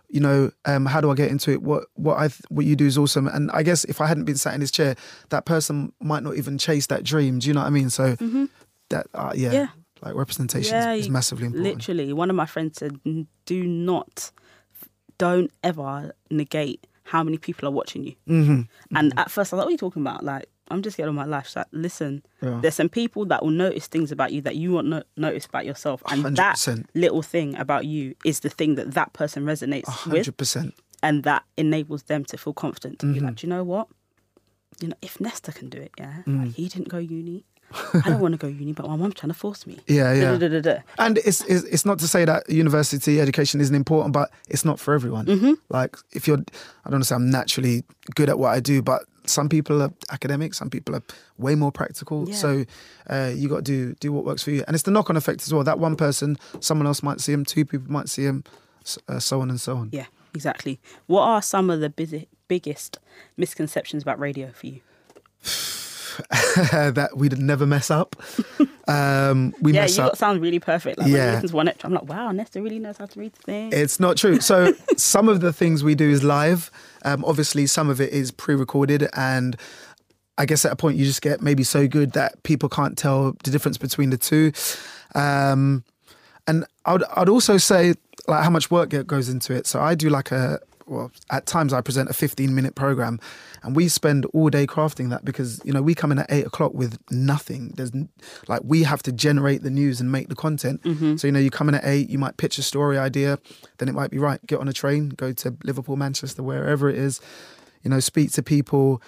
You 0.09 0.21
know, 0.21 0.51
um, 0.65 0.87
how 0.87 1.01
do 1.01 1.11
I 1.11 1.15
get 1.15 1.31
into 1.31 1.51
it? 1.51 1.63
What 1.63 1.85
what 1.95 2.17
I 2.17 2.31
what 2.49 2.65
you 2.65 2.77
do 2.77 2.87
is 2.87 2.97
awesome. 2.97 3.27
And 3.27 3.51
I 3.51 3.65
guess 3.65 3.83
if 3.85 4.01
I 4.01 4.07
hadn't 4.07 4.25
been 4.25 4.37
sat 4.37 4.55
in 4.55 4.61
this 4.61 4.71
chair, 4.71 4.95
that 5.31 5.47
person 5.47 5.93
might 6.01 6.23
not 6.23 6.37
even 6.37 6.59
chase 6.59 6.87
that 6.87 7.03
dream. 7.03 7.41
Do 7.41 7.49
you 7.49 7.55
know 7.55 7.61
what 7.61 7.67
I 7.67 7.71
mean? 7.71 7.91
So 7.91 8.15
that 8.91 9.09
uh, 9.15 9.33
yeah, 9.35 9.49
Mm-hmm. 9.49 9.55
Yeah. 9.57 9.67
Like 10.03 10.15
representation 10.15 10.75
Yeah, 10.77 10.93
is, 10.93 11.07
is 11.07 11.11
massively 11.11 11.47
important. 11.47 11.75
Literally, 11.77 12.13
one 12.13 12.31
of 12.31 12.37
my 12.37 12.47
friends 12.47 12.79
said, 12.79 12.99
"Do 13.47 13.65
not, 13.67 14.31
don't 15.19 15.51
ever 15.63 16.13
negate 16.31 16.87
how 17.05 17.23
many 17.23 17.39
people 17.39 17.69
are 17.69 17.73
watching 17.73 18.05
you." 18.05 18.15
hmm 18.27 18.61
And 18.95 19.13
at 19.19 19.31
first, 19.31 19.53
I 19.53 19.57
was 19.57 19.59
like, 19.61 19.67
"What 19.67 19.69
are 19.69 19.73
you 19.73 19.79
talking 19.79 20.03
about?" 20.03 20.23
Like, 20.25 20.47
I'm 20.69 20.83
just 20.83 20.97
getting 20.97 21.09
on 21.11 21.15
my 21.15 21.25
life. 21.25 21.55
Like, 21.57 21.67
listen, 21.73 22.23
Yeah. 22.43 22.59
there's 22.61 22.75
some 22.75 22.89
people 22.89 23.25
that 23.27 23.43
will 23.43 23.53
notice 23.53 23.87
things 23.87 24.11
about 24.13 24.33
you 24.33 24.41
that 24.43 24.57
you 24.57 24.73
won't 24.73 24.89
no- 24.89 25.03
notice 25.17 25.47
about 25.47 25.65
yourself, 25.65 26.03
and 26.11 26.37
that 26.37 26.57
100%. 26.57 26.87
little 26.95 27.23
thing 27.23 27.57
about 27.57 27.87
you 27.87 28.15
is 28.25 28.41
the 28.41 28.51
thing 28.51 28.75
that 28.75 28.93
that 28.95 29.13
person 29.13 29.45
resonates 29.45 29.87
with, 30.07 30.13
hundred 30.27 30.37
percent. 30.37 30.75
and 31.03 31.23
that 31.25 31.45
enables 31.57 32.03
them 32.05 32.25
to 32.25 32.37
feel 32.37 32.53
confident 32.53 32.99
to 33.01 33.07
Mm-hmm. 33.07 33.25
like, 33.27 33.37
"Do 33.37 33.47
you 33.47 33.51
know 33.51 33.63
what? 33.65 33.89
You 34.81 34.89
know, 34.89 34.97
if 35.01 35.21
Nesta 35.21 35.53
can 35.53 35.71
do 35.71 35.79
it, 35.79 35.93
yeah, 35.99 36.23
Mm. 36.27 36.39
like, 36.45 36.55
he 36.55 36.69
didn't 36.69 36.89
go 36.89 36.99
uni. 36.99 37.45
I 37.73 38.03
don't 38.07 38.21
want 38.21 38.33
to 38.33 38.39
go 38.39 38.47
uni, 38.47 38.73
but 38.73 38.87
my 38.87 38.97
mom's 38.97 39.15
trying 39.15 39.31
to 39.31 39.39
force 39.39 39.67
me. 39.67 39.79
Yeah, 39.87 40.13
yeah. 40.13 40.33
Da-da-da-da-da. 40.33 40.83
And 40.99 41.19
it's, 41.19 41.43
it's 41.43 41.65
it's 41.65 41.85
not 41.85 41.99
to 41.99 42.09
say 42.09 42.25
that 42.25 42.49
university 42.49 43.21
education 43.21 43.61
isn't 43.61 43.75
important, 43.75 44.13
but 44.13 44.31
it's 44.49 44.65
not 44.65 44.79
for 44.81 44.95
everyone. 44.95 45.27
Mm-hmm. 45.27 45.53
Like 45.69 45.97
if 46.13 46.27
you're, 46.27 46.39
I 46.39 46.91
don't 46.91 46.93
want 46.93 47.05
to 47.05 47.09
say 47.09 47.15
I'm 47.15 47.31
naturally 47.31 47.85
good 48.15 48.29
at 48.29 48.39
what 48.39 48.49
I 48.49 48.61
do, 48.61 48.83
but 48.83 49.03
some 49.27 49.49
people 49.49 49.83
are 49.83 49.93
academic, 50.11 50.55
some 50.55 50.71
people 50.71 50.95
are 50.95 51.03
way 51.39 51.55
more 51.55 51.73
practical. 51.73 52.29
Yeah. 52.29 52.35
So 52.37 52.65
uh, 53.11 53.33
you 53.35 53.49
got 53.49 53.57
to 53.57 53.63
do 53.63 53.95
do 53.95 54.13
what 54.13 54.25
works 54.25 54.43
for 54.43 54.51
you, 54.51 54.65
and 54.67 54.75
it's 54.75 54.85
the 54.85 54.91
knock 54.91 55.11
on 55.11 55.17
effect 55.17 55.43
as 55.43 55.53
well. 55.53 55.65
That 55.65 55.79
one 55.79 55.97
person, 55.97 56.39
someone 56.61 56.87
else 56.87 57.03
might 57.03 57.21
see 57.21 57.33
him, 57.33 57.45
two 57.45 57.65
people 57.65 57.91
might 57.91 58.09
see 58.09 58.25
him, 58.25 58.45
uh, 59.09 59.19
so 59.19 59.41
on 59.41 59.51
and 59.51 59.61
so 59.61 59.77
on. 59.77 59.91
Yeah, 59.93 60.07
exactly. 60.35 60.79
What 61.07 61.23
are 61.23 61.43
some 61.43 61.71
of 61.71 61.81
the 61.81 61.91
busy, 61.91 62.29
biggest 62.49 62.99
misconceptions 63.37 64.03
about 64.03 64.19
radio 64.19 64.51
for 64.53 64.67
you? 64.67 64.81
that 66.93 67.11
we'd 67.17 67.39
never 67.39 67.67
mess 67.67 67.91
up. 67.91 68.17
um, 68.89 69.55
we 69.61 69.73
yeah, 69.73 69.83
mess 69.83 69.97
you 69.97 70.03
up. 70.03 70.11
got 70.13 70.19
sound 70.19 70.41
really 70.41 70.59
perfect. 70.59 70.99
Like 70.99 71.09
Yeah. 71.09 71.41
to 71.41 71.49
one 71.55 71.69
extra, 71.69 71.89
I'm 71.89 71.95
like, 71.95 72.05
wow, 72.09 72.31
Nesta 72.33 72.61
really 72.63 72.79
knows 72.79 72.99
how 72.99 73.07
to 73.07 73.21
read 73.21 73.33
the 73.35 73.43
thing. 73.43 73.71
It's 73.73 73.99
not 74.01 74.17
true. 74.17 74.41
So 74.41 74.73
some 74.97 75.29
of 75.29 75.41
the 75.41 75.53
things 75.53 75.83
we 75.85 75.95
do 75.95 76.09
is 76.09 76.23
live. 76.25 76.71
Um, 77.05 77.25
obviously, 77.25 77.67
some 77.67 77.89
of 77.91 78.01
it 78.01 78.13
is 78.13 78.31
pre-recorded, 78.31 79.09
and 79.15 79.57
I 80.39 80.47
guess 80.47 80.65
at 80.65 80.73
a 80.73 80.77
point 80.77 80.97
you 80.97 81.05
just 81.05 81.23
get 81.23 81.41
maybe 81.41 81.63
so 81.65 81.87
good 81.89 82.13
that 82.13 82.43
people 82.43 82.69
can't 82.69 82.97
tell 82.99 83.33
the 83.45 83.51
difference 83.51 83.79
between 83.79 84.11
the 84.11 84.19
two. 84.19 84.53
Um, 85.15 85.85
and 86.47 86.65
I'd 86.85 87.03
I'd 87.17 87.29
also 87.29 87.57
say 87.57 87.95
like 88.29 88.43
how 88.45 88.51
much 88.51 88.71
work 88.71 88.91
goes 89.07 89.29
into 89.29 89.55
it. 89.55 89.67
So 89.67 89.81
I 89.81 89.95
do 89.95 90.11
like 90.11 90.31
a 90.33 90.59
well, 90.87 91.11
at 91.31 91.47
times 91.47 91.73
I 91.73 91.81
present 91.81 92.09
a 92.09 92.13
15 92.13 92.55
minute 92.55 92.75
program, 92.75 93.19
and 93.63 93.75
we 93.75 93.89
spend 93.89 94.25
all 94.27 94.49
day 94.51 94.67
crafting 94.67 95.11
that 95.11 95.25
because 95.25 95.61
you 95.65 95.73
know 95.73 95.83
we 95.83 95.95
come 95.95 96.13
in 96.13 96.19
at 96.19 96.27
eight 96.31 96.47
o'clock 96.47 96.75
with 96.75 96.99
nothing. 97.11 97.73
There's 97.77 97.93
like 98.49 98.63
we 98.65 98.85
have 98.85 99.03
to 99.05 99.13
generate 99.13 99.63
the 99.63 99.71
news 99.71 100.01
and 100.01 100.11
make 100.13 100.29
the 100.29 100.37
content. 100.37 100.81
So 101.19 101.27
you 101.27 101.33
know 101.33 101.41
you 101.41 101.51
come 101.51 101.69
in 101.69 101.75
at 101.75 101.85
eight, 101.85 102.09
you 102.09 102.19
might 102.19 102.37
pitch 102.37 102.59
a 102.59 102.63
story 102.63 102.99
idea, 102.99 103.39
then 103.79 103.89
it 103.89 103.95
might 103.95 104.11
be 104.11 104.19
right. 104.19 104.45
Get 104.47 104.61
on 104.61 104.69
a 104.69 104.73
train, 104.73 105.11
go 105.11 105.33
to 105.33 105.57
Liverpool, 105.65 105.97
Manchester, 105.97 106.43
wherever 106.43 106.89
it 106.89 106.97
is. 106.97 107.21
You 107.83 107.91
know, 107.91 108.01
speak 108.01 108.33
to 108.33 108.43
people, 108.43 109.03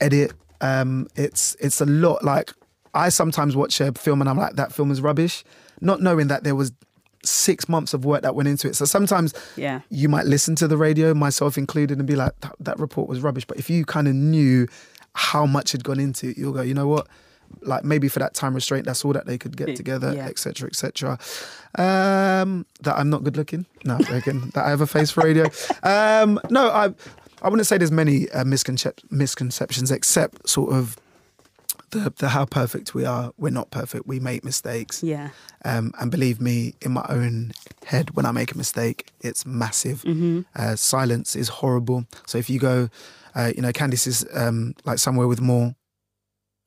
edit. 0.00 0.32
Um, 0.60 1.06
it's 1.16 1.56
it's 1.60 1.80
a 1.80 1.86
lot. 1.86 2.24
Like 2.24 2.52
I 2.94 3.08
sometimes 3.08 3.56
watch 3.56 3.80
a 3.80 3.92
film 3.92 4.20
and 4.20 4.28
I'm 4.28 4.36
like, 4.36 4.56
that 4.56 4.72
film 4.72 4.90
is 4.90 5.00
rubbish, 5.00 5.44
not 5.80 6.00
knowing 6.00 6.28
that 6.28 6.44
there 6.44 6.54
was 6.54 6.72
six 7.24 7.68
months 7.68 7.92
of 7.94 8.04
work 8.04 8.22
that 8.22 8.34
went 8.34 8.48
into 8.48 8.68
it. 8.68 8.76
So 8.76 8.84
sometimes 8.84 9.34
Yeah. 9.56 9.80
you 9.90 10.08
might 10.08 10.26
listen 10.26 10.54
to 10.56 10.66
the 10.68 10.76
radio, 10.76 11.12
myself 11.14 11.58
included, 11.58 11.98
and 11.98 12.06
be 12.06 12.16
like, 12.16 12.32
that, 12.40 12.54
that 12.60 12.78
report 12.78 13.08
was 13.08 13.20
rubbish. 13.20 13.44
But 13.44 13.58
if 13.58 13.68
you 13.68 13.84
kind 13.84 14.08
of 14.08 14.14
knew 14.14 14.66
how 15.14 15.44
much 15.46 15.72
had 15.72 15.84
gone 15.84 16.00
into 16.00 16.30
it, 16.30 16.38
you'll 16.38 16.52
go, 16.52 16.62
you 16.62 16.72
know 16.74 16.86
what? 16.88 17.06
Like 17.62 17.82
maybe 17.84 18.08
for 18.08 18.20
that 18.20 18.32
time 18.32 18.54
restraint, 18.54 18.86
that's 18.86 19.04
all 19.04 19.12
that 19.12 19.26
they 19.26 19.36
could 19.36 19.56
get 19.56 19.74
together, 19.76 20.12
Yeah. 20.14 20.26
etc., 20.26 20.68
etc. 20.68 21.18
Um, 21.76 22.66
that 22.82 22.96
I'm 22.96 23.10
not 23.10 23.24
good 23.24 23.36
looking. 23.36 23.66
No, 23.84 23.94
I 24.08 24.12
reckon 24.12 24.50
that 24.54 24.64
I 24.64 24.70
have 24.70 24.80
a 24.80 24.86
face 24.86 25.10
for 25.10 25.22
radio. 25.22 25.46
Um, 25.82 26.40
no, 26.50 26.68
I 26.70 26.94
I 27.42 27.48
wouldn't 27.48 27.66
say 27.66 27.78
there's 27.78 27.90
many 27.92 28.28
uh, 28.30 28.44
misconcep- 28.44 29.10
misconceptions, 29.10 29.90
except 29.90 30.48
sort 30.48 30.72
of 30.74 30.96
the 31.90 32.12
the 32.18 32.28
how 32.30 32.44
perfect 32.44 32.94
we 32.94 33.04
are. 33.04 33.32
We're 33.36 33.50
not 33.50 33.70
perfect. 33.70 34.06
We 34.06 34.20
make 34.20 34.44
mistakes. 34.44 35.02
Yeah. 35.02 35.30
Um, 35.64 35.92
and 36.00 36.10
believe 36.10 36.40
me, 36.40 36.74
in 36.80 36.92
my 36.92 37.04
own 37.08 37.52
head, 37.86 38.14
when 38.16 38.26
I 38.26 38.32
make 38.32 38.52
a 38.52 38.56
mistake, 38.56 39.10
it's 39.20 39.44
massive. 39.44 40.02
Mm-hmm. 40.02 40.40
Uh, 40.54 40.76
silence 40.76 41.36
is 41.36 41.48
horrible. 41.48 42.06
So 42.26 42.38
if 42.38 42.48
you 42.48 42.58
go, 42.58 42.88
uh, 43.34 43.52
you 43.54 43.62
know, 43.62 43.70
Candice 43.72 44.06
is 44.06 44.26
um, 44.34 44.74
like 44.84 44.98
somewhere 44.98 45.26
with 45.28 45.40
more, 45.40 45.74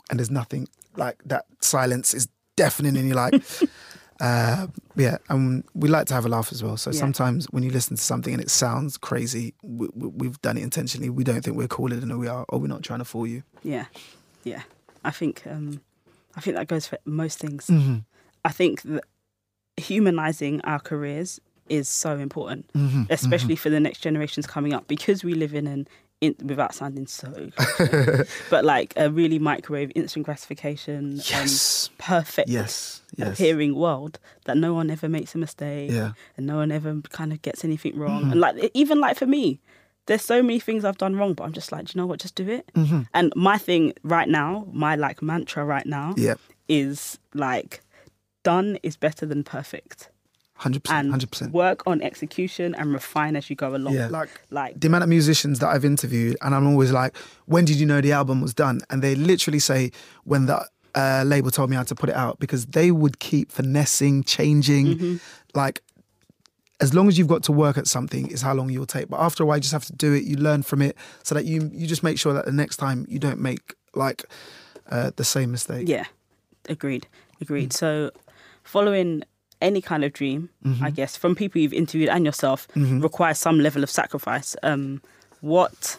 and 0.09 0.19
there's 0.19 0.31
nothing 0.31 0.67
like 0.97 1.17
that. 1.25 1.45
Silence 1.61 2.13
is 2.13 2.27
deafening, 2.55 2.95
and 2.97 3.07
you're 3.07 3.15
like, 3.15 3.41
uh, 4.21 4.67
yeah. 4.95 5.17
And 5.29 5.63
we 5.73 5.89
like 5.89 6.05
to 6.07 6.13
have 6.13 6.25
a 6.25 6.29
laugh 6.29 6.51
as 6.51 6.61
well. 6.63 6.77
So 6.77 6.91
Yeah. 6.91 6.99
sometimes 6.99 7.45
when 7.51 7.63
you 7.63 7.71
listen 7.71 7.97
to 7.97 8.03
something 8.03 8.33
and 8.33 8.41
it 8.41 8.51
sounds 8.51 8.97
crazy, 8.97 9.53
we, 9.63 9.87
we, 9.95 10.07
we've 10.09 10.41
done 10.41 10.57
it 10.57 10.63
intentionally. 10.63 11.09
We 11.09 11.23
don't 11.23 11.41
think 11.43 11.57
we're 11.57 11.67
cooler 11.67 11.95
than 11.95 12.17
we 12.19 12.27
are, 12.27 12.45
or 12.49 12.59
we're 12.59 12.67
not 12.67 12.83
trying 12.83 12.99
to 12.99 13.05
fool 13.05 13.25
you. 13.27 13.43
Yeah. 13.63 13.85
Yeah. 14.43 14.63
I 15.03 15.11
think 15.11 15.43
um 15.47 15.81
I 16.35 16.41
think 16.41 16.55
that 16.57 16.67
goes 16.67 16.87
for 16.87 16.97
most 17.05 17.39
things. 17.39 17.67
Mm-hmm. 17.67 17.97
I 18.45 18.51
think 18.51 18.81
that 18.83 19.03
humanizing 19.77 20.61
our 20.61 20.79
careers 20.79 21.39
is 21.69 21.87
so 21.87 22.17
important, 22.17 22.71
Mm-hmm. 22.73 23.03
especially 23.09 23.55
for 23.55 23.69
the 23.69 23.79
next 23.79 23.99
generations 23.99 24.45
coming 24.47 24.73
up, 24.73 24.87
because 24.87 25.23
we 25.23 25.33
live 25.33 25.53
in 25.53 25.67
an 25.67 25.87
in, 26.21 26.35
without 26.45 26.73
sounding 26.73 27.05
so, 27.05 27.49
but 28.49 28.63
like 28.63 28.93
a 28.95 29.09
really 29.09 29.39
microwave 29.39 29.91
instant 29.93 30.25
gratification, 30.25 31.17
Yes. 31.17 31.89
um, 31.89 31.95
perfect 31.97 32.49
Yes. 32.49 33.01
Yes. 33.17 33.33
appearing 33.39 33.75
world 33.75 34.19
that 34.45 34.55
no 34.57 34.73
one 34.73 34.89
ever 34.89 35.09
makes 35.09 35.35
a 35.35 35.37
mistake, 35.37 35.91
Yeah. 35.91 36.13
and 36.37 36.45
no 36.47 36.55
one 36.57 36.71
ever 36.71 37.01
kind 37.09 37.33
of 37.33 37.41
gets 37.41 37.63
anything 37.65 37.97
wrong. 37.97 38.21
Mm-hmm. 38.23 38.31
And 38.31 38.39
like 38.41 38.71
even 38.73 38.99
like 39.01 39.17
for 39.17 39.25
me, 39.27 39.59
there's 40.05 40.21
so 40.21 40.41
many 40.43 40.59
things 40.59 40.83
I've 40.85 40.97
done 40.97 41.15
wrong, 41.15 41.33
but 41.33 41.43
I'm 41.45 41.53
just 41.53 41.71
like, 41.71 41.85
do 41.85 41.91
you 41.95 42.01
know 42.01 42.07
what? 42.07 42.19
Just 42.19 42.35
do 42.35 42.47
it. 42.49 42.69
Mm-hmm. 42.75 43.01
And 43.13 43.31
my 43.35 43.57
thing 43.57 43.93
right 44.03 44.27
now, 44.27 44.67
my 44.71 44.95
like 44.95 45.21
mantra 45.21 45.63
right 45.65 45.85
now, 45.85 46.13
Yeah. 46.17 46.35
is 46.67 47.19
like 47.33 47.81
done 48.43 48.77
is 48.83 48.97
better 48.97 49.25
than 49.25 49.43
perfect 49.43 50.09
Hundred 50.55 50.83
percent. 50.83 50.99
and 51.05 51.09
Hundred 51.11 51.31
percent. 51.31 51.51
work 51.53 51.81
on 51.87 52.01
execution 52.01 52.75
and 52.75 52.93
refine 52.93 53.35
as 53.35 53.49
you 53.49 53.55
go 53.55 53.75
along 53.75 53.93
Yeah. 53.95 54.07
Like 54.07 54.29
like 54.49 54.79
the 54.79 54.87
amount 54.87 55.03
of 55.03 55.09
musicians 55.09 55.59
that 55.59 55.69
I've 55.69 55.85
interviewed, 55.85 56.35
and 56.41 56.53
I'm 56.53 56.67
always 56.67 56.91
like, 56.91 57.15
when 57.45 57.65
did 57.65 57.77
you 57.77 57.85
know 57.85 58.01
the 58.01 58.11
album 58.11 58.41
was 58.41 58.53
done? 58.53 58.81
And 58.89 59.01
they 59.01 59.15
literally 59.15 59.59
say, 59.59 59.91
when 60.25 60.45
the 60.45 60.65
uh, 60.95 61.23
label 61.25 61.49
told 61.51 61.69
me 61.69 61.75
how 61.75 61.83
to 61.83 61.95
put 61.95 62.09
it 62.09 62.15
out, 62.15 62.39
because 62.39 62.65
they 62.67 62.91
would 62.91 63.19
keep 63.19 63.51
finessing, 63.51 64.23
changing. 64.23 64.85
Mm-hmm. 64.87 65.15
Like, 65.55 65.81
as 66.83 66.93
long 66.93 67.07
as 67.07 67.17
you've 67.17 67.27
got 67.35 67.43
to 67.43 67.51
work 67.51 67.77
at 67.77 67.87
something, 67.87 68.27
is 68.31 68.41
how 68.41 68.53
long 68.53 68.69
you'll 68.69 68.85
take. 68.97 69.07
But 69.09 69.19
after 69.19 69.43
a 69.43 69.45
while, 69.45 69.57
you 69.57 69.61
just 69.61 69.73
have 69.73 69.85
to 69.85 69.93
do 70.05 70.13
it. 70.13 70.23
You 70.23 70.35
learn 70.37 70.61
from 70.63 70.81
it, 70.81 70.95
so 71.23 71.33
that 71.35 71.45
you 71.45 71.69
you 71.73 71.87
just 71.87 72.03
make 72.03 72.17
sure 72.19 72.33
that 72.33 72.45
the 72.45 72.51
next 72.51 72.77
time 72.77 73.05
you 73.09 73.19
don't 73.19 73.39
make 73.39 73.73
like 73.95 74.23
uh, 74.91 75.11
the 75.15 75.23
same 75.23 75.49
mistake. 75.51 75.87
yeah 75.87 76.05
agreed 76.69 77.07
agreed 77.41 77.71
so 77.73 78.09
following 78.63 79.23
any 79.61 79.81
kind 79.81 80.03
of 80.03 80.11
dream 80.13 80.49
Mm-hmm. 80.65 80.83
i 80.83 80.89
guess 80.89 81.15
from 81.17 81.35
people 81.35 81.59
you've 81.61 81.73
interviewed 81.73 82.09
and 82.09 82.25
yourself 82.25 82.67
requires 82.75 83.37
some 83.37 83.59
level 83.59 83.83
of 83.83 83.89
sacrifice 83.89 84.55
um 84.63 85.01
what 85.41 85.97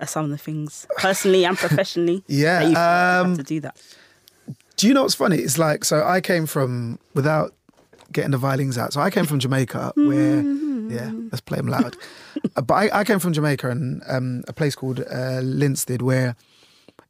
are 0.00 0.06
some 0.06 0.24
of 0.26 0.30
the 0.30 0.38
things 0.38 0.86
personally 0.98 1.44
and 1.44 1.56
professionally 1.58 2.22
Yeah, 2.28 2.60
that 2.60 2.68
you've 2.68 2.76
had 2.76 3.20
um, 3.20 3.36
to 3.36 3.42
do 3.42 3.60
that 3.60 3.76
Do 4.76 4.86
you 4.88 4.94
know 4.94 5.02
what's 5.02 5.14
funny? 5.14 5.36
It's 5.38 5.58
like 5.58 5.84
so 5.84 5.96
I 6.04 6.20
came 6.20 6.46
from 6.46 6.98
without 7.14 7.52
getting 8.12 8.30
the 8.30 8.38
violins 8.38 8.78
out. 8.78 8.92
So 8.92 9.00
I 9.00 9.10
came 9.10 9.26
from 9.26 9.38
Jamaica, 9.38 9.92
where 9.96 10.42
yeah, 10.90 11.10
let's 11.30 11.40
play 11.40 11.58
them 11.58 11.68
loud. 11.68 11.96
Uh, 12.56 12.62
but 12.62 12.74
I, 12.74 13.00
I 13.00 13.04
came 13.04 13.18
from 13.18 13.32
Jamaica 13.32 13.70
and 13.70 14.02
um, 14.08 14.42
a 14.48 14.52
place 14.52 14.74
called 14.74 15.00
uh, 15.00 15.40
Linstead, 15.40 16.02
where 16.02 16.34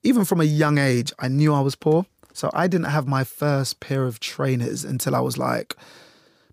even 0.03 0.25
from 0.25 0.41
a 0.41 0.45
young 0.45 0.79
age 0.79 1.13
I 1.19 1.29
knew 1.29 1.55
I 1.55 1.61
was 1.61 1.75
poor. 1.75 2.07
So 2.33 2.51
I 2.53 2.69
didn't 2.69 2.87
have 2.87 3.07
my 3.07 3.25
first 3.25 3.81
pair 3.81 4.07
of 4.07 4.21
trainers 4.21 4.85
until 4.85 5.15
I 5.15 5.21
was 5.21 5.37
like 5.37 5.77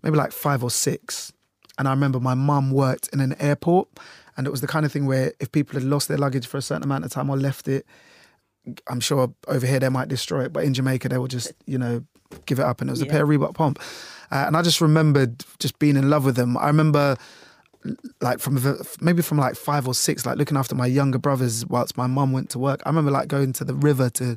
maybe 0.02 0.16
like 0.16 0.32
five 0.32 0.62
or 0.62 0.70
six. 0.70 1.32
And 1.78 1.86
I 1.86 1.92
remember 1.92 2.18
my 2.18 2.34
mum 2.34 2.72
worked 2.72 3.08
in 3.12 3.20
an 3.20 3.36
airport, 3.40 3.88
and 4.36 4.46
it 4.46 4.50
was 4.50 4.60
the 4.60 4.66
kind 4.66 4.84
of 4.84 4.92
thing 4.92 5.06
where 5.06 5.32
if 5.38 5.52
people 5.52 5.74
had 5.74 5.84
lost 5.88 6.08
their 6.08 6.18
luggage 6.18 6.46
for 6.46 6.56
a 6.56 6.62
certain 6.62 6.82
amount 6.82 7.04
of 7.04 7.10
time 7.10 7.30
or 7.30 7.36
left 7.36 7.68
it, 7.68 7.86
I'm 8.88 9.00
sure 9.00 9.32
over 9.46 9.66
here 9.66 9.78
they 9.78 9.88
might 9.88 10.08
destroy 10.08 10.44
it, 10.44 10.52
but 10.52 10.64
in 10.64 10.74
Jamaica 10.74 11.08
they 11.08 11.18
will 11.18 11.28
just, 11.28 11.52
you 11.66 11.78
know, 11.78 12.04
give 12.46 12.58
it 12.58 12.64
up. 12.64 12.80
And 12.80 12.90
it 12.90 12.92
was 12.92 13.02
a 13.02 13.06
pair 13.06 13.22
of 13.22 13.28
Reebok 13.28 13.54
pump. 13.54 13.78
Uh, 14.30 14.44
and 14.46 14.56
I 14.56 14.62
just 14.62 14.80
remembered 14.80 15.44
just 15.58 15.78
being 15.78 15.96
in 15.96 16.10
love 16.10 16.24
with 16.24 16.36
them. 16.36 16.56
I 16.56 16.66
remember 16.66 17.16
like 18.20 18.40
from 18.40 18.56
the, 18.56 18.96
maybe 19.00 19.22
from 19.22 19.38
like 19.38 19.54
five 19.54 19.86
or 19.86 19.94
six, 19.94 20.26
like 20.26 20.36
looking 20.36 20.56
after 20.56 20.74
my 20.74 20.86
younger 20.86 21.18
brothers 21.18 21.64
whilst 21.66 21.96
my 21.96 22.06
mum 22.06 22.32
went 22.32 22.50
to 22.50 22.58
work. 22.58 22.82
I 22.84 22.88
remember 22.90 23.10
like 23.10 23.28
going 23.28 23.52
to 23.54 23.64
the 23.64 23.74
river 23.74 24.10
to 24.10 24.36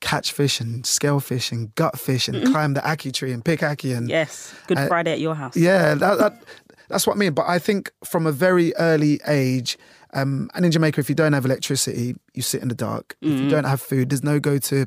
catch 0.00 0.32
fish 0.32 0.60
and 0.60 0.86
scale 0.86 1.18
fish 1.20 1.50
and 1.50 1.74
gut 1.74 1.98
fish 1.98 2.28
and 2.28 2.46
climb 2.46 2.74
the 2.74 2.80
ackee 2.80 3.12
tree 3.12 3.32
and 3.32 3.44
pick 3.44 3.60
ackee 3.60 3.96
and 3.96 4.08
Yes. 4.08 4.54
Good 4.68 4.78
Uh, 4.78 4.86
Friday 4.86 5.12
at 5.12 5.20
your 5.20 5.34
house. 5.34 5.56
yeah, 5.56 5.94
that, 5.94 6.18
that, 6.18 6.42
that's 6.88 7.06
what 7.06 7.16
I 7.16 7.18
mean. 7.18 7.32
But 7.34 7.46
I 7.48 7.58
think 7.58 7.90
from 8.04 8.26
a 8.26 8.32
very 8.32 8.74
early 8.76 9.20
age, 9.26 9.76
um, 10.14 10.48
and 10.54 10.64
in 10.64 10.70
Jamaica, 10.70 11.00
if 11.00 11.08
you 11.08 11.14
don't 11.16 11.32
have 11.34 11.44
electricity, 11.44 12.14
you 12.32 12.42
sit 12.42 12.62
in 12.62 12.68
the 12.68 12.74
dark. 12.74 13.16
If 13.20 13.28
Mm-hmm. 13.28 13.42
you 13.44 13.50
don't 13.50 13.64
have 13.64 13.80
food, 13.82 14.08
there's 14.10 14.22
no 14.24 14.38
go 14.40 14.56
to 14.58 14.86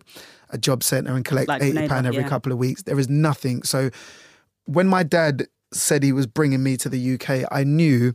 a 0.49 0.57
job 0.57 0.81
centre 0.83 1.13
and 1.13 1.23
collect 1.23 1.47
Like 1.49 1.61
eighty 1.61 1.87
pound 1.87 2.07
every 2.07 2.23
yeah. 2.23 2.29
couple 2.29 2.51
of 2.51 2.57
weeks. 2.57 2.83
There 2.83 2.97
is 2.99 3.07
nothing. 3.09 3.63
So 3.63 3.89
when 4.73 4.87
my 4.87 5.03
dad 5.03 5.47
said 5.73 6.03
he 6.03 6.11
was 6.11 6.27
bringing 6.27 6.63
me 6.63 6.77
to 6.77 6.89
the 6.89 7.13
UK, 7.13 7.47
I 7.51 7.63
knew 7.63 8.13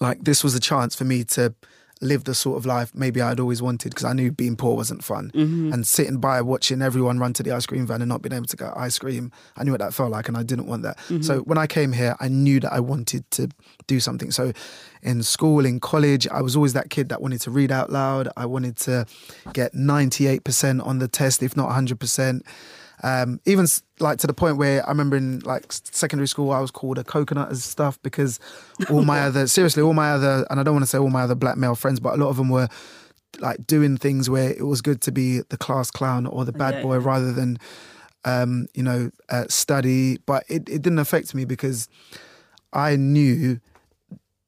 like 0.00 0.24
this 0.24 0.44
was 0.44 0.54
a 0.54 0.60
chance 0.60 0.94
for 0.94 1.04
me 1.04 1.24
to 1.24 1.54
live 2.00 2.24
the 2.24 2.34
sort 2.34 2.56
of 2.56 2.64
life 2.64 2.94
maybe 2.94 3.20
I'd 3.20 3.40
always 3.40 3.60
wanted 3.60 3.90
because 3.90 4.04
I 4.04 4.12
knew 4.12 4.30
being 4.30 4.56
poor 4.56 4.76
wasn't 4.76 5.02
fun. 5.02 5.30
Mm-hmm. 5.34 5.72
And 5.72 5.86
sitting 5.86 6.18
by 6.18 6.40
watching 6.42 6.80
everyone 6.80 7.18
run 7.18 7.32
to 7.34 7.42
the 7.42 7.52
ice 7.52 7.66
cream 7.66 7.86
van 7.86 8.02
and 8.02 8.08
not 8.08 8.22
being 8.22 8.32
able 8.32 8.46
to 8.46 8.56
get 8.56 8.76
ice 8.76 8.98
cream, 8.98 9.32
I 9.56 9.64
knew 9.64 9.72
what 9.72 9.80
that 9.80 9.94
felt 9.94 10.12
like 10.12 10.28
and 10.28 10.36
I 10.36 10.42
didn't 10.42 10.66
want 10.66 10.82
that. 10.82 10.96
Mm-hmm. 10.98 11.22
So 11.22 11.40
when 11.40 11.58
I 11.58 11.66
came 11.66 11.92
here, 11.92 12.14
I 12.20 12.28
knew 12.28 12.60
that 12.60 12.72
I 12.72 12.80
wanted 12.80 13.28
to 13.32 13.48
do 13.86 13.98
something. 13.98 14.30
So 14.30 14.52
in 15.02 15.22
school, 15.22 15.66
in 15.66 15.80
college, 15.80 16.28
I 16.28 16.40
was 16.40 16.54
always 16.54 16.72
that 16.74 16.90
kid 16.90 17.08
that 17.08 17.20
wanted 17.20 17.40
to 17.42 17.50
read 17.50 17.72
out 17.72 17.90
loud. 17.90 18.28
I 18.36 18.46
wanted 18.46 18.76
to 18.78 19.06
get 19.52 19.74
98% 19.74 20.86
on 20.86 20.98
the 21.00 21.08
test, 21.08 21.42
if 21.42 21.56
not 21.56 21.70
100%. 21.70 22.42
Um, 23.02 23.40
even 23.44 23.66
like 24.00 24.18
to 24.18 24.26
the 24.26 24.34
point 24.34 24.56
where 24.56 24.84
I 24.84 24.90
remember 24.90 25.16
in 25.16 25.40
like 25.40 25.72
secondary 25.72 26.28
school, 26.28 26.50
I 26.50 26.60
was 26.60 26.70
called 26.70 26.98
a 26.98 27.04
coconut 27.04 27.50
as 27.50 27.62
stuff 27.64 27.98
because 28.02 28.40
all 28.90 29.04
my 29.04 29.20
other, 29.26 29.46
seriously, 29.46 29.82
all 29.82 29.94
my 29.94 30.10
other, 30.10 30.46
and 30.50 30.58
I 30.58 30.62
don't 30.62 30.74
want 30.74 30.82
to 30.82 30.88
say 30.88 30.98
all 30.98 31.10
my 31.10 31.22
other 31.22 31.34
black 31.34 31.56
male 31.56 31.74
friends, 31.74 32.00
but 32.00 32.14
a 32.14 32.16
lot 32.16 32.28
of 32.28 32.36
them 32.36 32.48
were 32.48 32.68
like 33.40 33.66
doing 33.66 33.96
things 33.96 34.28
where 34.28 34.50
it 34.50 34.66
was 34.66 34.80
good 34.80 35.00
to 35.02 35.12
be 35.12 35.40
the 35.48 35.56
class 35.56 35.90
clown 35.90 36.26
or 36.26 36.44
the 36.44 36.52
bad 36.52 36.74
Yeah, 36.74 36.82
boy 36.82 36.98
rather 36.98 37.32
than, 37.32 37.58
um, 38.24 38.66
you 38.74 38.82
know, 38.82 39.10
uh, 39.28 39.44
study. 39.48 40.18
But 40.26 40.44
it, 40.48 40.68
it 40.68 40.82
didn't 40.82 40.98
affect 40.98 41.34
me 41.34 41.44
because 41.44 41.88
I 42.72 42.96
knew 42.96 43.60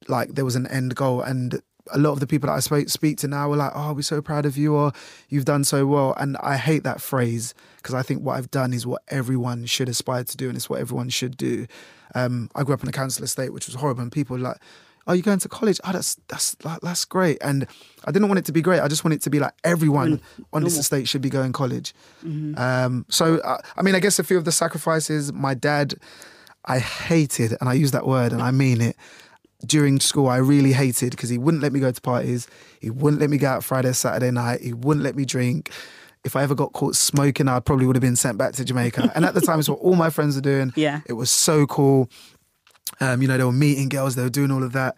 like 0.08 0.34
there 0.34 0.44
was 0.44 0.56
an 0.56 0.66
end 0.66 0.94
goal 0.96 1.20
and 1.22 1.60
a 1.92 1.98
lot 1.98 2.12
of 2.12 2.20
the 2.20 2.26
people 2.26 2.48
that 2.48 2.54
I 2.54 2.60
speak, 2.60 2.88
speak 2.88 3.18
to 3.18 3.28
now 3.28 3.48
were 3.48 3.56
like, 3.56 3.72
"Oh, 3.74 3.92
we're 3.92 4.02
so 4.02 4.20
proud 4.22 4.46
of 4.46 4.56
you," 4.56 4.74
or 4.74 4.92
"You've 5.28 5.44
done 5.44 5.64
so 5.64 5.86
well." 5.86 6.14
And 6.18 6.36
I 6.38 6.56
hate 6.56 6.82
that 6.84 7.00
phrase 7.00 7.54
because 7.76 7.94
I 7.94 8.02
think 8.02 8.22
what 8.22 8.36
I've 8.36 8.50
done 8.50 8.72
is 8.72 8.86
what 8.86 9.02
everyone 9.08 9.66
should 9.66 9.88
aspire 9.88 10.24
to 10.24 10.36
do, 10.36 10.48
and 10.48 10.56
it's 10.56 10.68
what 10.70 10.80
everyone 10.80 11.08
should 11.08 11.36
do. 11.36 11.66
Um, 12.14 12.50
I 12.54 12.62
grew 12.62 12.74
up 12.74 12.82
in 12.82 12.88
a 12.88 12.92
council 12.92 13.24
estate, 13.24 13.52
which 13.52 13.66
was 13.66 13.76
horrible, 13.76 14.02
and 14.02 14.12
people 14.12 14.36
were 14.36 14.42
like, 14.42 14.58
"Oh, 15.06 15.12
you're 15.12 15.22
going 15.22 15.38
to 15.40 15.48
college? 15.48 15.80
Oh, 15.84 15.92
that's 15.92 16.16
that's 16.28 16.56
like, 16.64 16.80
that's 16.80 17.04
great." 17.04 17.38
And 17.40 17.66
I 18.04 18.10
didn't 18.12 18.28
want 18.28 18.38
it 18.38 18.44
to 18.46 18.52
be 18.52 18.62
great. 18.62 18.80
I 18.80 18.88
just 18.88 19.04
want 19.04 19.14
it 19.14 19.22
to 19.22 19.30
be 19.30 19.38
like 19.38 19.54
everyone 19.64 20.20
on 20.52 20.62
this 20.64 20.76
estate 20.78 21.08
should 21.08 21.22
be 21.22 21.30
going 21.30 21.52
college. 21.52 21.94
Um, 22.56 23.06
so, 23.08 23.38
uh, 23.38 23.58
I 23.76 23.82
mean, 23.82 23.94
I 23.94 24.00
guess 24.00 24.18
a 24.18 24.24
few 24.24 24.38
of 24.38 24.44
the 24.44 24.52
sacrifices. 24.52 25.32
My 25.32 25.54
dad, 25.54 25.94
I 26.64 26.78
hated, 26.78 27.56
and 27.60 27.68
I 27.68 27.74
use 27.74 27.92
that 27.92 28.06
word, 28.06 28.32
and 28.32 28.42
I 28.42 28.50
mean 28.50 28.80
it 28.80 28.96
during 29.66 30.00
school 30.00 30.28
I 30.28 30.38
really 30.38 30.72
hated 30.72 31.10
because 31.10 31.28
he 31.28 31.38
wouldn't 31.38 31.62
let 31.62 31.72
me 31.72 31.80
go 31.80 31.90
to 31.90 32.00
parties. 32.00 32.46
He 32.80 32.90
wouldn't 32.90 33.20
let 33.20 33.30
me 33.30 33.38
go 33.38 33.48
out 33.48 33.64
Friday, 33.64 33.92
Saturday 33.92 34.30
night. 34.30 34.60
He 34.60 34.72
wouldn't 34.72 35.04
let 35.04 35.16
me 35.16 35.24
drink. 35.24 35.70
If 36.24 36.36
I 36.36 36.42
ever 36.42 36.54
got 36.54 36.72
caught 36.72 36.96
smoking, 36.96 37.48
I 37.48 37.60
probably 37.60 37.86
would 37.86 37.96
have 37.96 38.02
been 38.02 38.16
sent 38.16 38.36
back 38.36 38.52
to 38.54 38.64
Jamaica. 38.64 39.12
And 39.14 39.24
at 39.24 39.34
the 39.34 39.40
time, 39.40 39.58
it's 39.58 39.68
what 39.68 39.78
all 39.78 39.94
my 39.94 40.10
friends 40.10 40.34
were 40.34 40.42
doing. 40.42 40.72
Yeah. 40.76 41.00
It 41.06 41.14
was 41.14 41.30
so 41.30 41.66
cool. 41.66 42.10
Um, 43.00 43.22
you 43.22 43.28
know, 43.28 43.38
they 43.38 43.44
were 43.44 43.52
meeting 43.52 43.88
girls, 43.88 44.16
they 44.16 44.22
were 44.22 44.28
doing 44.28 44.50
all 44.50 44.62
of 44.62 44.72
that. 44.72 44.96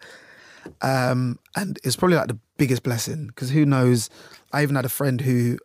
Um, 0.81 1.39
and 1.55 1.77
it's 1.83 1.95
probably 1.95 2.17
like 2.17 2.27
the 2.27 2.39
biggest 2.57 2.83
blessing 2.83 3.27
because 3.27 3.49
who 3.49 3.65
knows? 3.65 4.09
I 4.51 4.63
even 4.63 4.75
had 4.75 4.85
a 4.85 4.89
friend 4.89 5.19
who 5.19 5.57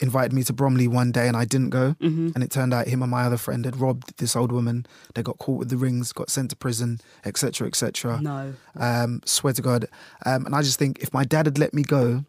invited 0.00 0.32
me 0.32 0.42
to 0.44 0.52
Bromley 0.52 0.88
one 0.88 1.12
day 1.12 1.28
and 1.28 1.36
I 1.36 1.44
didn't 1.44 1.70
go. 1.70 1.94
Mm-hmm. 2.00 2.30
And 2.34 2.44
it 2.44 2.50
turned 2.50 2.74
out 2.74 2.86
him 2.86 3.02
and 3.02 3.10
my 3.10 3.22
other 3.22 3.36
friend 3.36 3.64
had 3.64 3.80
robbed 3.80 4.18
this 4.18 4.36
old 4.36 4.52
woman. 4.52 4.86
They 5.14 5.22
got 5.22 5.38
caught 5.38 5.58
with 5.58 5.68
the 5.68 5.76
rings, 5.76 6.12
got 6.12 6.30
sent 6.30 6.50
to 6.50 6.56
prison, 6.56 7.00
etc., 7.24 7.66
etc. 7.66 8.20
No. 8.20 8.54
Um, 8.78 9.20
swear 9.24 9.52
to 9.52 9.62
God. 9.62 9.86
Um, 10.24 10.46
and 10.46 10.54
I 10.54 10.62
just 10.62 10.78
think 10.78 11.00
if 11.00 11.12
my 11.12 11.24
dad 11.24 11.46
had 11.46 11.58
let 11.58 11.74
me 11.74 11.82
go, 11.82 12.24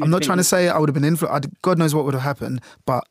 I'm 0.00 0.10
not 0.10 0.22
trying 0.22 0.38
to 0.38 0.44
say 0.44 0.68
I 0.68 0.78
would 0.78 0.88
have 0.88 0.94
been 0.94 1.04
influenced. 1.04 1.48
God 1.62 1.78
knows 1.78 1.94
what 1.94 2.04
would 2.04 2.14
have 2.14 2.22
happened, 2.22 2.60
but 2.84 3.06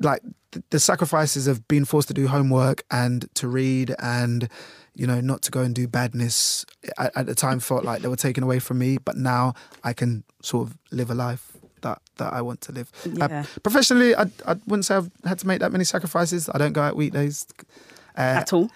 like 0.00 0.22
the, 0.52 0.62
the 0.70 0.80
sacrifices 0.80 1.46
of 1.46 1.66
being 1.68 1.84
forced 1.84 2.08
to 2.08 2.14
do 2.14 2.28
homework 2.28 2.84
and 2.90 3.32
to 3.34 3.48
read 3.48 3.94
and 3.98 4.48
you 4.94 5.06
know 5.06 5.20
not 5.20 5.42
to 5.42 5.50
go 5.50 5.62
and 5.62 5.74
do 5.74 5.88
badness 5.88 6.66
at, 6.98 7.16
at 7.16 7.26
the 7.26 7.34
time 7.34 7.60
felt 7.60 7.84
like 7.84 8.02
they 8.02 8.08
were 8.08 8.16
taken 8.16 8.44
away 8.44 8.58
from 8.58 8.78
me. 8.78 8.98
But 8.98 9.16
now 9.16 9.54
I 9.82 9.92
can 9.92 10.24
sort 10.42 10.68
of 10.68 10.76
live 10.90 11.10
a 11.10 11.14
life 11.14 11.51
that 12.18 12.32
I 12.32 12.40
want 12.42 12.60
to 12.62 12.72
live. 12.72 12.90
Uh, 13.20 13.44
professionally, 13.62 14.14
I 14.14 14.22
I 14.46 14.54
wouldn't 14.66 14.84
say 14.84 14.96
I've 14.96 15.10
had 15.24 15.38
to 15.40 15.46
make 15.46 15.60
that 15.60 15.72
many 15.72 15.84
sacrifices. 15.84 16.48
I 16.54 16.58
don't 16.58 16.72
go 16.72 16.82
out 16.82 16.96
weekdays. 16.96 17.46
Uh, 18.16 18.20
At 18.42 18.52
all. 18.52 18.70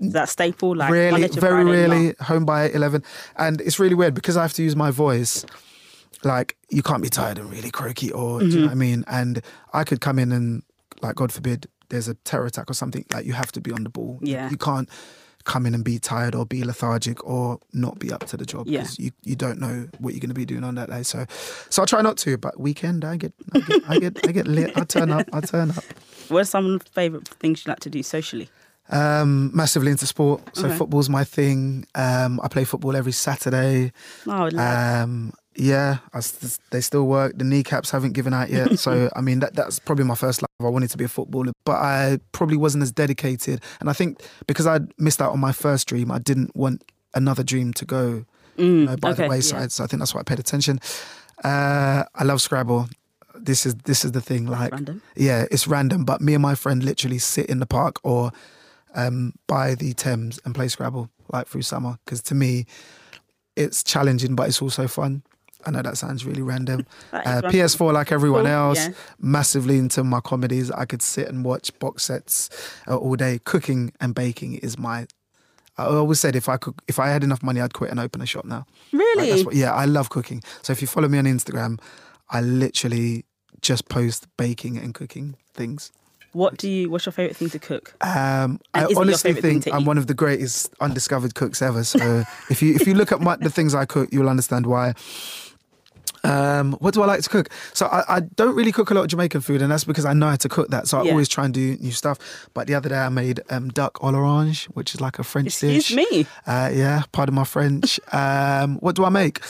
Is 0.00 0.12
that 0.14 0.28
staple? 0.28 0.74
Like 0.74 0.90
really, 0.90 1.28
very 1.28 1.64
rarely 1.64 2.14
home 2.20 2.44
by 2.44 2.68
eleven, 2.70 3.02
and 3.36 3.60
it's 3.60 3.78
really 3.78 3.94
weird 3.94 4.14
because 4.14 4.36
I 4.36 4.42
have 4.42 4.52
to 4.54 4.62
use 4.62 4.74
my 4.74 4.90
voice. 4.90 5.44
Like 6.24 6.56
you 6.70 6.82
can't 6.82 7.02
be 7.02 7.08
tired 7.08 7.38
and 7.38 7.50
really 7.50 7.70
croaky, 7.70 8.10
or 8.10 8.40
do 8.40 8.46
you 8.46 8.50
Mm-hmm. 8.52 8.60
know 8.60 8.66
what 8.66 8.72
I 8.72 8.74
mean? 8.74 9.04
And 9.06 9.42
I 9.72 9.84
could 9.84 10.00
come 10.00 10.18
in 10.18 10.32
and, 10.32 10.62
like, 11.02 11.16
God 11.16 11.32
forbid, 11.32 11.66
there's 11.88 12.08
a 12.08 12.14
terror 12.14 12.46
attack 12.46 12.70
or 12.70 12.74
something. 12.74 13.04
Like 13.12 13.26
you 13.26 13.32
have 13.32 13.50
to 13.52 13.60
be 13.60 13.70
on 13.72 13.82
the 13.84 13.90
ball. 13.90 14.18
Yeah. 14.22 14.48
you, 14.50 14.56
can't 14.56 14.88
come 15.44 15.66
in 15.66 15.74
and 15.74 15.84
be 15.84 15.98
tired 15.98 16.34
or 16.34 16.44
be 16.46 16.64
lethargic 16.64 17.24
or 17.24 17.58
not 17.72 17.98
be 17.98 18.12
up 18.12 18.24
to 18.26 18.36
the 18.36 18.44
job 18.46 18.66
Yeah. 18.66 18.86
you, 18.98 19.10
you 19.24 19.36
don't 19.36 19.58
know 19.60 19.88
what 19.98 20.14
you're 20.14 20.20
going 20.20 20.28
to 20.30 20.34
be 20.34 20.44
doing 20.44 20.64
on 20.64 20.74
that 20.76 20.88
day. 20.90 21.02
So, 21.02 21.26
so 21.70 21.82
I 21.82 21.86
try 21.86 22.02
not 22.02 22.16
to. 22.18 22.36
But 22.38 22.58
weekend, 22.60 23.04
I 23.04 23.16
get 23.16 23.32
I 23.54 23.60
get 23.60 23.82
I 23.88 23.98
get, 23.98 24.28
I 24.28 24.32
get 24.32 24.46
lit. 24.46 24.76
I 24.76 24.84
turn 24.84 25.10
up. 25.10 25.28
I 25.32 25.40
turn 25.40 25.70
up. 25.70 25.84
What 26.28 26.40
are 26.40 26.44
some 26.44 26.78
favourite 26.94 27.28
things 27.28 27.66
you 27.66 27.70
like 27.70 27.80
to 27.80 27.90
do 27.90 28.02
socially? 28.02 28.48
Um, 28.88 29.50
massively 29.54 29.90
into 29.90 30.06
sport. 30.06 30.40
So 30.56 30.66
Okay. 30.66 30.76
football's 30.78 31.08
my 31.08 31.24
thing. 31.24 31.86
Um, 31.94 32.40
I 32.42 32.48
play 32.48 32.64
football 32.64 32.96
every 32.96 33.12
Saturday. 33.12 33.92
Oh, 34.26 34.48
Um, 34.58 35.32
yeah, 35.54 35.98
I 36.12 36.18
s- 36.18 36.58
they 36.70 36.80
still 36.80 37.06
work. 37.06 37.36
The 37.36 37.44
kneecaps 37.44 37.90
haven't 37.90 38.12
given 38.12 38.32
out 38.32 38.50
yet. 38.50 38.78
So 38.78 39.10
I 39.16 39.20
mean, 39.20 39.40
that 39.40 39.54
that's 39.54 39.78
probably 39.78 40.04
my 40.04 40.14
first 40.14 40.42
love. 40.42 40.48
I 40.60 40.70
wanted 40.70 40.90
to 40.90 40.98
be 40.98 41.04
a 41.04 41.08
footballer, 41.08 41.52
but 41.64 41.76
I 41.76 42.18
probably 42.32 42.56
wasn't 42.56 42.82
as 42.82 42.92
dedicated. 42.92 43.60
And 43.80 43.90
I 43.90 43.92
think 43.92 44.22
because 44.46 44.66
I 44.66 44.80
missed 44.98 45.20
out 45.20 45.32
on 45.32 45.40
my 45.40 45.52
first 45.52 45.88
dream, 45.88 46.10
I 46.10 46.18
didn't 46.18 46.54
want 46.56 46.84
another 47.14 47.42
dream 47.42 47.72
to 47.74 47.84
go 47.84 48.24
you 48.56 48.86
know, 48.86 48.96
by 48.96 49.10
okay, 49.10 49.16
the 49.16 49.22
yeah. 49.24 49.28
wayside. 49.28 49.72
So 49.72 49.84
I 49.84 49.86
think 49.86 50.00
that's 50.00 50.14
why 50.14 50.20
I 50.20 50.24
paid 50.24 50.38
attention. 50.38 50.80
Uh, 51.42 52.04
I 52.14 52.24
love 52.24 52.40
Scrabble. 52.40 52.88
This 53.34 53.66
is 53.66 53.74
this 53.84 54.04
is 54.04 54.12
the 54.12 54.20
thing. 54.20 54.46
Like, 54.46 54.72
random. 54.72 55.02
yeah, 55.16 55.46
it's 55.50 55.66
random, 55.66 56.04
but 56.04 56.20
me 56.20 56.34
and 56.34 56.42
my 56.42 56.54
friend 56.54 56.82
literally 56.84 57.18
sit 57.18 57.46
in 57.46 57.58
the 57.58 57.66
park 57.66 57.96
or 58.04 58.30
um, 58.94 59.34
by 59.46 59.74
the 59.74 59.94
Thames 59.94 60.38
and 60.44 60.54
play 60.54 60.68
Scrabble 60.68 61.10
like 61.32 61.48
through 61.48 61.62
summer. 61.62 61.98
Because 62.04 62.22
to 62.24 62.34
me, 62.34 62.66
it's 63.56 63.82
challenging, 63.82 64.34
but 64.36 64.48
it's 64.48 64.62
also 64.62 64.86
fun. 64.86 65.22
I 65.64 65.70
know 65.70 65.82
that 65.82 65.96
sounds 65.98 66.24
really 66.24 66.42
random. 66.42 66.86
Uh. 67.12 67.40
PS4, 67.42 67.92
like 67.92 68.10
everyone 68.12 68.44
Cool, 68.44 68.52
else, 68.52 68.78
yeah. 68.78 68.92
massively 69.20 69.78
into 69.78 70.02
my 70.02 70.20
comedies. 70.20 70.70
I 70.70 70.84
could 70.86 71.02
sit 71.02 71.28
and 71.28 71.44
watch 71.44 71.76
box 71.78 72.04
sets 72.04 72.48
uh, 72.88 72.96
all 72.96 73.16
day. 73.16 73.38
Cooking 73.44 73.92
and 74.00 74.14
baking 74.14 74.54
is 74.54 74.78
my. 74.78 75.06
I 75.78 75.84
always 75.86 76.20
said 76.20 76.36
if 76.36 76.48
I 76.48 76.56
could, 76.58 76.74
if 76.88 76.98
I 76.98 77.08
had 77.08 77.22
enough 77.24 77.42
money, 77.42 77.60
I'd 77.60 77.74
quit 77.74 77.90
and 77.90 77.98
open 78.00 78.20
a 78.22 78.26
shop 78.26 78.44
now. 78.44 78.66
Like, 78.92 79.00
Really? 79.00 79.30
that's 79.30 79.44
what, 79.44 79.54
yeah, 79.54 79.72
I 79.72 79.84
love 79.86 80.10
cooking. 80.10 80.42
So 80.62 80.72
if 80.72 80.80
you 80.82 80.86
follow 80.88 81.08
me 81.08 81.18
on 81.18 81.24
Instagram, 81.24 81.80
I 82.30 82.40
literally 82.40 83.24
just 83.60 83.88
post 83.88 84.26
baking 84.36 84.76
and 84.78 84.92
cooking 84.94 85.36
things. 85.54 85.90
what 86.32 86.56
do 86.56 86.68
you? 86.68 86.90
What's 86.90 87.06
your 87.06 87.12
favourite 87.12 87.36
thing 87.36 87.50
to 87.50 87.58
cook? 87.58 87.94
Um, 88.00 88.58
I 88.74 88.84
is 88.84 88.84
it 88.84 88.90
your 88.92 89.00
honestly 89.00 89.32
think 89.34 89.66
I'm 89.72 89.82
eat? 89.82 89.86
one 89.86 89.98
of 89.98 90.06
the 90.06 90.14
greatest 90.14 90.72
undiscovered 90.80 91.34
cooks 91.34 91.60
ever. 91.62 91.84
So 91.84 92.24
if 92.50 92.62
you 92.62 92.74
if 92.74 92.86
you 92.86 92.94
look 92.94 93.12
at 93.12 93.20
my, 93.20 93.36
the 93.36 93.50
things 93.50 93.74
I 93.74 93.84
cook, 93.84 94.08
you'll 94.12 94.28
understand 94.30 94.66
why. 94.66 94.94
Um, 96.24 96.72
what 96.74 96.94
do 96.94 97.02
I 97.02 97.06
like 97.06 97.22
to 97.22 97.28
cook? 97.28 97.48
So 97.74 97.86
I, 97.86 98.16
I 98.16 98.20
don't 98.20 98.54
really 98.54 98.72
cook 98.72 98.90
a 98.90 98.94
lot 98.94 99.02
of 99.02 99.08
Jamaican 99.08 99.40
food, 99.40 99.60
and 99.62 99.70
that's 99.72 99.84
because 99.84 100.04
I 100.04 100.12
know 100.12 100.28
how 100.28 100.36
to 100.36 100.48
cook 100.48 100.68
that. 100.68 100.86
So 100.88 100.98
I 100.98 101.02
Yeah. 101.04 101.10
always 101.12 101.28
try 101.28 101.44
and 101.44 101.52
do 101.52 101.76
new 101.80 101.90
stuff. 101.92 102.18
But 102.54 102.66
the 102.68 102.74
other 102.74 102.88
day 102.88 102.98
I 102.98 103.08
made 103.08 103.40
um, 103.50 103.68
duck 103.70 103.98
à 104.00 104.12
l'orange, 104.12 104.66
which 104.66 104.94
is 104.94 105.00
like 105.00 105.18
a 105.18 105.24
French 105.24 105.48
Excuse 105.48 105.88
dish. 105.88 105.96
me. 105.96 106.26
Uh, 106.46 106.70
yeah, 106.72 107.02
pardon 107.12 107.34
my 107.34 107.44
French. 107.44 107.98
um, 108.12 108.76
what 108.78 108.94
do 108.96 109.04
I 109.04 109.08
make? 109.08 109.40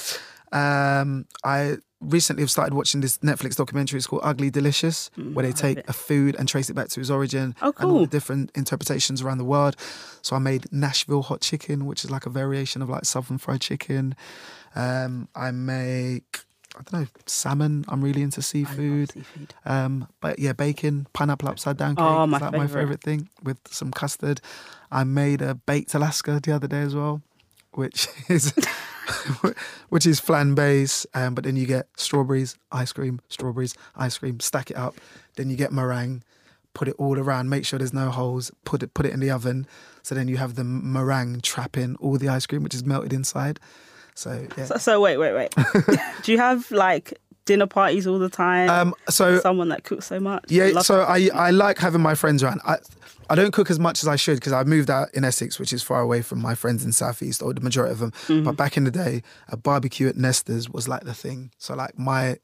Um, 0.52 1.26
I 1.44 1.76
recently 2.00 2.42
have 2.42 2.50
started 2.50 2.74
watching 2.74 3.00
this 3.00 3.18
Netflix 3.18 3.54
documentary. 3.56 3.96
It's 3.98 4.06
called 4.06 4.22
Ugly 4.24 4.50
Delicious, 4.50 5.10
where 5.34 5.46
they 5.46 5.52
take 5.52 5.86
a 5.88 5.92
food 5.92 6.34
and 6.38 6.48
trace 6.48 6.68
it 6.68 6.74
back 6.74 6.88
to 6.88 7.00
its 7.00 7.10
origin 7.10 7.54
Oh, 7.62 7.72
and 7.78 7.90
all 7.90 8.00
the 8.00 8.06
different 8.06 8.50
interpretations 8.54 9.22
around 9.22 9.38
the 9.38 9.44
world. 9.44 9.76
So 10.20 10.34
I 10.36 10.38
made 10.40 10.66
Nashville 10.72 11.22
hot 11.22 11.40
chicken, 11.42 11.86
which 11.86 12.04
is 12.04 12.10
like 12.10 12.26
a 12.26 12.30
variation 12.30 12.82
of 12.82 12.88
like 12.88 13.04
Southern 13.04 13.38
fried 13.38 13.60
chicken. 13.60 14.14
Um, 14.74 15.28
I 15.34 15.50
make 15.52 16.40
I 16.78 16.82
don't 16.82 17.02
know 17.02 17.06
salmon. 17.26 17.84
I'm 17.88 18.02
really 18.02 18.22
into 18.22 18.40
seafood. 18.42 19.12
seafood. 19.12 19.54
Um, 19.64 20.08
but 20.20 20.38
yeah, 20.38 20.52
bacon, 20.52 21.06
pineapple 21.12 21.48
upside 21.48 21.76
down 21.76 21.96
cake 21.96 22.04
Oh, 22.04 22.24
is 22.24 22.30
my 22.30 22.38
like 22.38 22.52
my 22.52 22.66
favorite 22.66 23.02
thing 23.02 23.28
with 23.42 23.58
some 23.70 23.90
custard. 23.90 24.40
I 24.90 25.04
made 25.04 25.42
a 25.42 25.54
baked 25.54 25.94
Alaska 25.94 26.40
the 26.42 26.52
other 26.52 26.66
day 26.68 26.80
as 26.80 26.94
well. 26.94 27.22
which 27.74 28.08
is 28.28 28.52
which 29.88 30.06
is 30.06 30.20
flan 30.20 30.54
base, 30.54 31.06
um, 31.14 31.34
but 31.34 31.44
then 31.44 31.56
you 31.56 31.66
get 31.66 31.88
strawberries, 31.96 32.56
ice 32.70 32.92
cream, 32.92 33.20
strawberries, 33.28 33.74
ice 33.96 34.18
cream. 34.18 34.40
Stack 34.40 34.70
it 34.70 34.76
up. 34.76 34.94
Then 35.36 35.50
you 35.50 35.56
get 35.56 35.72
meringue. 35.72 36.22
Put 36.74 36.88
it 36.88 36.94
all 36.98 37.18
around. 37.18 37.50
Make 37.50 37.66
sure 37.66 37.78
there's 37.78 37.92
no 37.92 38.10
holes. 38.10 38.50
Put 38.64 38.82
it 38.82 38.94
put 38.94 39.04
it 39.04 39.12
in 39.12 39.20
the 39.20 39.30
oven. 39.30 39.66
So 40.02 40.14
then 40.14 40.26
you 40.28 40.38
have 40.38 40.54
the 40.54 40.64
meringue 40.64 41.40
trapping 41.42 41.96
all 41.96 42.16
the 42.16 42.28
ice 42.28 42.46
cream, 42.46 42.62
which 42.62 42.74
is 42.74 42.84
melted 42.84 43.12
inside. 43.12 43.60
So 44.14 44.46
yeah. 44.56 44.64
So, 44.64 44.76
so 44.76 45.00
wait, 45.00 45.16
wait, 45.16 45.34
wait. 45.34 45.54
Do 46.22 46.32
you 46.32 46.38
have 46.38 46.70
like 46.70 47.18
dinner 47.44 47.66
parties 47.66 48.06
all 48.06 48.18
the 48.18 48.28
time? 48.28 48.70
Um, 48.70 48.94
so 49.08 49.38
Someone 49.40 49.68
that 49.70 49.84
cooks 49.84 50.06
so 50.06 50.20
much. 50.20 50.44
Yeah, 50.48 50.80
so 50.80 51.02
I 51.02 51.30
I 51.34 51.50
like 51.50 51.78
having 51.78 52.00
my 52.00 52.14
friends 52.14 52.42
around. 52.42 52.60
I 52.64 52.78
I 53.30 53.34
don't 53.34 53.52
cook 53.52 53.70
as 53.70 53.78
much 53.78 54.02
as 54.02 54.08
I 54.08 54.16
should 54.16 54.34
because 54.36 54.52
I 54.52 54.64
moved 54.64 54.90
out 54.90 55.08
in 55.14 55.24
Essex, 55.24 55.58
which 55.58 55.72
is 55.72 55.82
far 55.82 56.00
away 56.00 56.22
from 56.22 56.40
my 56.40 56.54
friends 56.54 56.84
in 56.84 56.92
Southeast, 56.92 57.42
or 57.42 57.54
the 57.54 57.60
majority 57.60 57.92
of 57.92 57.98
them. 57.98 58.10
Mm-hmm. 58.26 58.44
But 58.44 58.56
back 58.56 58.76
in 58.76 58.84
the 58.84 58.90
day, 58.90 59.22
a 59.48 59.56
barbecue 59.56 60.08
at 60.08 60.16
Nesta's 60.16 60.68
was 60.68 60.88
like 60.88 61.04
the 61.04 61.14
thing. 61.14 61.50
So 61.58 61.74
like 61.74 61.98
my 61.98 62.36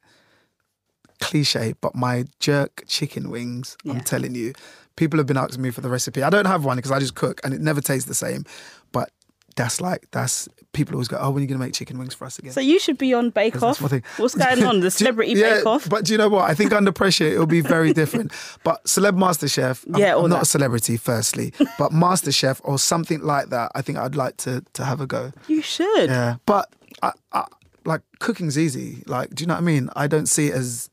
cliche, 1.20 1.74
but 1.80 1.94
my 1.94 2.24
jerk 2.40 2.84
chicken 2.86 3.30
wings. 3.30 3.76
Yeah. 3.84 3.94
I'm 3.94 4.00
telling 4.00 4.34
you, 4.34 4.52
people 4.96 5.18
have 5.18 5.26
been 5.26 5.36
asking 5.36 5.62
me 5.62 5.70
for 5.70 5.80
the 5.80 5.88
recipe. 5.88 6.22
I 6.22 6.30
don't 6.30 6.46
have 6.46 6.64
one 6.64 6.76
because 6.76 6.92
I 6.92 6.98
just 6.98 7.14
cook 7.14 7.40
and 7.44 7.52
it 7.52 7.60
never 7.60 7.80
tastes 7.80 8.08
the 8.08 8.14
same. 8.14 8.44
But 8.92 9.10
that's 9.58 9.80
like 9.80 10.06
that's 10.10 10.48
people 10.72 10.94
always 10.94 11.08
go, 11.08 11.18
oh, 11.20 11.30
when 11.30 11.40
are 11.40 11.42
you 11.42 11.46
gonna 11.48 11.58
make 11.58 11.74
chicken 11.74 11.98
wings 11.98 12.14
for 12.14 12.24
us 12.24 12.38
again? 12.38 12.52
So 12.52 12.60
you 12.60 12.78
should 12.78 12.96
be 12.96 13.12
on 13.12 13.30
Bake 13.30 13.62
Off. 13.62 13.80
What's 13.82 14.34
going 14.34 14.62
on? 14.64 14.76
The 14.76 14.80
Do 14.80 14.84
you- 14.86 14.90
Celebrity 14.90 15.32
yeah, 15.32 15.56
Bake 15.56 15.66
Off. 15.66 15.88
But 15.88 16.04
do 16.04 16.12
you 16.12 16.18
know 16.18 16.28
what? 16.28 16.48
I 16.50 16.54
think 16.54 16.72
under 16.72 16.92
pressure 16.92 17.24
it'll 17.24 17.46
be 17.46 17.60
very 17.60 17.92
different. 17.92 18.32
But 18.64 18.84
Celeb 18.84 19.16
MasterChef, 19.18 19.84
I'm, 19.94 20.00
Yeah, 20.00 20.16
I'm 20.16 20.28
not 20.30 20.42
a 20.42 20.44
celebrity, 20.44 20.96
firstly, 20.96 21.52
but 21.78 21.92
MasterChef 22.04 22.60
or 22.64 22.78
something 22.78 23.20
like 23.20 23.48
that, 23.50 23.72
I 23.74 23.82
think 23.82 23.98
I'd 23.98 24.14
like 24.16 24.36
to 24.38 24.62
to 24.74 24.84
have 24.84 25.00
a 25.00 25.06
go. 25.06 25.32
You 25.48 25.62
should. 25.62 26.08
Yeah, 26.10 26.36
but 26.46 26.72
I, 27.02 27.12
I, 27.32 27.44
like 27.84 28.02
cooking's 28.20 28.56
easy. 28.58 29.02
Like, 29.06 29.34
do 29.34 29.42
you 29.42 29.46
know 29.48 29.54
what 29.54 29.60
I 29.62 29.64
mean? 29.64 29.90
I 29.96 30.06
don't 30.06 30.26
see 30.26 30.48
it 30.48 30.54
as 30.54 30.90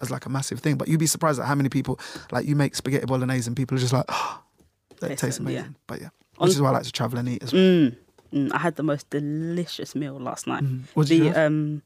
as 0.00 0.10
like 0.10 0.26
a 0.26 0.28
massive 0.28 0.60
thing. 0.60 0.76
But 0.76 0.88
you'd 0.88 1.00
be 1.00 1.06
surprised 1.06 1.38
at 1.40 1.46
how 1.46 1.54
many 1.54 1.68
people 1.68 1.98
like 2.32 2.44
you 2.46 2.56
make 2.56 2.74
spaghetti 2.74 3.06
bolognese 3.06 3.46
and 3.46 3.56
people 3.56 3.76
are 3.76 3.80
just 3.80 3.92
like, 3.92 4.04
oh, 4.08 4.42
that 5.00 5.08
Tastes 5.08 5.20
tastes 5.22 5.38
it, 5.40 5.42
yeah. 5.44 5.48
amazing. 5.60 5.76
But 5.86 6.00
yeah, 6.00 6.08
which 6.38 6.50
is 6.50 6.60
why 6.60 6.68
I 6.70 6.72
like 6.72 6.84
to 6.84 6.92
travel 6.92 7.18
and 7.18 7.28
eat 7.28 7.42
as 7.42 7.52
well. 7.52 7.62
Mm, 7.62 7.96
mm, 8.32 8.50
I 8.52 8.58
had 8.58 8.76
the 8.76 8.82
most 8.82 9.08
delicious 9.10 9.94
meal 9.94 10.18
last 10.18 10.46
night. 10.46 10.62
Mm-hmm. 10.64 10.84
What 10.94 11.08
did 11.08 11.18
you 11.18 11.24
have? 11.32 11.36
um, 11.46 11.82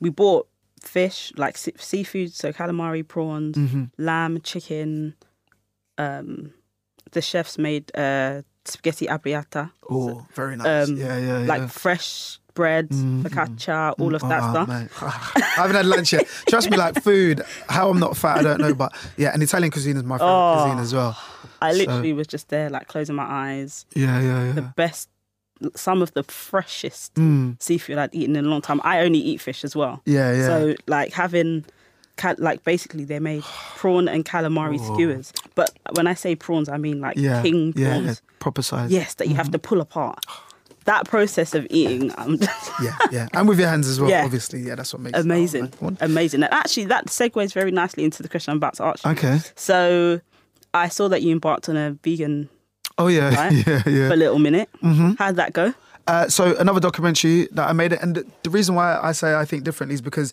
we 0.00 0.10
bought 0.10 0.48
fish 0.80 1.32
like 1.36 1.56
se- 1.56 1.74
seafood, 1.78 2.32
so 2.32 2.52
calamari, 2.52 3.06
prawns, 3.06 3.56
Mm-hmm. 3.56 3.84
lamb, 3.98 4.40
chicken. 4.42 5.14
Um, 5.98 6.52
the 7.12 7.20
chefs 7.20 7.58
made 7.58 7.90
uh 7.96 8.42
spaghetti 8.64 9.06
arrabbiata, 9.06 9.70
Oh, 9.90 10.24
very 10.34 10.56
nice. 10.56 10.88
um, 10.88 10.96
yeah, 10.96 11.18
yeah, 11.18 11.38
yeah. 11.40 11.46
like 11.46 11.68
fresh 11.68 12.38
bread, 12.54 12.88
focaccia, 12.90 13.94
all 13.98 14.14
of 14.14 14.20
that 14.22 14.40
Oh, 14.42 14.50
stuff. 14.52 15.02
I 15.58 15.62
haven't 15.62 15.76
had 15.76 15.86
lunch 15.86 16.12
yet. 16.12 16.26
Trust 16.48 16.70
me, 16.70 16.76
like 16.76 17.02
food, 17.02 17.42
how 17.68 17.90
I'm 17.90 17.98
not 17.98 18.16
fat, 18.16 18.38
I 18.38 18.42
don't 18.42 18.60
know. 18.60 18.74
But 18.74 18.92
yeah, 19.16 19.30
and 19.34 19.42
Italian 19.42 19.70
cuisine 19.70 19.96
is 19.96 20.04
my 20.04 20.16
favorite 20.18 20.30
Oh. 20.32 20.62
cuisine 20.62 20.78
as 20.78 20.94
well. 20.94 21.18
I 21.60 21.72
So- 21.72 21.78
literally 21.78 22.12
was 22.12 22.26
just 22.26 22.48
there, 22.50 22.70
like 22.70 22.88
closing 22.88 23.16
my 23.16 23.24
eyes. 23.24 23.84
Yeah, 23.94 24.20
yeah, 24.20 24.44
yeah. 24.46 24.52
The 24.52 24.62
best, 24.62 25.08
some 25.76 26.02
of 26.02 26.12
the 26.14 26.22
freshest 26.24 27.14
Mm, 27.14 27.60
seafood 27.62 27.98
I'd 27.98 28.14
eaten 28.14 28.36
in 28.36 28.44
a 28.44 28.48
long 28.48 28.60
time. 28.62 28.80
I 28.84 29.00
only 29.00 29.18
eat 29.18 29.40
fish 29.40 29.64
as 29.64 29.74
well. 29.76 30.00
yeah, 30.06 30.32
yeah. 30.32 30.46
So 30.46 30.74
like 30.86 31.12
having, 31.12 31.64
like 32.38 32.62
basically 32.64 33.04
they 33.04 33.18
made 33.18 33.42
prawn 33.76 34.08
and 34.08 34.24
calamari 34.24 34.78
skewers. 34.80 35.32
But 35.54 35.70
when 35.94 36.06
I 36.06 36.14
say 36.14 36.34
prawns, 36.36 36.68
I 36.68 36.76
mean 36.76 37.00
like 37.00 37.16
Oh. 37.18 37.20
yeah, 37.20 37.42
king 37.42 37.72
prawns. 37.72 38.06
yeah, 38.06 38.14
proper 38.38 38.62
size. 38.62 38.90
Yes, 38.90 39.14
that 39.14 39.28
you 39.28 39.34
have 39.34 39.50
to 39.52 39.58
pull 39.58 39.80
apart. 39.80 40.24
That 40.84 41.06
process 41.06 41.54
of 41.54 41.64
eating, 41.70 42.10
um, 42.18 42.38
yeah, 42.82 42.96
yeah. 43.12 43.28
And 43.34 43.48
with 43.48 43.60
your 43.60 43.68
hands 43.68 43.86
as 43.86 44.00
well, 44.00 44.10
Yeah. 44.10 44.24
obviously. 44.24 44.62
Yeah, 44.62 44.74
that's 44.74 44.92
what 44.92 45.00
makes 45.00 45.16
it. 45.16 45.20
amazing, 45.20 45.72
Oh, 45.80 45.84
man. 45.84 45.98
amazing. 46.00 46.42
And 46.42 46.52
actually, 46.52 46.86
that 46.86 47.06
segues 47.06 47.52
very 47.52 47.70
nicely 47.70 48.02
into 48.02 48.20
the 48.20 48.28
question 48.28 48.50
I'm 48.50 48.56
about 48.56 48.74
to 48.78 48.84
ask 48.86 49.04
you. 49.04 49.12
Okay. 49.12 49.38
So, 49.54 50.20
I 50.74 50.88
saw 50.88 51.06
that 51.06 51.22
you 51.22 51.30
embarked 51.30 51.68
on 51.68 51.76
a 51.76 51.92
vegan 52.02 52.48
Oh, 52.98 53.08
yeah, 53.08 53.34
Right? 53.34 53.52
yeah, 53.66 53.82
for 53.82 53.90
yeah. 53.90 54.12
a 54.12 54.16
little 54.16 54.38
minute. 54.38 54.68
Mm-hmm. 54.82 55.12
How'd 55.18 55.36
that 55.36 55.52
go? 55.52 55.74
Uh, 56.06 56.28
so 56.28 56.56
another 56.56 56.80
documentary 56.80 57.48
that 57.52 57.68
I 57.68 57.72
made, 57.72 57.92
it, 57.92 58.02
and 58.02 58.24
the, 58.42 58.50
reason 58.50 58.74
why 58.74 58.98
I 59.00 59.12
say 59.12 59.34
I 59.34 59.44
think 59.44 59.64
differently 59.64 59.94
is 59.94 60.02
because 60.02 60.32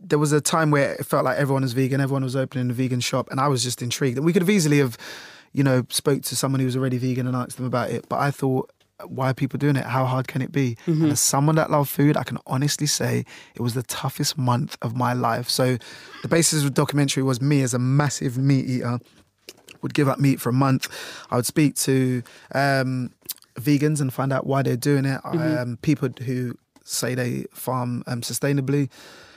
there 0.00 0.18
was 0.18 0.32
a 0.32 0.40
time 0.40 0.70
where 0.70 0.94
it 0.94 1.04
felt 1.04 1.24
like 1.24 1.38
everyone 1.38 1.62
was 1.62 1.72
vegan, 1.72 2.00
everyone 2.00 2.24
was 2.24 2.36
opening 2.36 2.70
a 2.70 2.72
vegan 2.72 3.00
shop, 3.00 3.30
and 3.30 3.40
I 3.40 3.48
was 3.48 3.62
just 3.62 3.82
intrigued. 3.82 4.16
And 4.16 4.24
we 4.24 4.32
could 4.32 4.42
have 4.42 4.50
easily 4.50 4.78
have, 4.78 4.96
you 5.52 5.62
know, 5.62 5.84
spoke 5.90 6.22
to 6.22 6.36
someone 6.36 6.60
who 6.60 6.66
was 6.66 6.76
already 6.76 6.98
vegan 6.98 7.26
and 7.26 7.36
asked 7.36 7.56
them 7.56 7.66
about 7.66 7.90
it. 7.90 8.08
But 8.08 8.20
I 8.20 8.30
thought, 8.30 8.70
why 9.06 9.30
are 9.30 9.34
people 9.34 9.58
doing 9.58 9.76
it? 9.76 9.84
How 9.84 10.04
hard 10.04 10.28
can 10.28 10.40
it 10.40 10.52
be? 10.52 10.76
And 10.86 11.12
as 11.12 11.20
someone 11.20 11.56
that 11.56 11.70
loved 11.70 11.90
food, 11.90 12.16
I 12.16 12.22
can 12.22 12.38
honestly 12.46 12.86
say 12.86 13.24
it 13.54 13.60
was 13.60 13.74
the 13.74 13.82
toughest 13.82 14.38
month 14.38 14.76
of 14.82 14.96
my 14.96 15.12
life. 15.12 15.48
So 15.50 15.76
the 16.22 16.28
basis 16.28 16.60
of 16.60 16.66
the 16.66 16.70
documentary 16.70 17.22
was 17.22 17.40
me 17.40 17.62
as 17.62 17.74
a 17.74 17.78
massive 17.78 18.38
meat 18.38 18.66
eater 18.66 19.00
would 19.84 19.94
give 19.94 20.08
up 20.08 20.18
meat 20.18 20.40
for 20.40 20.48
a 20.48 20.52
month. 20.52 20.88
I 21.30 21.36
would 21.36 21.46
speak 21.46 21.76
to 21.76 22.24
um, 22.54 23.12
vegans 23.54 24.00
and 24.00 24.12
find 24.12 24.32
out 24.32 24.46
why 24.46 24.62
they're 24.62 24.76
doing 24.76 25.04
it. 25.04 25.20
Um, 25.24 25.78
people 25.82 26.08
who 26.24 26.58
say 26.82 27.14
they 27.14 27.44
farm 27.52 28.02
um, 28.08 28.22
sustainably, 28.22 28.90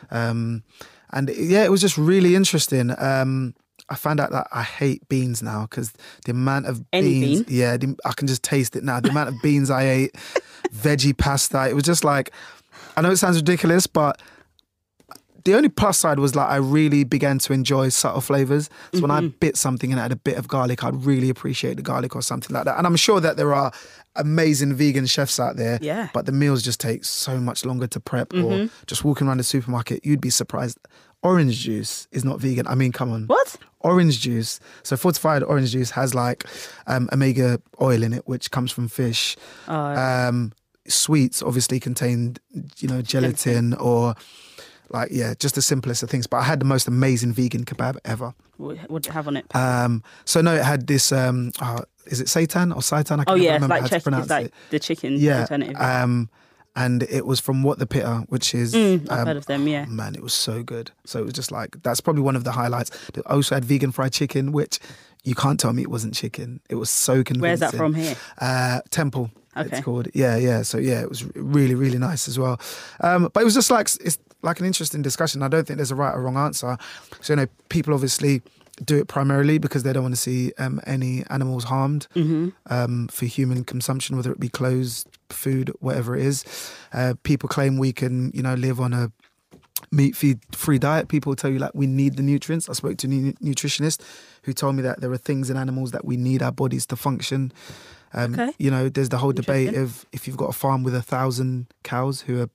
um, 0.09 0.63
and 1.11 1.29
yeah, 1.29 1.63
it 1.63 1.69
was 1.71 1.81
just 1.81 1.97
really 1.97 2.33
interesting. 2.33 2.95
Um, 2.97 3.53
I 3.89 3.95
found 3.95 4.19
out 4.19 4.31
that 4.31 4.47
I 4.51 4.63
hate 4.63 5.07
beans 5.07 5.43
now 5.43 5.61
because 5.69 5.93
the 6.25 6.31
amount 6.31 6.65
of 6.65 6.83
Any 6.91 7.21
beans, 7.21 7.43
bean? 7.43 7.57
yeah, 7.57 7.77
the, 7.77 7.95
I 8.05 8.13
can 8.13 8.27
just 8.27 8.43
taste 8.43 8.75
it 8.75 8.83
now. 8.83 8.99
The 8.99 9.09
amount 9.09 9.29
of 9.29 9.35
beans 9.41 9.69
I 9.69 9.83
ate, 9.83 10.13
veggie 10.73 11.17
pasta, 11.17 11.69
it 11.69 11.73
was 11.73 11.83
just 11.83 12.03
like, 12.03 12.31
I 12.97 13.01
know 13.01 13.11
it 13.11 13.17
sounds 13.17 13.37
ridiculous, 13.37 13.85
but 13.87 14.19
the 15.47 15.55
only 15.55 15.69
plus 15.69 15.97
side 15.97 16.19
was 16.19 16.35
like 16.35 16.47
I 16.49 16.57
really 16.57 17.03
began 17.03 17.39
to 17.39 17.53
enjoy 17.53 17.89
subtle 17.89 18.21
flavors. 18.21 18.69
So 18.93 19.01
when 19.01 19.11
I 19.11 19.21
Mm-hmm. 19.21 19.37
bit 19.39 19.57
something 19.57 19.91
and 19.91 19.99
it 19.99 20.03
had 20.03 20.11
a 20.11 20.15
bit 20.29 20.37
of 20.37 20.47
garlic, 20.47 20.83
I'd 20.83 21.03
really 21.05 21.29
appreciate 21.29 21.75
the 21.77 21.81
garlic 21.81 22.15
or 22.15 22.21
something 22.21 22.53
like 22.53 22.65
that. 22.65 22.77
And 22.77 22.85
I'm 22.85 22.95
sure 22.95 23.19
that 23.21 23.35
there 23.37 23.53
are 23.53 23.71
amazing 24.15 24.73
vegan 24.75 25.05
chefs 25.07 25.39
out 25.39 25.55
there. 25.57 25.79
Yeah. 25.81 26.03
Mm-hmm. 26.03 26.11
But 26.13 26.25
the 26.27 26.31
meals 26.31 26.61
just 26.61 26.79
take 26.79 27.03
so 27.05 27.39
much 27.39 27.65
longer 27.65 27.87
to 27.87 27.99
prep 27.99 28.33
or 28.33 28.69
just 28.85 29.03
walking 29.03 29.27
around 29.27 29.37
the 29.37 29.43
supermarket, 29.43 30.05
you'd 30.05 30.21
be 30.21 30.29
surprised. 30.29 30.77
Orange 31.23 31.57
juice 31.59 32.07
is 32.11 32.23
not 32.23 32.39
vegan. 32.39 32.67
I 32.67 32.75
mean, 32.75 32.91
come 32.91 33.11
on. 33.11 33.25
What? 33.25 33.55
Orange 33.81 34.19
juice. 34.19 34.59
So 34.83 34.95
fortified 34.97 35.41
orange 35.43 35.71
juice 35.71 35.91
has 35.91 36.13
like 36.13 36.45
um, 36.85 37.09
omega 37.11 37.59
oil 37.81 38.03
in 38.03 38.13
it, 38.13 38.23
which 38.27 38.51
comes 38.51 38.71
from 38.71 38.87
fish. 38.87 39.35
Uh, 39.67 40.27
Um, 40.29 40.51
sweets 40.87 41.41
obviously 41.41 41.79
contain, 41.79 42.37
you 42.77 42.87
know, 42.87 43.01
gelatin 43.01 43.73
or 43.75 44.15
like 44.89 45.09
yeah, 45.11 45.33
just 45.39 45.55
the 45.55 45.61
simplest 45.61 46.03
of 46.03 46.09
things. 46.09 46.27
But 46.27 46.37
I 46.37 46.43
had 46.43 46.59
the 46.59 46.65
most 46.65 46.87
amazing 46.87 47.33
vegan 47.33 47.65
kebab 47.65 47.97
ever. 48.05 48.33
what 48.57 48.77
did 49.03 49.07
it 49.07 49.13
have 49.13 49.27
on 49.27 49.37
it? 49.37 49.45
Um, 49.55 50.03
so 50.25 50.41
no, 50.41 50.55
it 50.55 50.63
had 50.63 50.87
this. 50.87 51.11
Um, 51.11 51.51
uh, 51.59 51.81
is 52.05 52.21
it 52.21 52.27
seitan 52.27 52.71
or 52.73 52.79
seitan? 52.79 53.19
I 53.19 53.23
can't 53.25 53.29
oh 53.29 53.35
yeah, 53.35 53.55
it's 53.55 53.63
remember 53.63 53.75
like 53.81 53.81
how 53.91 53.97
to 53.97 54.03
pronounce 54.03 54.29
like 54.29 54.45
it. 54.47 54.53
the 54.69 54.79
chicken 54.79 55.15
Yeah, 55.17 55.41
alternative. 55.41 55.75
um, 55.75 56.29
and 56.75 57.03
it 57.03 57.25
was 57.25 57.39
from 57.39 57.63
What 57.63 57.79
the 57.79 57.87
Pitta, 57.87 58.25
which 58.29 58.53
is 58.53 58.73
Mm, 58.73 59.09
I've 59.11 59.19
um, 59.21 59.27
heard 59.27 59.37
of 59.37 59.45
them. 59.47 59.67
Yeah. 59.67 59.85
man, 59.85 60.15
it 60.15 60.21
was 60.21 60.33
so 60.33 60.63
good. 60.63 60.91
So 61.05 61.19
it 61.19 61.23
was 61.25 61.33
just 61.33 61.51
like 61.51 61.81
that's 61.83 61.99
probably 62.01 62.21
one 62.21 62.35
of 62.35 62.43
the 62.43 62.51
highlights. 62.51 62.91
They 63.13 63.21
also 63.25 63.55
had 63.55 63.65
vegan 63.65 63.91
fried 63.91 64.13
chicken, 64.13 64.51
which 64.51 64.79
you 65.23 65.35
can't 65.35 65.59
tell 65.59 65.73
me 65.73 65.81
it 65.81 65.89
wasn't 65.91 66.13
chicken. 66.13 66.61
It 66.69 66.75
was 66.75 66.89
so 66.89 67.23
convincing. 67.23 67.41
Where's 67.41 67.59
that 67.59 67.73
from 67.75 67.93
here? 67.95 68.15
Uh, 68.39 68.81
Temple. 68.89 69.31
Okay. 69.57 69.69
It's 69.77 69.83
called. 69.83 70.07
Yeah, 70.13 70.37
yeah. 70.37 70.61
So 70.61 70.77
yeah, 70.77 71.01
it 71.01 71.09
was 71.09 71.25
really, 71.35 71.73
really 71.73 71.97
nice 71.97 72.27
as 72.27 72.37
well. 72.37 72.61
Um, 73.01 73.29
but 73.33 73.41
it 73.41 73.43
was 73.43 73.55
just 73.55 73.71
like 73.71 73.89
it's 73.99 74.19
like 74.47 74.59
an 74.59 74.65
interesting 74.65 75.01
discussion. 75.03 75.43
I 75.43 75.47
don't 75.53 75.65
think 75.67 75.77
there's 75.77 75.91
a 75.97 76.01
right 76.03 76.13
or 76.15 76.21
wrong 76.23 76.37
answer. 76.37 76.77
So 77.21 77.33
you 77.33 77.37
know, 77.37 77.47
people 77.69 77.93
obviously 77.93 78.41
do 78.85 78.95
it 79.01 79.07
primarily 79.07 79.57
because 79.57 79.81
they 79.83 79.91
don't 79.93 80.03
want 80.03 80.15
to 80.15 80.21
see 80.29 80.51
um, 80.59 80.79
any 80.85 81.23
animals 81.37 81.63
harmed 81.65 82.05
Mm-hmm. 82.13 82.49
um, 82.75 83.07
for 83.07 83.25
human 83.25 83.63
consumption, 83.63 84.15
whether 84.15 84.31
it 84.31 84.39
be 84.39 84.49
clothes, 84.49 85.05
food, 85.31 85.71
whatever 85.79 86.15
it 86.15 86.23
is. 86.31 86.45
Uh, 86.93 87.13
people 87.23 87.49
claim 87.49 87.77
we 87.77 87.91
can, 87.91 88.31
you 88.37 88.43
know, 88.43 88.53
live 88.53 88.79
on 88.79 88.93
a 88.93 89.11
meat 89.91 90.15
feed 90.15 90.37
free 90.55 90.79
diet. 90.79 91.07
People 91.07 91.35
tell 91.35 91.51
you 91.51 91.59
like 91.59 91.71
we 91.73 91.87
need 91.87 92.17
the 92.17 92.23
nutrients. 92.23 92.69
I 92.69 92.73
spoke 92.73 92.97
to 92.97 93.07
a 93.07 93.09
nu- 93.09 93.33
nutritionist 93.43 94.01
who 94.43 94.53
told 94.53 94.75
me 94.75 94.81
that 94.83 95.01
there 95.01 95.11
are 95.11 95.17
things 95.29 95.49
in 95.49 95.57
animals 95.57 95.91
that 95.91 96.05
we 96.05 96.15
need 96.17 96.41
our 96.43 96.51
bodies 96.51 96.85
to 96.87 96.95
function. 96.95 97.51
Um, 98.13 98.33
Okay. 98.33 98.51
You 98.59 98.71
know, 98.71 98.89
there's 98.89 99.09
the 99.09 99.17
whole 99.17 99.33
debate 99.33 99.75
of 99.75 100.05
if 100.11 100.27
you've 100.27 100.37
got 100.43 100.49
a 100.49 100.57
farm 100.63 100.83
with 100.83 100.95
a 100.95 101.01
thousand 101.01 101.65
cows 101.83 102.21
who 102.21 102.41
are 102.41 102.49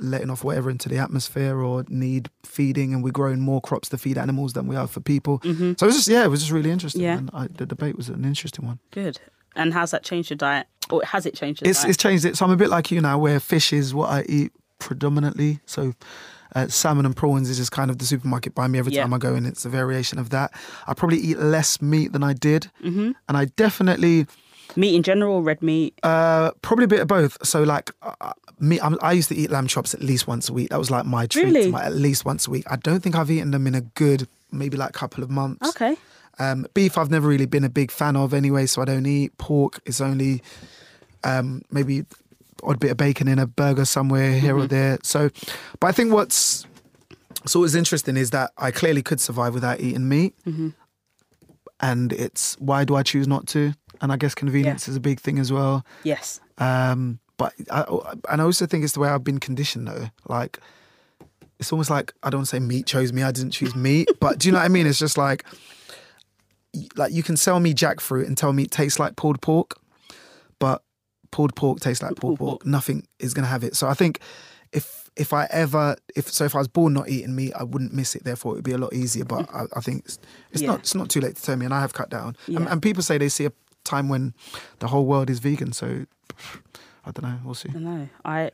letting 0.00 0.30
off 0.30 0.42
whatever 0.44 0.70
into 0.70 0.88
the 0.88 0.98
atmosphere 0.98 1.58
or 1.60 1.84
need 1.88 2.28
feeding, 2.44 2.92
and 2.94 3.02
we're 3.04 3.12
growing 3.12 3.40
more 3.40 3.60
crops 3.60 3.88
to 3.90 3.98
feed 3.98 4.18
animals 4.18 4.52
than 4.54 4.66
we 4.66 4.76
are 4.76 4.86
for 4.86 5.00
people. 5.00 5.38
Mm-hmm. 5.40 5.72
So 5.78 5.84
it 5.84 5.88
was 5.88 5.96
just 5.96 6.08
yeah, 6.08 6.24
it 6.24 6.28
was 6.30 6.40
just 6.40 6.52
really 6.52 6.70
interesting. 6.70 7.02
Yeah. 7.02 7.18
And 7.18 7.30
I, 7.32 7.46
the 7.48 7.66
debate 7.66 7.96
was 7.96 8.08
an 8.08 8.24
interesting 8.24 8.66
one. 8.66 8.78
Good. 8.90 9.20
And 9.56 9.72
how's 9.72 9.92
that 9.92 10.02
changed 10.02 10.30
your 10.30 10.36
diet? 10.36 10.66
Or 10.90 11.02
has 11.04 11.26
it 11.26 11.34
changed 11.34 11.62
your 11.62 11.70
It's 11.70 11.80
diet? 11.82 11.90
it's 11.90 12.02
changed 12.02 12.24
it. 12.24 12.36
So 12.36 12.44
I'm 12.44 12.50
a 12.50 12.56
bit 12.56 12.70
like 12.70 12.90
you 12.90 13.00
now, 13.00 13.18
where 13.18 13.38
fish 13.38 13.72
is 13.72 13.94
what 13.94 14.10
I 14.10 14.24
eat 14.28 14.52
predominantly. 14.80 15.60
So 15.66 15.94
uh, 16.54 16.68
salmon 16.68 17.06
and 17.06 17.16
prawns 17.16 17.48
is 17.50 17.56
just 17.56 17.72
kind 17.72 17.90
of 17.90 17.98
the 17.98 18.04
supermarket 18.04 18.54
by 18.54 18.66
me 18.68 18.78
every 18.78 18.92
Yeah. 18.92 19.02
time 19.02 19.14
I 19.14 19.18
go 19.18 19.34
in. 19.34 19.46
It's 19.46 19.64
a 19.64 19.68
variation 19.68 20.18
of 20.18 20.30
that. 20.30 20.52
I 20.86 20.94
probably 20.94 21.18
eat 21.18 21.38
less 21.38 21.80
meat 21.80 22.12
than 22.12 22.22
I 22.22 22.32
did, 22.32 22.70
mm-hmm. 22.82 23.12
and 23.28 23.36
I 23.36 23.46
definitely 23.56 24.26
Meat 24.76 24.94
in 24.94 25.02
general, 25.02 25.42
red 25.42 25.62
meat. 25.62 25.94
Uh, 26.02 26.50
probably 26.62 26.84
a 26.84 26.88
bit 26.88 27.00
of 27.00 27.06
both. 27.08 27.36
So 27.46 27.62
like 27.62 27.90
uh, 28.02 28.32
me, 28.58 28.80
I'm, 28.80 28.98
I 29.02 29.12
used 29.12 29.28
to 29.28 29.36
eat 29.36 29.50
lamb 29.50 29.66
chops 29.66 29.94
at 29.94 30.00
least 30.02 30.26
once 30.26 30.48
a 30.48 30.52
week. 30.52 30.70
That 30.70 30.78
was 30.78 30.90
like 30.90 31.04
my 31.06 31.26
treat. 31.26 31.44
Really? 31.44 31.70
my- 31.70 31.84
at 31.84 31.94
least 31.94 32.24
once 32.24 32.46
a 32.46 32.50
week. 32.50 32.64
I 32.70 32.76
don't 32.76 33.00
think 33.00 33.14
I've 33.14 33.30
eaten 33.30 33.50
them 33.52 33.66
in 33.66 33.74
a 33.74 33.80
good 33.82 34.26
maybe 34.50 34.76
like 34.76 34.92
couple 34.92 35.22
of 35.24 35.30
months. 35.30 35.68
Okay. 35.70 35.96
Um, 36.38 36.66
beef, 36.74 36.98
I've 36.98 37.10
never 37.10 37.28
really 37.28 37.46
been 37.46 37.62
a 37.64 37.68
big 37.68 37.90
fan 37.92 38.16
of 38.16 38.34
anyway, 38.34 38.66
so 38.66 38.82
I 38.82 38.84
don't 38.84 39.06
eat. 39.06 39.36
Pork 39.38 39.80
is 39.84 40.00
only 40.00 40.42
um, 41.22 41.62
maybe 41.70 42.04
odd 42.64 42.80
bit 42.80 42.90
of 42.90 42.96
bacon 42.96 43.28
in 43.28 43.38
a 43.38 43.46
burger 43.46 43.84
somewhere 43.84 44.32
here 44.32 44.56
or 44.56 44.66
there. 44.66 44.98
So, 45.02 45.30
but 45.78 45.86
I 45.88 45.92
think 45.92 46.12
what's 46.12 46.66
so 47.46 47.60
what's 47.60 47.74
interesting 47.74 48.16
is 48.16 48.30
that 48.30 48.50
I 48.58 48.70
clearly 48.72 49.02
could 49.02 49.20
survive 49.20 49.54
without 49.54 49.80
eating 49.80 50.08
meat, 50.08 50.34
and 51.80 52.12
it's 52.12 52.56
why 52.58 52.84
do 52.84 52.94
I 52.96 53.02
choose 53.02 53.28
not 53.28 53.46
to? 53.48 53.74
And 54.04 54.12
I 54.12 54.16
guess 54.18 54.34
convenience 54.34 54.86
is 54.86 54.96
a 54.96 55.00
big 55.00 55.18
thing 55.18 55.38
as 55.38 55.50
well. 55.50 55.82
Yes. 56.02 56.38
Um, 56.58 57.20
but 57.38 57.54
I, 57.70 57.84
and 58.30 58.42
I 58.42 58.44
also 58.44 58.66
think 58.66 58.84
it's 58.84 58.92
the 58.92 59.00
way 59.00 59.08
I've 59.08 59.24
been 59.24 59.40
conditioned 59.40 59.88
though. 59.88 60.10
Like, 60.28 60.60
it's 61.58 61.72
almost 61.72 61.88
like 61.88 62.12
I 62.22 62.28
don't 62.28 62.40
want 62.40 62.48
to 62.50 62.56
say 62.56 62.60
meat 62.60 62.84
chose 62.86 63.14
me. 63.14 63.22
I 63.22 63.32
didn't 63.32 63.52
choose 63.52 63.74
meat, 63.74 64.10
but 64.20 64.38
do 64.38 64.48
you 64.48 64.52
know 64.52 64.58
what 64.58 64.66
I 64.66 64.68
mean? 64.68 64.86
It's 64.86 64.98
just 64.98 65.16
like, 65.16 65.46
like 66.96 67.12
you 67.12 67.22
can 67.22 67.36
sell 67.38 67.60
me 67.60 67.72
jackfruit 67.72 68.26
and 68.26 68.36
tell 68.36 68.52
me 68.52 68.64
it 68.64 68.70
tastes 68.70 68.98
like 68.98 69.16
pulled 69.16 69.40
pork, 69.40 69.74
but 70.58 70.82
pulled 71.30 71.54
pork 71.56 71.80
tastes 71.80 72.02
like 72.02 72.16
pulled 72.16 72.38
pork. 72.38 72.66
Nothing 72.66 73.06
is 73.18 73.32
gonna 73.34 73.46
have 73.46 73.64
it. 73.64 73.74
So 73.74 73.88
I 73.88 73.94
think 73.94 74.18
if 74.72 75.08
if 75.16 75.32
I 75.32 75.46
ever 75.50 75.96
if 76.16 76.28
so 76.30 76.44
if 76.44 76.54
I 76.54 76.58
was 76.58 76.68
born 76.68 76.92
not 76.92 77.08
eating 77.08 77.34
meat, 77.36 77.52
I 77.54 77.62
wouldn't 77.62 77.92
miss 77.94 78.14
it. 78.16 78.24
Therefore, 78.24 78.52
it 78.52 78.56
would 78.56 78.64
be 78.64 78.72
a 78.72 78.78
lot 78.78 78.92
easier. 78.92 79.24
But 79.24 79.48
I, 79.54 79.64
I 79.76 79.80
think 79.80 80.04
it's, 80.04 80.18
it's 80.50 80.62
Yeah. 80.62 80.68
not 80.72 80.80
it's 80.80 80.94
not 80.94 81.08
too 81.08 81.20
late 81.20 81.36
to 81.36 81.42
tell 81.42 81.56
me, 81.56 81.64
and 81.64 81.72
I 81.74 81.80
have 81.80 81.92
cut 81.94 82.10
down. 82.10 82.36
And, 82.48 82.68
and 82.68 82.82
people 82.82 83.02
say 83.02 83.16
they 83.18 83.28
see 83.28 83.46
a 83.46 83.52
time 83.84 84.08
when 84.08 84.34
the 84.78 84.88
whole 84.88 85.06
world 85.06 85.30
is 85.30 85.38
vegan. 85.38 85.72
So 85.72 86.06
I 87.06 87.10
don't 87.10 87.22
know. 87.22 87.38
We'll 87.44 87.54
see. 87.54 87.70
I 87.74 87.78
know. 87.78 88.08
I 88.24 88.50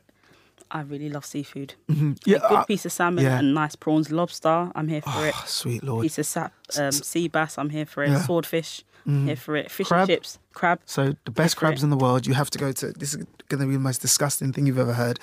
I 0.69 0.81
really 0.81 1.09
love 1.09 1.25
seafood. 1.25 1.73
Mhm. 1.89 2.17
Yeah. 2.25 2.37
a 2.37 2.49
good 2.49 2.57
uh, 2.59 2.63
piece 2.65 2.85
of 2.85 2.91
salmon 2.91 3.23
yeah. 3.25 3.39
and 3.39 3.53
nice 3.53 3.75
prawns, 3.75 4.11
lobster. 4.11 4.71
I'm 4.75 4.87
here 4.87 5.01
for 5.01 5.27
it. 5.27 5.33
oh, 5.35 5.43
sweet 5.47 5.83
lord. 5.83 6.03
Piece 6.03 6.17
of 6.19 6.25
sap, 6.25 6.53
um, 6.77 6.91
sea 6.91 7.27
bass. 7.27 7.57
I'm 7.57 7.69
here 7.69 7.85
for 7.85 8.03
it. 8.03 8.09
Yeah. 8.09 8.21
Swordfish. 8.21 8.83
Mhm. 9.07 9.25
Here 9.25 9.35
for 9.35 9.55
it. 9.55 9.71
Fish 9.71 9.87
Crab? 9.87 10.01
and 10.01 10.09
chips. 10.09 10.39
Crab. 10.53 10.79
So 10.85 11.15
the 11.25 11.31
best 11.31 11.55
for 11.55 11.65
it. 11.65 11.69
crabs 11.69 11.83
in 11.83 11.89
the 11.89 11.97
world, 11.97 12.27
you 12.27 12.33
have 12.33 12.49
to 12.51 12.57
go 12.59 12.71
to. 12.71 12.91
This 12.91 13.13
is 13.13 13.25
going 13.49 13.61
to 13.61 13.67
be 13.67 13.73
the 13.73 13.79
most 13.79 14.01
disgusting 14.01 14.53
thing 14.53 14.65
you've 14.67 14.77
ever 14.77 14.93
heard. 14.93 15.19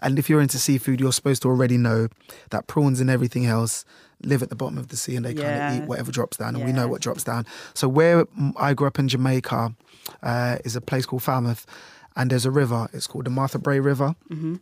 And 0.00 0.18
if 0.18 0.28
you're 0.30 0.40
into 0.40 0.58
seafood, 0.58 1.00
you're 1.00 1.12
supposed 1.12 1.42
to 1.42 1.48
already 1.48 1.76
know 1.76 2.08
that 2.50 2.66
prawns 2.66 3.00
and 3.00 3.08
everything 3.10 3.46
else 3.46 3.84
live 4.24 4.42
at 4.42 4.50
the 4.50 4.56
bottom 4.56 4.78
of 4.78 4.88
the 4.88 4.96
sea, 4.96 5.16
and 5.16 5.24
they 5.24 5.34
kind 5.34 5.56
of 5.78 5.82
eat 5.82 5.88
whatever 5.88 6.12
drops 6.12 6.36
down, 6.36 6.54
and 6.54 6.64
we 6.64 6.72
know 6.72 6.86
what 6.86 7.00
drops 7.00 7.24
down. 7.24 7.44
So 7.74 7.88
where 7.88 8.24
mm, 8.26 8.52
I 8.56 8.72
grew 8.74 8.86
up 8.86 8.98
in 8.98 9.08
Jamaica 9.08 9.74
uh, 10.22 10.58
is 10.64 10.76
a 10.76 10.80
place 10.80 11.06
called 11.06 11.22
Falmouth, 11.24 11.66
and 12.14 12.30
there's 12.30 12.46
a 12.46 12.50
river. 12.50 12.88
It's 12.92 13.06
called 13.08 13.24
the 13.24 13.30
Martha 13.30 13.58
Brae 13.58 13.80
River. 13.80 14.14
hmm 14.28 14.56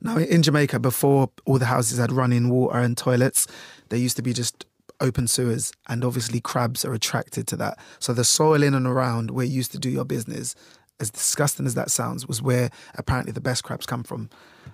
Now, 0.00 0.16
in 0.18 0.42
Jamaica, 0.42 0.78
before 0.78 1.30
all 1.44 1.58
the 1.58 1.66
houses 1.66 1.98
had 1.98 2.12
running 2.12 2.48
water 2.48 2.78
and 2.78 2.96
toilets, 2.96 3.46
there 3.88 3.98
used 3.98 4.16
to 4.16 4.22
be 4.22 4.32
just 4.32 4.64
open 5.04 5.28
sewers, 5.28 5.72
and 5.88 6.04
obviously 6.04 6.40
crabs 6.40 6.84
are 6.84 6.94
attracted 6.94 7.46
to 7.48 7.56
that. 7.56 7.78
So 7.98 8.12
the 8.12 8.24
soil 8.24 8.62
in 8.62 8.74
and 8.74 8.86
around 8.86 9.30
where 9.30 9.44
you 9.44 9.52
used 9.52 9.72
to 9.72 9.78
do 9.78 9.90
your 9.90 10.04
business, 10.04 10.54
as 11.00 11.10
disgusting 11.10 11.66
as 11.66 11.74
that 11.74 11.90
sounds, 11.90 12.26
was 12.26 12.40
where 12.40 12.70
apparently 12.96 13.32
the 13.32 13.40
best 13.40 13.64
crabs 13.64 13.86
come 13.86 14.02
from, 14.02 14.30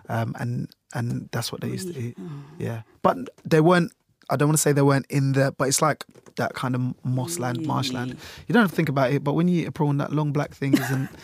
um, 0.08 0.34
and 0.38 0.68
and 0.94 1.28
that's 1.32 1.50
what 1.52 1.60
they 1.60 1.68
used 1.68 1.92
to 1.92 2.00
eat. 2.00 2.16
Yeah, 2.58 2.82
but 3.02 3.16
they 3.44 3.60
weren't. 3.60 3.92
I 4.32 4.36
don't 4.36 4.48
want 4.48 4.58
to 4.58 4.62
say 4.62 4.70
they 4.72 4.82
weren't 4.82 5.06
in 5.10 5.32
there, 5.32 5.50
but 5.50 5.66
it's 5.66 5.82
like 5.82 6.04
that 6.36 6.54
kind 6.54 6.76
of 6.76 6.80
mossland, 7.04 7.66
marshland. 7.66 8.16
You 8.46 8.52
don't 8.52 8.62
have 8.62 8.70
to 8.70 8.76
think 8.76 8.88
about 8.88 9.12
it, 9.12 9.24
but 9.24 9.32
when 9.32 9.48
you 9.48 9.62
eat 9.62 9.66
a 9.66 9.72
prawn, 9.72 9.98
that 9.98 10.12
long 10.12 10.32
black 10.32 10.54
thing 10.54 10.74
isn't. 10.74 11.08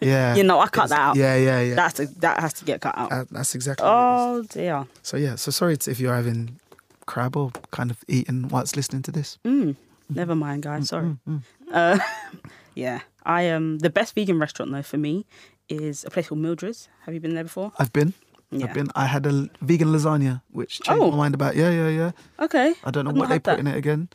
Yeah, 0.00 0.34
You 0.34 0.44
know, 0.44 0.60
I 0.60 0.68
cut 0.68 0.88
that 0.88 0.98
out. 0.98 1.16
Yeah, 1.16 1.36
yeah, 1.36 1.60
yeah. 1.60 1.74
That's 1.74 2.00
a, 2.00 2.06
that 2.20 2.40
has 2.40 2.54
to 2.54 2.64
get 2.64 2.80
cut 2.80 2.96
out. 2.96 3.12
Uh, 3.12 3.24
that's 3.30 3.54
exactly. 3.54 3.86
what 3.86 3.92
it 3.92 3.96
is. 3.96 4.00
oh 4.00 4.42
dear. 4.48 4.86
So 5.02 5.18
yeah, 5.18 5.34
so 5.34 5.50
sorry 5.50 5.74
if 5.74 6.00
you're 6.00 6.14
having 6.14 6.58
crab 7.06 7.36
or 7.36 7.50
kind 7.70 7.90
of 7.90 8.04
eating 8.08 8.48
whilst 8.48 8.76
listening 8.76 9.02
to 9.02 9.12
this. 9.12 9.38
Mm. 9.44 9.76
Never 10.08 10.34
mind, 10.34 10.62
guys. 10.62 10.88
Sorry. 10.88 11.16
Uh, 11.72 11.98
yeah. 12.74 13.00
I 13.24 13.48
um 13.50 13.78
the 13.78 13.90
best 13.90 14.14
vegan 14.14 14.38
restaurant 14.38 14.70
though 14.72 14.82
for 14.82 14.98
me 14.98 15.24
is 15.68 16.04
a 16.04 16.10
place 16.10 16.28
called 16.28 16.40
Mildred's. 16.40 16.88
Have 17.06 17.14
you 17.14 17.20
been 17.20 17.34
there 17.34 17.44
before? 17.44 17.72
I've 17.78 17.92
been, 17.92 18.12
Yeah. 18.50 18.66
I've 18.66 18.74
been. 18.74 18.88
I 18.94 19.06
had 19.06 19.24
a 19.26 19.48
vegan 19.62 19.88
lasagna, 19.88 20.42
which 20.50 20.80
changed 20.82 21.02
Oh. 21.02 21.10
my 21.10 21.16
mind 21.16 21.34
about. 21.34 21.56
Yeah, 21.56 21.70
yeah, 21.70 21.88
yeah. 21.88 22.10
Okay. 22.38 22.74
I 22.84 22.90
don't 22.90 23.04
know 23.06 23.12
I've 23.12 23.16
what 23.16 23.28
they 23.30 23.38
put 23.38 23.44
that. 23.56 23.60
in 23.60 23.66
it 23.66 23.76
again, 23.76 24.08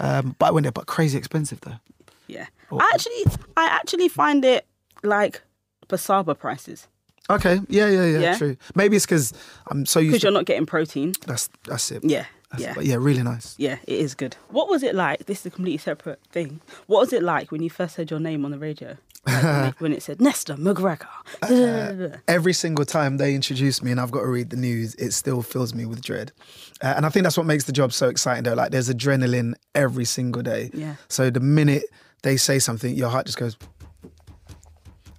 um, 0.00 0.34
but 0.40 0.46
I 0.46 0.50
went 0.50 0.64
there. 0.64 0.72
But 0.72 0.86
crazy 0.86 1.16
expensive 1.18 1.60
though. 1.60 1.78
Yeah. 2.26 2.46
Oh. 2.72 2.78
I 2.80 2.90
actually 2.94 3.24
I 3.56 3.66
actually 3.66 4.08
find 4.08 4.44
it 4.44 4.66
like 5.04 5.42
Busaba 5.88 6.36
prices 6.36 6.88
Okay, 7.30 7.60
yeah, 7.68 7.88
yeah, 7.88 8.04
yeah, 8.06 8.18
Yeah? 8.18 8.38
true. 8.38 8.56
Maybe 8.74 8.96
it's 8.96 9.04
because 9.06 9.32
I'm 9.66 9.84
so 9.86 10.00
used 10.00 10.12
because 10.12 10.20
to. 10.22 10.26
you're 10.26 10.32
not 10.32 10.46
getting 10.46 10.66
protein. 10.66 11.12
That's 11.26 11.48
that's 11.64 11.90
it. 11.90 12.02
Yeah. 12.04 12.24
That's 12.50 12.62
yeah. 12.62 12.72
But 12.74 12.86
yeah, 12.86 12.96
really 12.98 13.22
nice. 13.22 13.54
Yeah, 13.58 13.76
it 13.86 13.98
is 14.00 14.14
good. 14.14 14.34
What 14.48 14.70
was 14.70 14.82
it 14.82 14.94
like? 14.94 15.26
This 15.26 15.40
is 15.40 15.46
a 15.46 15.50
completely 15.50 15.76
separate 15.76 16.18
thing. 16.32 16.62
What 16.86 17.00
was 17.00 17.12
it 17.12 17.22
like 17.22 17.52
when 17.52 17.62
you 17.62 17.68
first 17.68 17.96
heard 17.96 18.10
your 18.10 18.20
name 18.20 18.46
on 18.46 18.50
the 18.52 18.58
radio? 18.58 18.96
Like, 19.26 19.42
when, 19.42 19.64
it, 19.66 19.74
when 19.80 19.92
it 19.92 20.02
said 20.02 20.18
Nesta 20.22 20.54
McGregor. 20.54 21.06
Uh, 21.42 22.16
Every 22.26 22.54
single 22.54 22.86
time 22.86 23.18
they 23.18 23.34
introduce 23.34 23.82
me 23.82 23.90
and 23.90 24.00
I've 24.00 24.10
got 24.10 24.20
to 24.20 24.28
read 24.28 24.48
the 24.48 24.56
news, 24.56 24.94
it 24.94 25.12
still 25.12 25.42
fills 25.42 25.74
me 25.74 25.84
with 25.84 26.00
dread. 26.00 26.32
Uh, 26.82 26.94
and 26.96 27.04
I 27.04 27.10
think 27.10 27.24
that's 27.24 27.36
what 27.36 27.44
makes 27.44 27.64
the 27.64 27.72
job 27.72 27.92
so 27.92 28.08
exciting 28.08 28.44
though. 28.44 28.54
Like 28.54 28.70
there's 28.70 28.88
adrenaline 28.88 29.52
every 29.74 30.06
single 30.06 30.40
day. 30.40 30.70
Yeah. 30.72 30.94
So 31.08 31.28
the 31.28 31.40
minute 31.40 31.82
they 32.22 32.38
say 32.38 32.58
something, 32.60 32.94
your 32.94 33.10
heart 33.10 33.26
just 33.26 33.36
goes. 33.36 33.58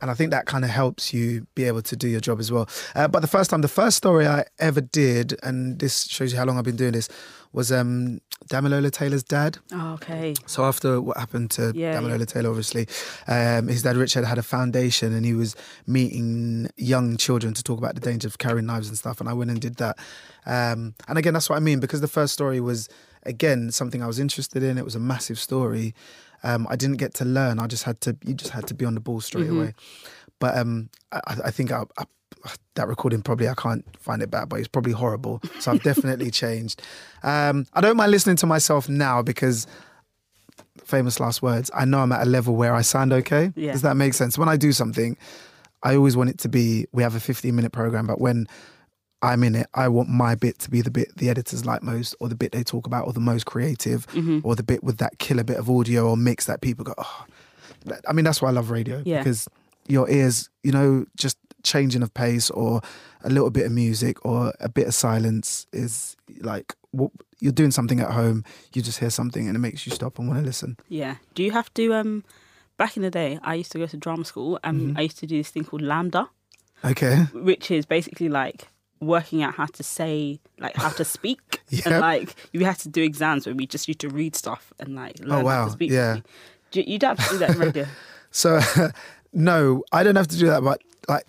And 0.02 0.10
I 0.10 0.14
think 0.14 0.32
that 0.32 0.46
kind 0.46 0.64
of 0.64 0.72
helps 0.72 1.14
you 1.14 1.46
be 1.56 1.66
able 1.66 1.82
to 1.82 1.96
do 1.96 2.08
your 2.08 2.22
job 2.22 2.40
as 2.40 2.52
well. 2.52 2.70
Uh, 2.96 3.08
but 3.08 3.20
the 3.22 3.28
first 3.28 3.50
time, 3.50 3.62
the 3.62 3.68
first 3.68 3.98
story 3.98 4.26
I 4.28 4.46
ever 4.60 4.82
did, 4.82 5.38
and 5.44 5.80
this 5.80 6.06
shows 6.06 6.32
you 6.32 6.38
how 6.40 6.46
long 6.46 6.58
I've 6.58 6.64
been 6.64 6.76
doing 6.78 6.94
this, 6.94 7.10
was 7.52 7.72
um, 7.72 8.22
Damilola 8.48 8.92
Taylor's 8.92 9.24
dad. 9.24 9.58
oh, 9.74 9.94
okay. 9.94 10.36
So 10.46 10.64
after 10.64 11.02
what 11.02 11.18
happened 11.18 11.50
to 11.52 11.72
Yeah, 11.76 11.96
Damilola 12.00 12.20
yeah. 12.20 12.26
Taylor, 12.26 12.50
obviously, 12.50 12.88
um, 13.28 13.68
his 13.68 13.82
dad 13.82 13.98
Richard 13.98 14.24
had 14.24 14.38
a 14.38 14.44
foundation, 14.44 15.14
and 15.14 15.26
he 15.26 15.34
was 15.34 15.56
meeting 15.88 16.70
young 16.78 17.18
children 17.18 17.54
to 17.56 17.64
talk 17.64 17.78
about 17.80 17.96
the 17.96 18.02
danger 18.02 18.28
of 18.28 18.38
carrying 18.38 18.68
knives 18.68 18.88
and 18.88 18.98
stuff. 18.98 19.20
And 19.20 19.28
I 19.28 19.34
went 19.34 19.50
and 19.52 19.60
did 19.60 19.76
that. 19.78 19.98
Um, 20.46 20.94
and 21.08 21.18
again, 21.18 21.34
that's 21.34 21.50
what 21.50 21.58
I 21.58 21.60
mean 21.60 21.80
because 21.80 22.02
the 22.02 22.08
first 22.08 22.34
story 22.34 22.60
was 22.62 22.88
again 23.24 23.72
something 23.72 24.02
I 24.02 24.08
was 24.08 24.20
interested 24.20 24.64
in. 24.64 24.78
It 24.78 24.86
was 24.86 24.96
a 24.96 25.00
massive 25.00 25.40
story. 25.40 25.94
Um, 26.44 26.68
I 26.70 26.76
didn't 26.76 26.98
get 26.98 27.14
to 27.16 27.26
learn. 27.26 27.60
I 27.60 27.68
just 27.68 27.84
had 27.84 28.00
to. 28.02 28.18
You 28.24 28.34
just 28.34 28.52
had 28.52 28.68
to 28.68 28.74
be 28.74 28.86
on 28.86 28.94
the 28.96 29.00
ball 29.02 29.22
straight 29.22 29.48
Mm-hmm. 29.48 29.58
away. 29.60 29.74
But 30.40 30.58
um, 30.58 30.90
I, 31.12 31.20
I 31.46 31.52
think 31.52 31.72
I, 31.72 31.84
I, 31.98 32.06
that 32.76 32.88
recording 32.88 33.22
probably 33.22 33.50
I 33.50 33.54
can't 33.56 33.84
find 34.00 34.22
it 34.22 34.32
back, 34.32 34.48
but 34.48 34.60
it's 34.60 34.70
probably 34.70 34.94
horrible. 34.94 35.42
So 35.60 35.72
I've 35.72 35.84
definitely 35.84 36.32
changed. 36.44 36.82
Um, 37.24 37.66
I 37.74 37.82
don't 37.82 37.98
mind 37.98 38.12
listening 38.12 38.38
to 38.38 38.46
myself 38.48 38.88
now 38.88 39.22
because 39.22 39.68
famous 40.84 41.20
last 41.20 41.42
words. 41.42 41.70
I 41.74 41.86
know 41.86 42.00
I'm 42.00 42.12
at 42.12 42.26
a 42.26 42.30
level 42.30 42.56
where 42.56 42.74
I 42.74 42.82
sound 42.82 43.14
okay. 43.14 43.52
Yeah. 43.56 43.74
Does 43.74 43.82
that 43.82 43.96
make 43.98 44.14
sense? 44.14 44.38
When 44.38 44.50
I 44.50 44.56
do 44.58 44.72
something, 44.72 45.18
I 45.84 45.96
always 45.96 46.16
want 46.18 46.30
it 46.30 46.38
to 46.40 46.50
be. 46.50 46.86
We 46.94 47.04
have 47.04 47.16
a 47.16 47.20
15 47.20 47.56
minute 47.56 47.72
program, 47.72 48.08
but 48.08 48.20
when 48.22 48.48
I'm 49.22 49.44
in 49.44 49.56
it, 49.56 49.68
I 49.74 49.88
want 49.90 50.10
my 50.10 50.36
bit 50.36 50.60
to 50.60 50.70
be 50.70 50.82
the 50.82 50.92
bit 50.92 51.16
the 51.18 51.30
editors 51.30 51.66
like 51.66 51.84
most, 51.84 52.16
or 52.20 52.30
the 52.30 52.36
bit 52.36 52.52
they 52.52 52.64
talk 52.64 52.88
about, 52.88 53.06
or 53.06 53.14
the 53.14 53.20
most 53.20 53.46
creative, 53.46 54.08
Mm-hmm. 54.08 54.40
or 54.44 54.56
the 54.56 54.64
bit 54.64 54.84
with 54.84 54.98
that 55.00 55.20
killer 55.20 55.44
bit 55.44 55.58
of 55.58 55.70
audio 55.70 56.08
or 56.10 56.16
mix 56.18 56.46
that 56.46 56.62
people 56.62 56.86
go. 56.86 56.94
Oh. 56.98 57.26
I 58.08 58.14
mean, 58.14 58.26
that's 58.26 58.42
why 58.42 58.50
I 58.50 58.52
love 58.52 58.70
radio 58.72 59.02
Yeah. 59.06 59.20
because 59.20 59.48
your 59.88 60.10
ears, 60.10 60.50
you 60.64 60.72
know, 60.72 61.06
just 61.18 61.38
changing 61.64 62.02
of 62.04 62.14
pace 62.14 62.50
or 62.50 62.82
a 63.24 63.30
little 63.30 63.50
bit 63.50 63.66
of 63.66 63.72
music 63.72 64.26
or 64.26 64.54
a 64.60 64.70
bit 64.70 64.88
of 64.88 64.94
silence 64.94 65.66
is 65.74 66.16
like 66.42 66.76
what, 66.92 67.12
you're 67.40 67.52
doing 67.54 67.72
something 67.72 68.00
at 68.00 68.12
home. 68.12 68.44
You 68.74 68.82
just 68.82 69.00
hear 69.00 69.10
something 69.10 69.48
and 69.48 69.56
it 69.56 69.60
makes 69.60 69.86
you 69.86 69.92
stop 69.94 70.20
and 70.20 70.28
want 70.28 70.40
to 70.42 70.46
listen. 70.46 70.78
Yeah. 70.90 71.16
Do 71.36 71.44
you 71.44 71.52
have 71.52 71.74
to 71.76 71.94
um 71.94 72.24
back 72.78 72.96
in 72.98 73.04
the 73.04 73.10
day 73.12 73.40
I 73.44 73.56
used 73.56 73.72
to 73.74 73.78
go 73.80 73.88
to 73.88 73.98
drama 73.98 74.24
school 74.26 74.60
and 74.64 74.80
Mm-hmm. 74.82 74.98
I 74.98 75.02
used 75.02 75.18
to 75.20 75.28
do 75.28 75.38
this 75.38 75.50
thing 75.50 75.64
called 75.66 75.82
LAMDA, 75.82 76.28
Okay. 76.86 77.16
which 77.34 77.72
is 77.72 77.86
basically 77.86 78.30
like 78.30 78.68
working 79.02 79.42
out 79.44 79.56
how 79.56 79.66
to 79.66 79.84
say 79.84 80.40
like 80.60 80.76
how 80.76 80.90
to 80.90 81.06
speak 81.06 81.62
Yep. 81.70 81.86
and 81.86 82.00
like 82.02 82.36
you 82.52 82.66
had 82.66 82.78
to 82.80 82.90
do 82.90 83.02
exams 83.02 83.46
where 83.46 83.56
we 83.56 83.66
just 83.66 83.88
used 83.88 84.00
to 84.02 84.10
read 84.10 84.36
stuff 84.36 84.74
and 84.80 84.96
like 84.96 85.20
learn 85.20 85.30
how 85.30 85.40
Oh, 85.40 85.44
wow. 85.46 85.66
to 85.66 85.72
speak. 85.72 85.92
Yeah. 85.92 86.18
you, 86.74 86.84
you 86.86 87.00
don't 87.00 87.18
have 87.18 87.28
to 87.28 87.34
do 87.34 87.40
that 87.40 87.52
in 87.52 87.60
radio. 87.60 87.86
So, 88.32 88.60
no, 89.34 89.84
I 89.92 90.04
don't 90.04 90.16
have 90.16 90.28
to 90.28 90.38
do 90.38 90.46
that. 90.48 90.64
But 90.64 90.82
like, 91.08 91.26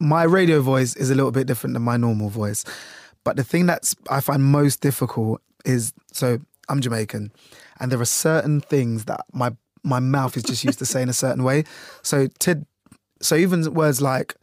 my 0.00 0.22
radio 0.22 0.62
voice 0.62 0.96
is 0.96 1.10
a 1.10 1.14
little 1.14 1.30
bit 1.30 1.46
different 1.46 1.74
than 1.74 1.82
my 1.82 1.98
normal 1.98 2.30
voice. 2.30 2.64
But 3.22 3.36
the 3.36 3.44
thing 3.44 3.66
that's 3.66 3.94
I 4.08 4.20
find 4.20 4.42
most 4.42 4.80
difficult 4.80 5.42
is 5.66 5.92
so 6.12 6.38
I'm 6.70 6.80
Jamaican, 6.80 7.32
and 7.80 7.92
there 7.92 8.00
are 8.00 8.04
certain 8.06 8.60
things 8.62 9.04
that 9.06 9.26
my 9.34 9.50
my 9.82 10.00
mouth 10.00 10.36
is 10.38 10.42
just 10.42 10.64
used 10.64 10.78
to 10.78 10.86
saying 10.86 11.10
a 11.10 11.12
certain 11.12 11.44
way. 11.44 11.64
So 12.02 12.28
to 12.40 12.64
so 13.20 13.34
even 13.36 13.74
words 13.74 14.00
like 14.00 14.34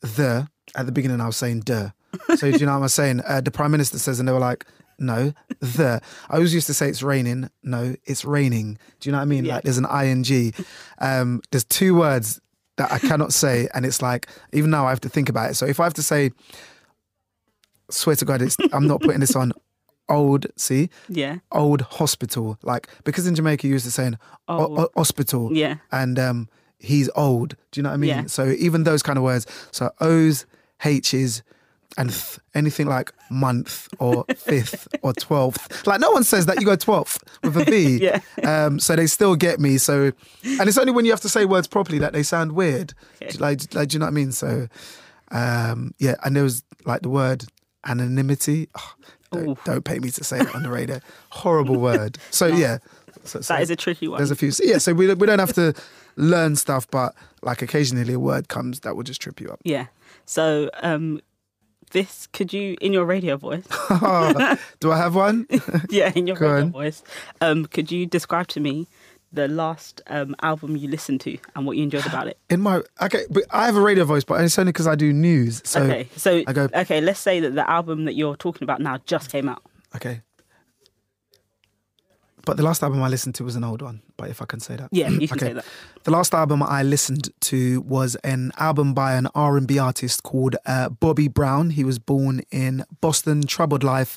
the 0.00 0.46
at 0.76 0.86
the 0.86 0.92
beginning 0.92 1.20
I 1.20 1.26
was 1.26 1.36
saying 1.36 1.60
duh. 1.60 1.90
So 2.36 2.50
do 2.50 2.58
you 2.58 2.66
know 2.66 2.74
what 2.76 2.82
I'm 2.82 2.88
saying? 2.88 3.20
Uh, 3.26 3.40
the 3.40 3.50
prime 3.50 3.70
minister 3.72 3.98
says, 3.98 4.18
and 4.20 4.28
they 4.28 4.32
were 4.32 4.38
like, 4.38 4.64
No, 4.98 5.32
the. 5.60 6.00
I 6.30 6.34
always 6.34 6.54
used 6.54 6.66
to 6.68 6.74
say 6.74 6.88
it's 6.88 7.02
raining. 7.02 7.50
No, 7.62 7.94
it's 8.06 8.24
raining. 8.24 8.78
Do 9.00 9.08
you 9.08 9.12
know 9.12 9.18
what 9.18 9.22
I 9.22 9.26
mean? 9.26 9.44
Yeah. 9.44 9.56
Like 9.56 9.64
there's 9.64 9.78
an 9.78 9.86
ing. 9.86 10.54
Um, 10.98 11.42
there's 11.50 11.64
two 11.64 11.94
words 11.94 12.40
that 12.76 12.90
I 12.92 12.98
cannot 12.98 13.32
say, 13.34 13.68
and 13.74 13.84
it's 13.84 14.00
like 14.00 14.28
even 14.52 14.70
now 14.70 14.86
I 14.86 14.90
have 14.90 15.00
to 15.00 15.08
think 15.08 15.28
about 15.28 15.50
it. 15.50 15.54
So 15.54 15.66
if 15.66 15.78
I 15.80 15.84
have 15.84 15.94
to 15.94 16.02
say, 16.02 16.30
swear 17.90 18.16
to 18.16 18.24
God, 18.24 18.42
it's 18.42 18.56
I'm 18.72 18.86
not 18.86 19.00
putting 19.00 19.20
this 19.20 19.36
on. 19.36 19.52
Old, 20.08 20.46
see, 20.54 20.88
Yeah. 21.08 21.38
old 21.50 21.80
hospital. 21.80 22.58
Like 22.62 22.86
because 23.02 23.26
in 23.26 23.34
Jamaica 23.34 23.66
you 23.66 23.72
used 23.72 23.86
to 23.86 23.90
saying 23.90 24.16
o- 24.46 24.82
o- 24.84 24.88
hospital, 24.96 25.50
Yeah. 25.52 25.78
and 25.90 26.16
um, 26.16 26.48
he's 26.78 27.10
old. 27.16 27.56
Do 27.72 27.78
you 27.80 27.82
know 27.82 27.88
what 27.88 27.94
I 27.94 27.96
mean? 27.96 28.08
Yeah. 28.10 28.26
So 28.26 28.46
even 28.50 28.84
those 28.84 29.02
kind 29.02 29.18
of 29.18 29.24
words, 29.24 29.48
so 29.72 29.90
O's, 30.00 30.46
H's, 30.84 31.42
and 31.98 32.10
th- 32.10 32.38
anything 32.54 32.86
like 32.86 33.12
month 33.30 33.88
or 33.98 34.24
fifth 34.36 34.88
or 35.02 35.12
twelfth. 35.12 35.86
Like 35.86 36.00
no 36.00 36.10
one 36.10 36.24
says 36.24 36.46
that 36.46 36.60
you 36.60 36.66
go 36.66 36.76
twelfth 36.76 37.22
with 37.42 37.56
a 37.56 37.64
V. 37.64 37.98
Yeah. 38.02 38.20
Um, 38.44 38.78
so 38.78 38.94
they 38.96 39.06
still 39.06 39.34
get 39.36 39.58
me. 39.60 39.78
So, 39.78 40.12
and 40.44 40.68
it's 40.68 40.78
only 40.78 40.92
when 40.92 41.04
you 41.04 41.10
have 41.12 41.20
to 41.22 41.28
say 41.28 41.44
words 41.44 41.66
properly 41.66 41.98
that 42.00 42.12
they 42.12 42.22
sound 42.22 42.52
weird. 42.52 42.92
Okay. 43.22 43.38
Like, 43.38 43.74
like, 43.74 43.88
do 43.88 43.94
you 43.94 43.98
know 44.00 44.06
what 44.06 44.10
I 44.10 44.14
mean? 44.14 44.32
So, 44.32 44.68
um, 45.30 45.92
yeah. 45.98 46.16
And 46.24 46.36
there 46.36 46.42
was 46.42 46.62
like 46.84 47.02
the 47.02 47.08
word 47.08 47.44
anonymity. 47.86 48.68
Oh, 48.76 48.92
don't, 49.32 49.64
don't 49.64 49.84
pay 49.84 49.98
me 49.98 50.10
to 50.10 50.24
say 50.24 50.38
that 50.38 50.54
on 50.54 50.62
the 50.62 50.70
radio. 50.70 51.00
Horrible 51.30 51.76
word. 51.76 52.18
So 52.30 52.46
yeah. 52.64 52.78
So, 53.26 53.40
so 53.40 53.54
That 53.54 53.62
is 53.62 53.70
a 53.70 53.76
tricky 53.76 54.08
one. 54.08 54.18
there's 54.18 54.30
a 54.30 54.36
few. 54.36 54.50
so, 54.50 54.62
yeah. 54.64 54.78
So 54.78 54.92
we 54.94 55.12
we 55.14 55.26
don't 55.26 55.38
have 55.38 55.52
to 55.54 55.74
learn 56.16 56.56
stuff, 56.56 56.88
but 56.90 57.14
like 57.42 57.62
occasionally 57.62 58.14
a 58.14 58.18
word 58.18 58.48
comes 58.48 58.80
that 58.80 58.96
will 58.96 59.02
just 59.04 59.20
trip 59.20 59.40
you 59.40 59.48
up. 59.48 59.60
Yeah. 59.64 59.86
So, 60.24 60.70
um, 60.82 61.20
this 61.92 62.26
could 62.28 62.52
you 62.52 62.76
in 62.80 62.92
your 62.92 63.04
radio 63.04 63.36
voice? 63.36 63.64
Do 64.80 64.90
I 64.92 64.96
have 64.96 65.14
one? 65.14 65.46
yeah, 65.90 66.12
in 66.14 66.26
your 66.26 66.36
Go 66.36 66.48
radio 66.48 66.64
on. 66.64 66.72
voice. 66.72 67.02
Um, 67.40 67.66
could 67.66 67.92
you 67.92 68.06
describe 68.06 68.48
to 68.48 68.60
me 68.60 68.86
the 69.32 69.48
last 69.48 70.00
um 70.06 70.34
album 70.42 70.76
you 70.76 70.88
listened 70.88 71.20
to 71.20 71.36
and 71.54 71.66
what 71.66 71.76
you 71.76 71.82
enjoyed 71.82 72.06
about 72.06 72.26
it? 72.26 72.38
In 72.50 72.60
my 72.60 72.82
okay, 73.02 73.24
but 73.30 73.44
I 73.50 73.66
have 73.66 73.76
a 73.76 73.80
radio 73.80 74.04
voice, 74.04 74.24
but 74.24 74.40
it's 74.40 74.58
only 74.58 74.72
because 74.72 74.86
I 74.86 74.94
do 74.96 75.12
news. 75.12 75.62
So 75.64 75.82
okay. 75.82 76.08
So 76.16 76.42
I 76.46 76.52
go- 76.52 76.68
okay, 76.74 77.00
let's 77.00 77.20
say 77.20 77.40
that 77.40 77.54
the 77.54 77.68
album 77.70 78.04
that 78.06 78.14
you're 78.14 78.36
talking 78.36 78.64
about 78.64 78.80
now 78.80 78.98
just 79.06 79.30
came 79.30 79.48
out. 79.48 79.62
Okay. 79.94 80.22
But 82.46 82.56
the 82.56 82.62
last 82.62 82.82
album 82.82 83.02
I 83.02 83.08
listened 83.08 83.34
to 83.34 83.44
was 83.44 83.56
an 83.56 83.64
old 83.64 83.82
one, 83.82 84.00
but 84.16 84.30
if 84.30 84.40
I 84.40 84.46
can 84.46 84.60
say 84.60 84.76
that. 84.76 84.88
Yeah, 84.92 85.10
you 85.10 85.28
can 85.28 85.36
Okay. 85.36 85.46
say 85.48 85.52
that. 85.52 85.64
The 86.04 86.10
last 86.12 86.32
album 86.32 86.62
I 86.62 86.82
listened 86.84 87.28
to 87.50 87.80
was 87.82 88.14
an 88.24 88.52
album 88.56 88.94
by 88.94 89.14
an 89.14 89.26
R&B 89.34 89.78
artist 89.78 90.22
called 90.22 90.54
uh, 90.64 90.88
Bobby 90.88 91.28
Brown. 91.28 91.70
He 91.70 91.84
was 91.84 91.98
born 91.98 92.40
in 92.50 92.84
Boston, 93.00 93.42
troubled 93.46 93.82
life, 93.82 94.16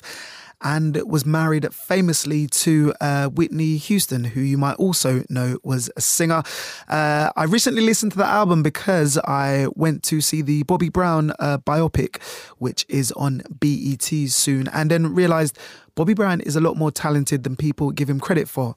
and 0.62 1.00
was 1.06 1.24
married 1.26 1.74
famously 1.74 2.46
to 2.46 2.92
uh, 3.00 3.26
Whitney 3.28 3.78
Houston, 3.78 4.24
who 4.24 4.40
you 4.42 4.58
might 4.58 4.76
also 4.76 5.24
know 5.28 5.58
was 5.64 5.90
a 5.96 6.00
singer. 6.02 6.42
Uh, 6.86 7.30
I 7.34 7.44
recently 7.44 7.82
listened 7.82 8.12
to 8.12 8.18
the 8.18 8.26
album 8.26 8.62
because 8.62 9.18
I 9.24 9.66
went 9.74 10.02
to 10.04 10.20
see 10.20 10.42
the 10.42 10.62
Bobby 10.64 10.90
Brown 10.90 11.32
uh, 11.40 11.58
biopic, 11.58 12.22
which 12.58 12.84
is 12.88 13.10
on 13.12 13.42
BET 13.58 14.04
soon, 14.28 14.68
and 14.68 14.90
then 14.90 15.14
realized 15.14 15.58
Bobby 16.00 16.14
Brown 16.14 16.40
is 16.40 16.56
a 16.56 16.60
lot 16.62 16.78
more 16.78 16.90
talented 16.90 17.44
than 17.44 17.56
people 17.56 17.90
give 17.90 18.08
him 18.08 18.18
credit 18.20 18.48
for. 18.48 18.74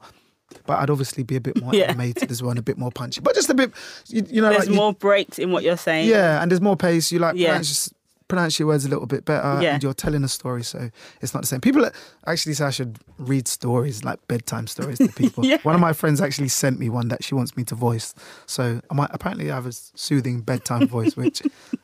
But 0.66 0.80
I'd 0.80 0.90
obviously 0.90 1.24
be 1.24 1.38
a 1.38 1.40
bit 1.40 1.56
more 1.62 1.74
Yeah. 1.80 1.86
animated 1.86 2.30
as 2.30 2.42
well 2.44 2.50
and 2.50 2.60
a 2.60 2.62
bit 2.62 2.78
more 2.78 2.92
punchy, 2.92 3.22
but 3.22 3.34
just 3.34 3.50
a 3.50 3.54
bit, 3.54 3.72
you, 4.10 4.26
you 4.30 4.42
know, 4.42 4.50
There's 4.50 4.64
like 4.64 4.70
you- 4.72 4.76
more 4.76 4.92
breaks 4.94 5.40
in 5.40 5.50
what 5.54 5.64
you're 5.64 5.78
saying. 5.78 6.10
yeah, 6.10 6.42
and 6.42 6.52
there's 6.52 6.60
more 6.60 6.76
pace. 6.76 7.14
You 7.14 7.20
like 7.20 7.38
Yeah. 7.38 7.52
pronounce, 7.52 7.70
just 7.70 7.94
pronounce 8.28 8.60
your 8.60 8.68
words 8.68 8.84
a 8.84 8.90
little 8.90 9.06
bit 9.06 9.24
better, 9.24 9.62
Yeah. 9.62 9.74
and 9.76 9.82
you're 9.84 9.94
telling 9.94 10.26
a 10.26 10.28
story, 10.28 10.64
so 10.64 10.90
it's 11.22 11.34
not 11.34 11.44
the 11.44 11.48
same. 11.48 11.62
People 11.62 11.90
actually 12.28 12.56
say 12.56 12.66
I 12.66 12.72
should 12.72 13.00
read 13.18 13.48
stories 13.48 14.04
like 14.04 14.20
bedtime 14.28 14.68
stories 14.68 14.98
to 14.98 15.08
people. 15.22 15.46
Yeah. 15.46 15.60
One 15.64 15.76
of 15.76 15.82
my 15.82 15.94
friends 15.94 16.20
actually 16.20 16.50
sent 16.50 16.78
me 16.78 16.90
one 16.90 17.08
that 17.08 17.24
she 17.24 17.36
wants 17.36 17.56
me 17.56 17.64
to 17.66 17.76
voice. 17.76 18.14
So 18.48 18.82
I 18.92 18.94
might 18.94 19.12
apparently 19.14 19.50
I 19.50 19.56
have 19.56 19.66
a 19.66 19.72
soothing 19.72 20.42
bedtime 20.42 20.90
voice, 20.90 21.16
which 21.16 21.42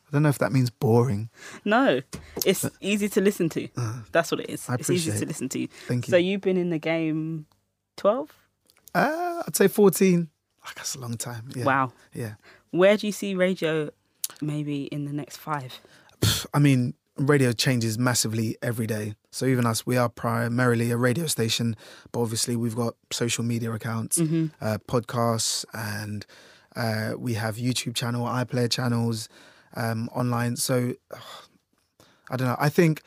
I 0.09 0.11
don't 0.11 0.23
know 0.23 0.29
if 0.29 0.39
that 0.39 0.51
means 0.51 0.69
boring. 0.71 1.29
No, 1.63 2.01
it's 2.45 2.65
easy 2.81 3.07
to 3.09 3.21
listen 3.21 3.47
to. 3.49 3.67
That's 4.11 4.31
what 4.31 4.41
it 4.41 4.49
is. 4.49 4.67
Uh, 4.67 4.73
I 4.73 4.75
it's 4.75 4.89
easy 4.89 5.11
to 5.11 5.25
listen 5.25 5.47
to. 5.49 5.67
Thank 5.87 6.07
you. 6.07 6.11
So 6.11 6.17
you've 6.17 6.41
been 6.41 6.57
in 6.57 6.71
the 6.71 6.79
game 6.79 7.45
twelve. 7.95 8.33
Uh, 8.95 9.43
I'd 9.47 9.55
say 9.55 9.67
14. 9.67 10.29
Like, 10.65 10.75
that's 10.75 10.95
a 10.95 10.99
long 10.99 11.15
time. 11.15 11.49
Yeah. 11.55 11.63
Wow. 11.65 11.93
Yeah. 12.13 12.33
Where 12.71 12.97
do 12.97 13.05
you 13.05 13.13
see 13.13 13.35
radio 13.35 13.91
maybe 14.41 14.85
in 14.85 15.05
the 15.05 15.13
next 15.13 15.37
five? 15.37 15.79
I 16.53 16.59
mean, 16.59 16.95
radio 17.15 17.51
changes 17.51 17.99
massively 17.99 18.57
every 18.63 18.87
day. 18.87 19.13
So 19.31 19.45
even 19.45 19.67
us, 19.67 19.85
we 19.85 19.95
are 19.95 20.09
primarily 20.09 20.89
a 20.89 20.97
radio 20.97 21.27
station, 21.27 21.75
but 22.11 22.21
obviously 22.21 22.55
we've 22.55 22.75
got 22.75 22.95
social 23.11 23.43
media 23.43 23.71
accounts, 23.71 24.17
Mm-hmm. 24.17 24.47
uh, 24.59 24.79
podcasts, 24.87 25.65
and 25.73 26.25
uh, 26.75 27.11
we 27.17 27.35
have 27.35 27.57
YouTube 27.57 27.93
channel, 27.95 28.25
iPlayer 28.25 28.71
channels, 28.71 29.29
um, 29.75 30.09
online. 30.13 30.55
So 30.55 30.93
I 32.31 32.37
don't 32.37 32.47
know. 32.47 32.57
I 32.59 32.69
think 32.69 33.01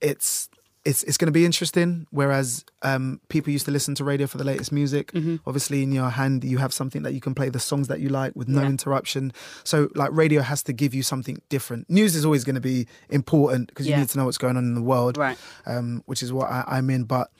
it's 0.00 0.48
it's 0.84 1.02
it's 1.04 1.16
going 1.16 1.26
to 1.26 1.32
be 1.32 1.44
interesting. 1.44 2.06
Whereas 2.10 2.64
um, 2.84 3.20
people 3.28 3.50
used 3.52 3.64
to 3.64 3.70
listen 3.72 3.94
to 3.96 4.04
radio 4.04 4.26
for 4.26 4.38
the 4.38 4.44
latest 4.44 4.70
music. 4.70 5.10
Mm-hmm. 5.12 5.36
Obviously, 5.46 5.82
in 5.82 5.90
your 5.90 6.10
hand, 6.10 6.44
you 6.44 6.58
have 6.58 6.72
something 6.72 7.02
that 7.02 7.12
you 7.14 7.20
can 7.20 7.34
play 7.34 7.48
the 7.48 7.58
songs 7.58 7.88
that 7.88 8.00
you 8.00 8.08
like 8.08 8.36
with 8.36 8.46
no 8.48 8.60
Yeah. 8.62 8.68
interruption. 8.68 9.32
So, 9.64 9.88
like, 9.94 10.10
radio 10.12 10.42
has 10.42 10.62
to 10.64 10.72
give 10.72 10.94
you 10.94 11.02
something 11.02 11.40
different. 11.48 11.88
News 11.90 12.14
is 12.14 12.24
always 12.24 12.44
going 12.44 12.54
to 12.56 12.60
be 12.60 12.86
important 13.10 13.68
because 13.68 13.86
you 13.88 13.96
need 13.96 14.08
to 14.10 14.18
know 14.18 14.26
what's 14.26 14.38
going 14.38 14.56
on 14.56 14.64
in 14.64 14.74
the 14.74 14.82
world, 14.82 15.16
Right. 15.16 15.36
um, 15.66 16.02
which 16.06 16.22
is 16.22 16.32
what 16.32 16.50
I, 16.50 16.64
I'm 16.66 16.90
in. 16.90 17.04
But 17.04 17.30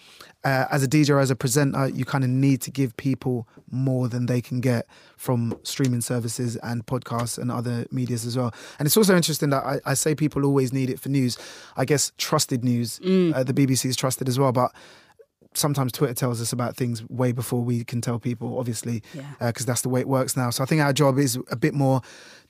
uh, 0.44 0.66
as 0.70 0.82
a 0.82 0.88
DJ 0.88 1.20
as 1.20 1.30
a 1.30 1.36
presenter, 1.36 1.88
you 1.88 2.04
kind 2.04 2.24
of 2.24 2.30
need 2.30 2.60
to 2.62 2.70
give 2.70 2.96
people 2.96 3.46
more 3.70 4.08
than 4.08 4.26
they 4.26 4.40
can 4.40 4.60
get 4.60 4.86
from 5.16 5.54
streaming 5.62 6.00
services 6.02 6.56
and 6.56 6.84
podcasts 6.86 7.38
and 7.38 7.50
other 7.50 7.86
medias 7.90 8.26
as 8.26 8.36
well. 8.36 8.52
And 8.78 8.86
it's 8.86 8.96
also 8.96 9.16
interesting 9.16 9.50
that 9.50 9.64
I, 9.64 9.80
I 9.86 9.94
say 9.94 10.14
people 10.14 10.44
always 10.44 10.72
need 10.72 10.90
it 10.90 11.00
for 11.00 11.08
news. 11.08 11.38
I 11.76 11.84
guess 11.86 12.12
trusted 12.18 12.62
news, 12.62 12.98
uh, 13.00 13.42
the 13.42 13.54
BBC 13.54 13.86
is 13.86 13.96
trusted 13.96 14.28
as 14.28 14.38
well, 14.38 14.52
but 14.52 14.70
sometimes 15.54 15.92
Twitter 15.92 16.14
tells 16.14 16.40
us 16.40 16.52
about 16.52 16.76
things 16.76 17.02
way 17.08 17.32
before 17.32 17.62
we 17.62 17.84
can 17.84 18.00
tell 18.00 18.18
people, 18.18 18.58
obviously, 18.58 19.02
Yeah. 19.14 19.32
because 19.40 19.64
that's 19.66 19.82
the 19.82 19.88
way 19.88 20.00
it 20.00 20.08
works 20.08 20.36
now. 20.36 20.50
So 20.50 20.62
I 20.62 20.66
think 20.66 20.80
our 20.82 20.92
job 20.92 21.18
is 21.18 21.38
a 21.50 21.56
bit 21.56 21.74
more 21.74 22.00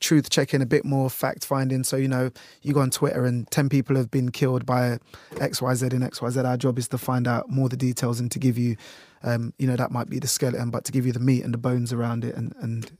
truth 0.00 0.30
checking, 0.30 0.62
a 0.62 0.66
bit 0.66 0.84
more 0.84 1.10
fact 1.10 1.44
finding. 1.44 1.84
So, 1.84 1.96
you 1.96 2.08
know, 2.08 2.30
you 2.62 2.72
go 2.72 2.80
on 2.80 2.90
Twitter 2.90 3.24
and 3.24 3.50
10 3.50 3.68
people 3.68 3.96
have 3.96 4.10
been 4.10 4.30
killed 4.30 4.64
by 4.66 4.98
XYZ 5.32 5.92
and 5.92 6.02
XYZ. 6.02 6.44
Our 6.44 6.56
job 6.56 6.78
is 6.78 6.88
to 6.88 6.98
find 6.98 7.28
out 7.28 7.50
more 7.50 7.68
the 7.68 7.76
details 7.76 8.20
and 8.20 8.30
to 8.32 8.38
give 8.38 8.56
you, 8.58 8.76
um, 9.22 9.52
you 9.58 9.66
know, 9.66 9.76
that 9.76 9.90
might 9.90 10.08
be 10.08 10.18
the 10.18 10.26
skeleton, 10.28 10.70
but 10.70 10.84
to 10.84 10.92
give 10.92 11.06
you 11.06 11.12
the 11.12 11.20
meat 11.20 11.44
and 11.44 11.52
the 11.54 11.58
bones 11.58 11.92
around 11.92 12.24
it 12.24 12.34
and, 12.34 12.54
and 12.60 12.90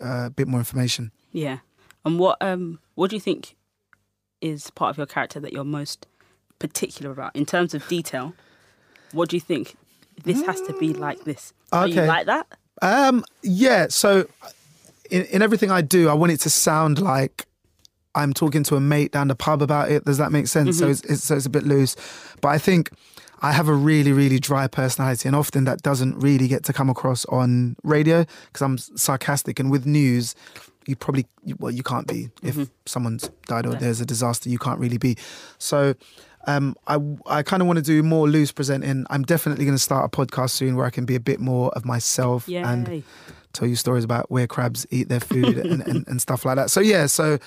uh, 0.00 0.26
a 0.26 0.30
bit 0.30 0.46
more 0.48 0.60
information. 0.60 1.10
Yeah. 1.32 1.58
And 2.04 2.18
what 2.18 2.36
um 2.42 2.80
what 2.96 3.08
do 3.10 3.16
you 3.16 3.20
think 3.20 3.56
is 4.40 4.70
part 4.70 4.90
of 4.90 4.98
your 4.98 5.06
character 5.06 5.40
that 5.40 5.52
you're 5.52 5.64
most 5.64 6.06
particular 6.58 7.10
about 7.10 7.34
in 7.34 7.46
terms 7.46 7.72
of 7.74 7.86
detail? 7.88 8.34
What 9.14 9.28
do 9.30 9.36
you 9.36 9.40
think? 9.40 9.76
This 10.22 10.44
has 10.46 10.60
to 10.62 10.72
be 10.78 10.92
like 10.92 11.20
mm. 11.20 11.24
this. 11.24 11.52
Are 11.72 11.88
you 11.88 12.02
like 12.02 12.26
that? 12.26 12.46
Um, 12.82 13.24
yeah. 13.42 13.86
So, 13.88 14.26
in, 15.10 15.24
in 15.26 15.42
everything 15.42 15.70
I 15.70 15.80
do, 15.80 16.08
I 16.08 16.14
want 16.14 16.32
it 16.32 16.40
to 16.40 16.50
sound 16.50 17.00
like 17.00 17.46
I'm 18.14 18.32
talking 18.32 18.62
to 18.64 18.76
a 18.76 18.80
mate 18.80 19.12
down 19.12 19.28
the 19.28 19.34
pub 19.34 19.62
about 19.62 19.90
it. 19.90 20.04
Does 20.04 20.18
that 20.18 20.32
make 20.32 20.46
sense? 20.46 20.78
So, 20.78 20.84
mm-hmm. 20.84 20.92
it's, 20.92 21.00
it's 21.02 21.24
so 21.24 21.36
it's 21.36 21.46
a 21.46 21.50
bit 21.50 21.64
loose, 21.64 21.96
but 22.40 22.48
I 22.48 22.58
think 22.58 22.90
I 23.42 23.52
have 23.52 23.68
a 23.68 23.74
really, 23.74 24.12
really 24.12 24.38
dry 24.38 24.66
personality, 24.66 25.28
and 25.28 25.36
often 25.36 25.64
that 25.64 25.82
doesn't 25.82 26.18
really 26.18 26.48
get 26.48 26.64
to 26.64 26.72
come 26.72 26.88
across 26.88 27.24
on 27.26 27.76
radio 27.82 28.24
because 28.46 28.62
I'm 28.62 28.78
sarcastic. 28.78 29.58
And 29.60 29.70
with 29.70 29.86
news, 29.86 30.34
you 30.86 30.96
probably 30.96 31.26
well, 31.58 31.72
you 31.72 31.82
can't 31.82 32.06
be 32.06 32.30
if 32.42 32.54
mm-hmm. 32.54 32.72
someone's 32.86 33.28
died 33.46 33.66
or 33.66 33.72
Yeah. 33.72 33.78
there's 33.78 34.00
a 34.00 34.06
disaster. 34.06 34.48
You 34.48 34.58
can't 34.58 34.78
really 34.78 34.98
be. 34.98 35.16
So. 35.58 35.94
Um, 36.46 36.76
I 36.86 36.98
I 37.26 37.42
kind 37.42 37.60
of 37.62 37.66
want 37.66 37.78
to 37.78 37.82
do 37.82 38.02
more 38.02 38.28
loose 38.28 38.52
presenting. 38.52 39.06
I'm 39.10 39.22
definitely 39.22 39.64
going 39.64 39.76
to 39.76 39.82
start 39.82 40.04
a 40.04 40.08
podcast 40.08 40.50
soon 40.50 40.76
where 40.76 40.86
I 40.86 40.90
can 40.90 41.04
be 41.04 41.14
a 41.14 41.20
bit 41.20 41.40
more 41.40 41.70
of 41.70 41.84
myself 41.84 42.48
Yay. 42.48 42.62
and 42.62 43.02
tell 43.52 43.68
you 43.68 43.76
stories 43.76 44.04
about 44.04 44.30
where 44.30 44.46
crabs 44.46 44.86
eat 44.90 45.08
their 45.08 45.20
food 45.20 45.56
and, 45.58 45.80
and, 45.86 46.06
and 46.08 46.20
stuff 46.20 46.44
like 46.44 46.56
that. 46.56 46.70
So 46.70 46.80
yeah, 46.80 47.06
so 47.06 47.38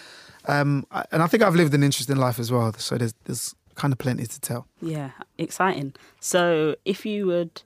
um, 0.48 0.86
I, 0.92 1.04
and 1.12 1.22
I 1.22 1.28
think 1.28 1.44
I've 1.44 1.56
lived 1.56 1.74
an 1.74 1.84
interesting 1.84 2.16
life 2.18 2.40
as 2.40 2.52
well. 2.52 2.74
So 2.74 2.98
there's 2.98 3.14
there's 3.26 3.56
kind 3.76 3.92
of 3.94 4.00
plenty 4.00 4.26
to 4.26 4.40
tell. 4.42 4.68
yeah, 4.82 5.12
exciting. 5.38 5.94
So 6.20 6.76
if 6.86 7.06
you 7.06 7.28
would 7.28 7.62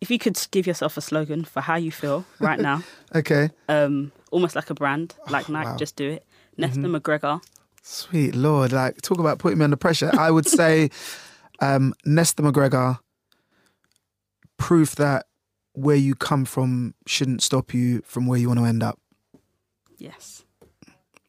if 0.00 0.10
you 0.10 0.18
could 0.18 0.38
give 0.50 0.66
yourself 0.66 0.96
a 0.96 1.00
slogan 1.00 1.44
for 1.44 1.60
how 1.60 1.76
you 1.76 1.90
feel 1.92 2.24
right 2.38 2.58
now, 2.58 2.82
Okay, 3.14 3.50
um, 3.68 4.12
almost 4.30 4.54
like 4.56 4.70
a 4.70 4.74
brand, 4.74 5.14
like 5.28 5.48
Nike, 5.48 5.64
wow. 5.64 5.70
Mm-hmm. 5.70 5.78
just 5.78 5.96
do 5.96 6.10
it. 6.10 6.24
Nesta 6.56 6.80
McGregor. 6.80 7.40
Sweet 7.90 8.34
lord, 8.34 8.72
like 8.72 9.02
talk 9.02 9.18
about 9.18 9.38
putting 9.38 9.58
me 9.58 9.64
under 9.64 9.76
pressure. 9.76 10.10
I 10.18 10.30
would 10.30 10.46
say 10.60 10.90
um, 11.60 11.94
Nesta 12.04 12.42
McGregor, 12.42 12.98
proof 14.56 14.94
that 14.96 15.26
where 15.72 15.96
you 15.96 16.14
come 16.14 16.44
from 16.44 16.94
shouldn't 17.06 17.42
stop 17.42 17.74
you 17.74 18.02
from 18.04 18.26
where 18.26 18.38
you 18.38 18.48
want 18.48 18.60
to 18.60 18.66
end 18.66 18.82
up. 18.82 18.98
Yes. 19.98 20.44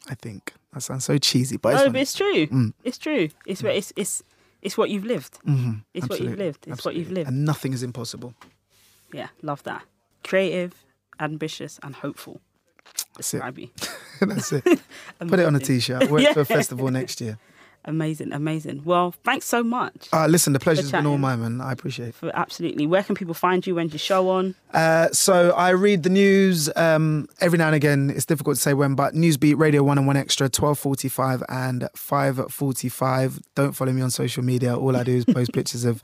I 0.09 0.16
think 0.16 0.53
that 0.74 0.82
sounds 0.82 1.05
so 1.05 1.18
cheesy, 1.18 1.57
but 1.57 1.70
it's 1.70 1.80
no, 1.80 1.86
funny. 1.86 1.93
but 1.93 2.01
it's 2.01 2.14
true. 2.14 2.47
Mm. 2.47 2.74
It's 2.84 2.97
true. 2.97 3.30
It's 3.45 3.64
it's 3.64 3.93
it's 3.95 4.24
it's 4.62 4.78
what 4.78 4.89
you've 4.89 5.05
lived. 5.05 5.38
hmm 5.43 5.74
It's 5.93 6.07
what 6.07 6.22
you've 6.22 6.38
lived. 6.38 6.66
It's 6.68 6.86
what 6.86 6.95
you've 6.95 7.12
lived. 7.12 7.28
And 7.30 7.45
nothing 7.45 7.74
is 7.74 7.84
impossible. 7.84 8.34
Yeah, 9.14 9.28
love 9.41 9.64
that. 9.64 9.84
Creative, 10.24 10.74
ambitious, 11.20 11.80
and 11.84 11.95
hopeful. 11.95 12.39
That's 13.16 13.34
it. 13.34 13.38
Describe 13.38 13.59
you. 13.59 13.70
That's 14.30 14.53
it. 14.53 14.63
Put 15.19 15.39
it 15.39 15.45
on 15.45 15.55
a 15.55 15.59
t-shirt. 15.59 16.09
Wear 16.09 16.30
it 16.30 16.34
to 16.34 16.41
a 16.41 16.45
festival 16.45 16.89
next 16.91 17.22
year. 17.22 17.38
Amazing, 17.86 18.32
amazing. 18.32 18.84
Well, 18.86 19.15
thanks 19.24 19.47
so 19.47 19.63
much. 19.63 20.07
Uh, 20.13 20.28
listen, 20.28 20.53
the 20.53 20.59
pleasure's 20.59 20.91
been 20.91 21.07
all 21.07 21.17
mine, 21.17 21.41
man. 21.41 21.61
I 21.61 21.72
appreciate 21.72 22.09
it. 22.09 22.15
For 22.15 22.32
absolutely. 22.36 22.86
Where 22.86 23.01
can 23.01 23.15
people 23.15 23.34
find 23.34 23.65
you? 23.65 23.74
When's 23.74 23.91
your 23.91 23.97
show 23.99 24.30
on? 24.30 24.53
Uh, 24.72 25.09
so 25.09 25.49
I 25.51 25.72
read 25.72 26.03
the 26.03 26.11
news 26.11 26.69
um, 26.76 27.28
every 27.39 27.57
now 27.57 27.65
and 27.65 27.76
again. 27.76 28.11
It's 28.15 28.28
difficult 28.28 28.57
to 28.57 28.61
say 28.61 28.76
when, 28.76 28.93
but 28.93 29.15
Newsbeat, 29.15 29.57
Radio 29.57 29.82
One 29.82 29.97
and 29.97 30.05
One 30.05 30.15
Extra, 30.15 30.47
twelve 30.47 30.78
forty-five 30.78 31.41
and 31.49 31.89
five 31.95 32.39
forty-five. 32.53 33.39
Don't 33.55 33.74
follow 33.74 33.93
me 33.93 34.03
on 34.03 34.11
social 34.11 34.43
media. 34.43 34.78
All 34.78 34.95
I 34.95 35.01
do 35.01 35.15
is 35.15 35.26
post 35.26 35.51
pictures 35.53 35.84
of 35.84 36.03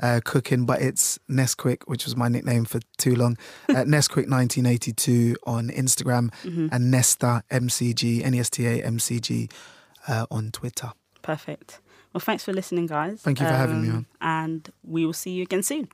uh, 0.00 0.20
cooking, 0.24 0.66
but 0.66 0.80
it's 0.82 1.18
Nesquik, 1.30 1.82
which 1.86 2.04
was 2.04 2.16
my 2.16 2.28
nickname 2.28 2.64
for 2.64 2.80
too 2.98 3.14
long. 3.14 3.36
Uh, 3.68 3.84
Nesquik 3.84 4.26
nineteen 4.28 4.64
eighty-two 4.66 5.36
on 5.46 5.68
Instagram 5.70 6.30
Mm-hmm. 6.44 6.68
and 6.72 6.90
Nesta 6.90 7.42
MCG, 7.50 8.24
N 8.24 8.34
E 8.34 8.40
S 8.40 8.50
T 8.50 8.66
A 8.66 8.82
M 8.84 8.98
C 8.98 9.18
G 9.20 9.48
uh, 10.08 10.26
on 10.30 10.50
Twitter. 10.50 10.92
Perfect. 11.22 11.80
Well, 12.12 12.20
thanks 12.20 12.44
for 12.44 12.52
listening, 12.52 12.86
guys. 12.86 13.12
Um, 13.12 13.16
Thank 13.18 13.40
you 13.40 13.46
for 13.46 13.52
having 13.52 13.82
me 13.82 13.88
on. 13.90 14.06
And 14.20 14.70
we 14.82 15.04
will 15.04 15.12
see 15.12 15.32
you 15.32 15.42
again 15.42 15.62
soon. 15.62 15.88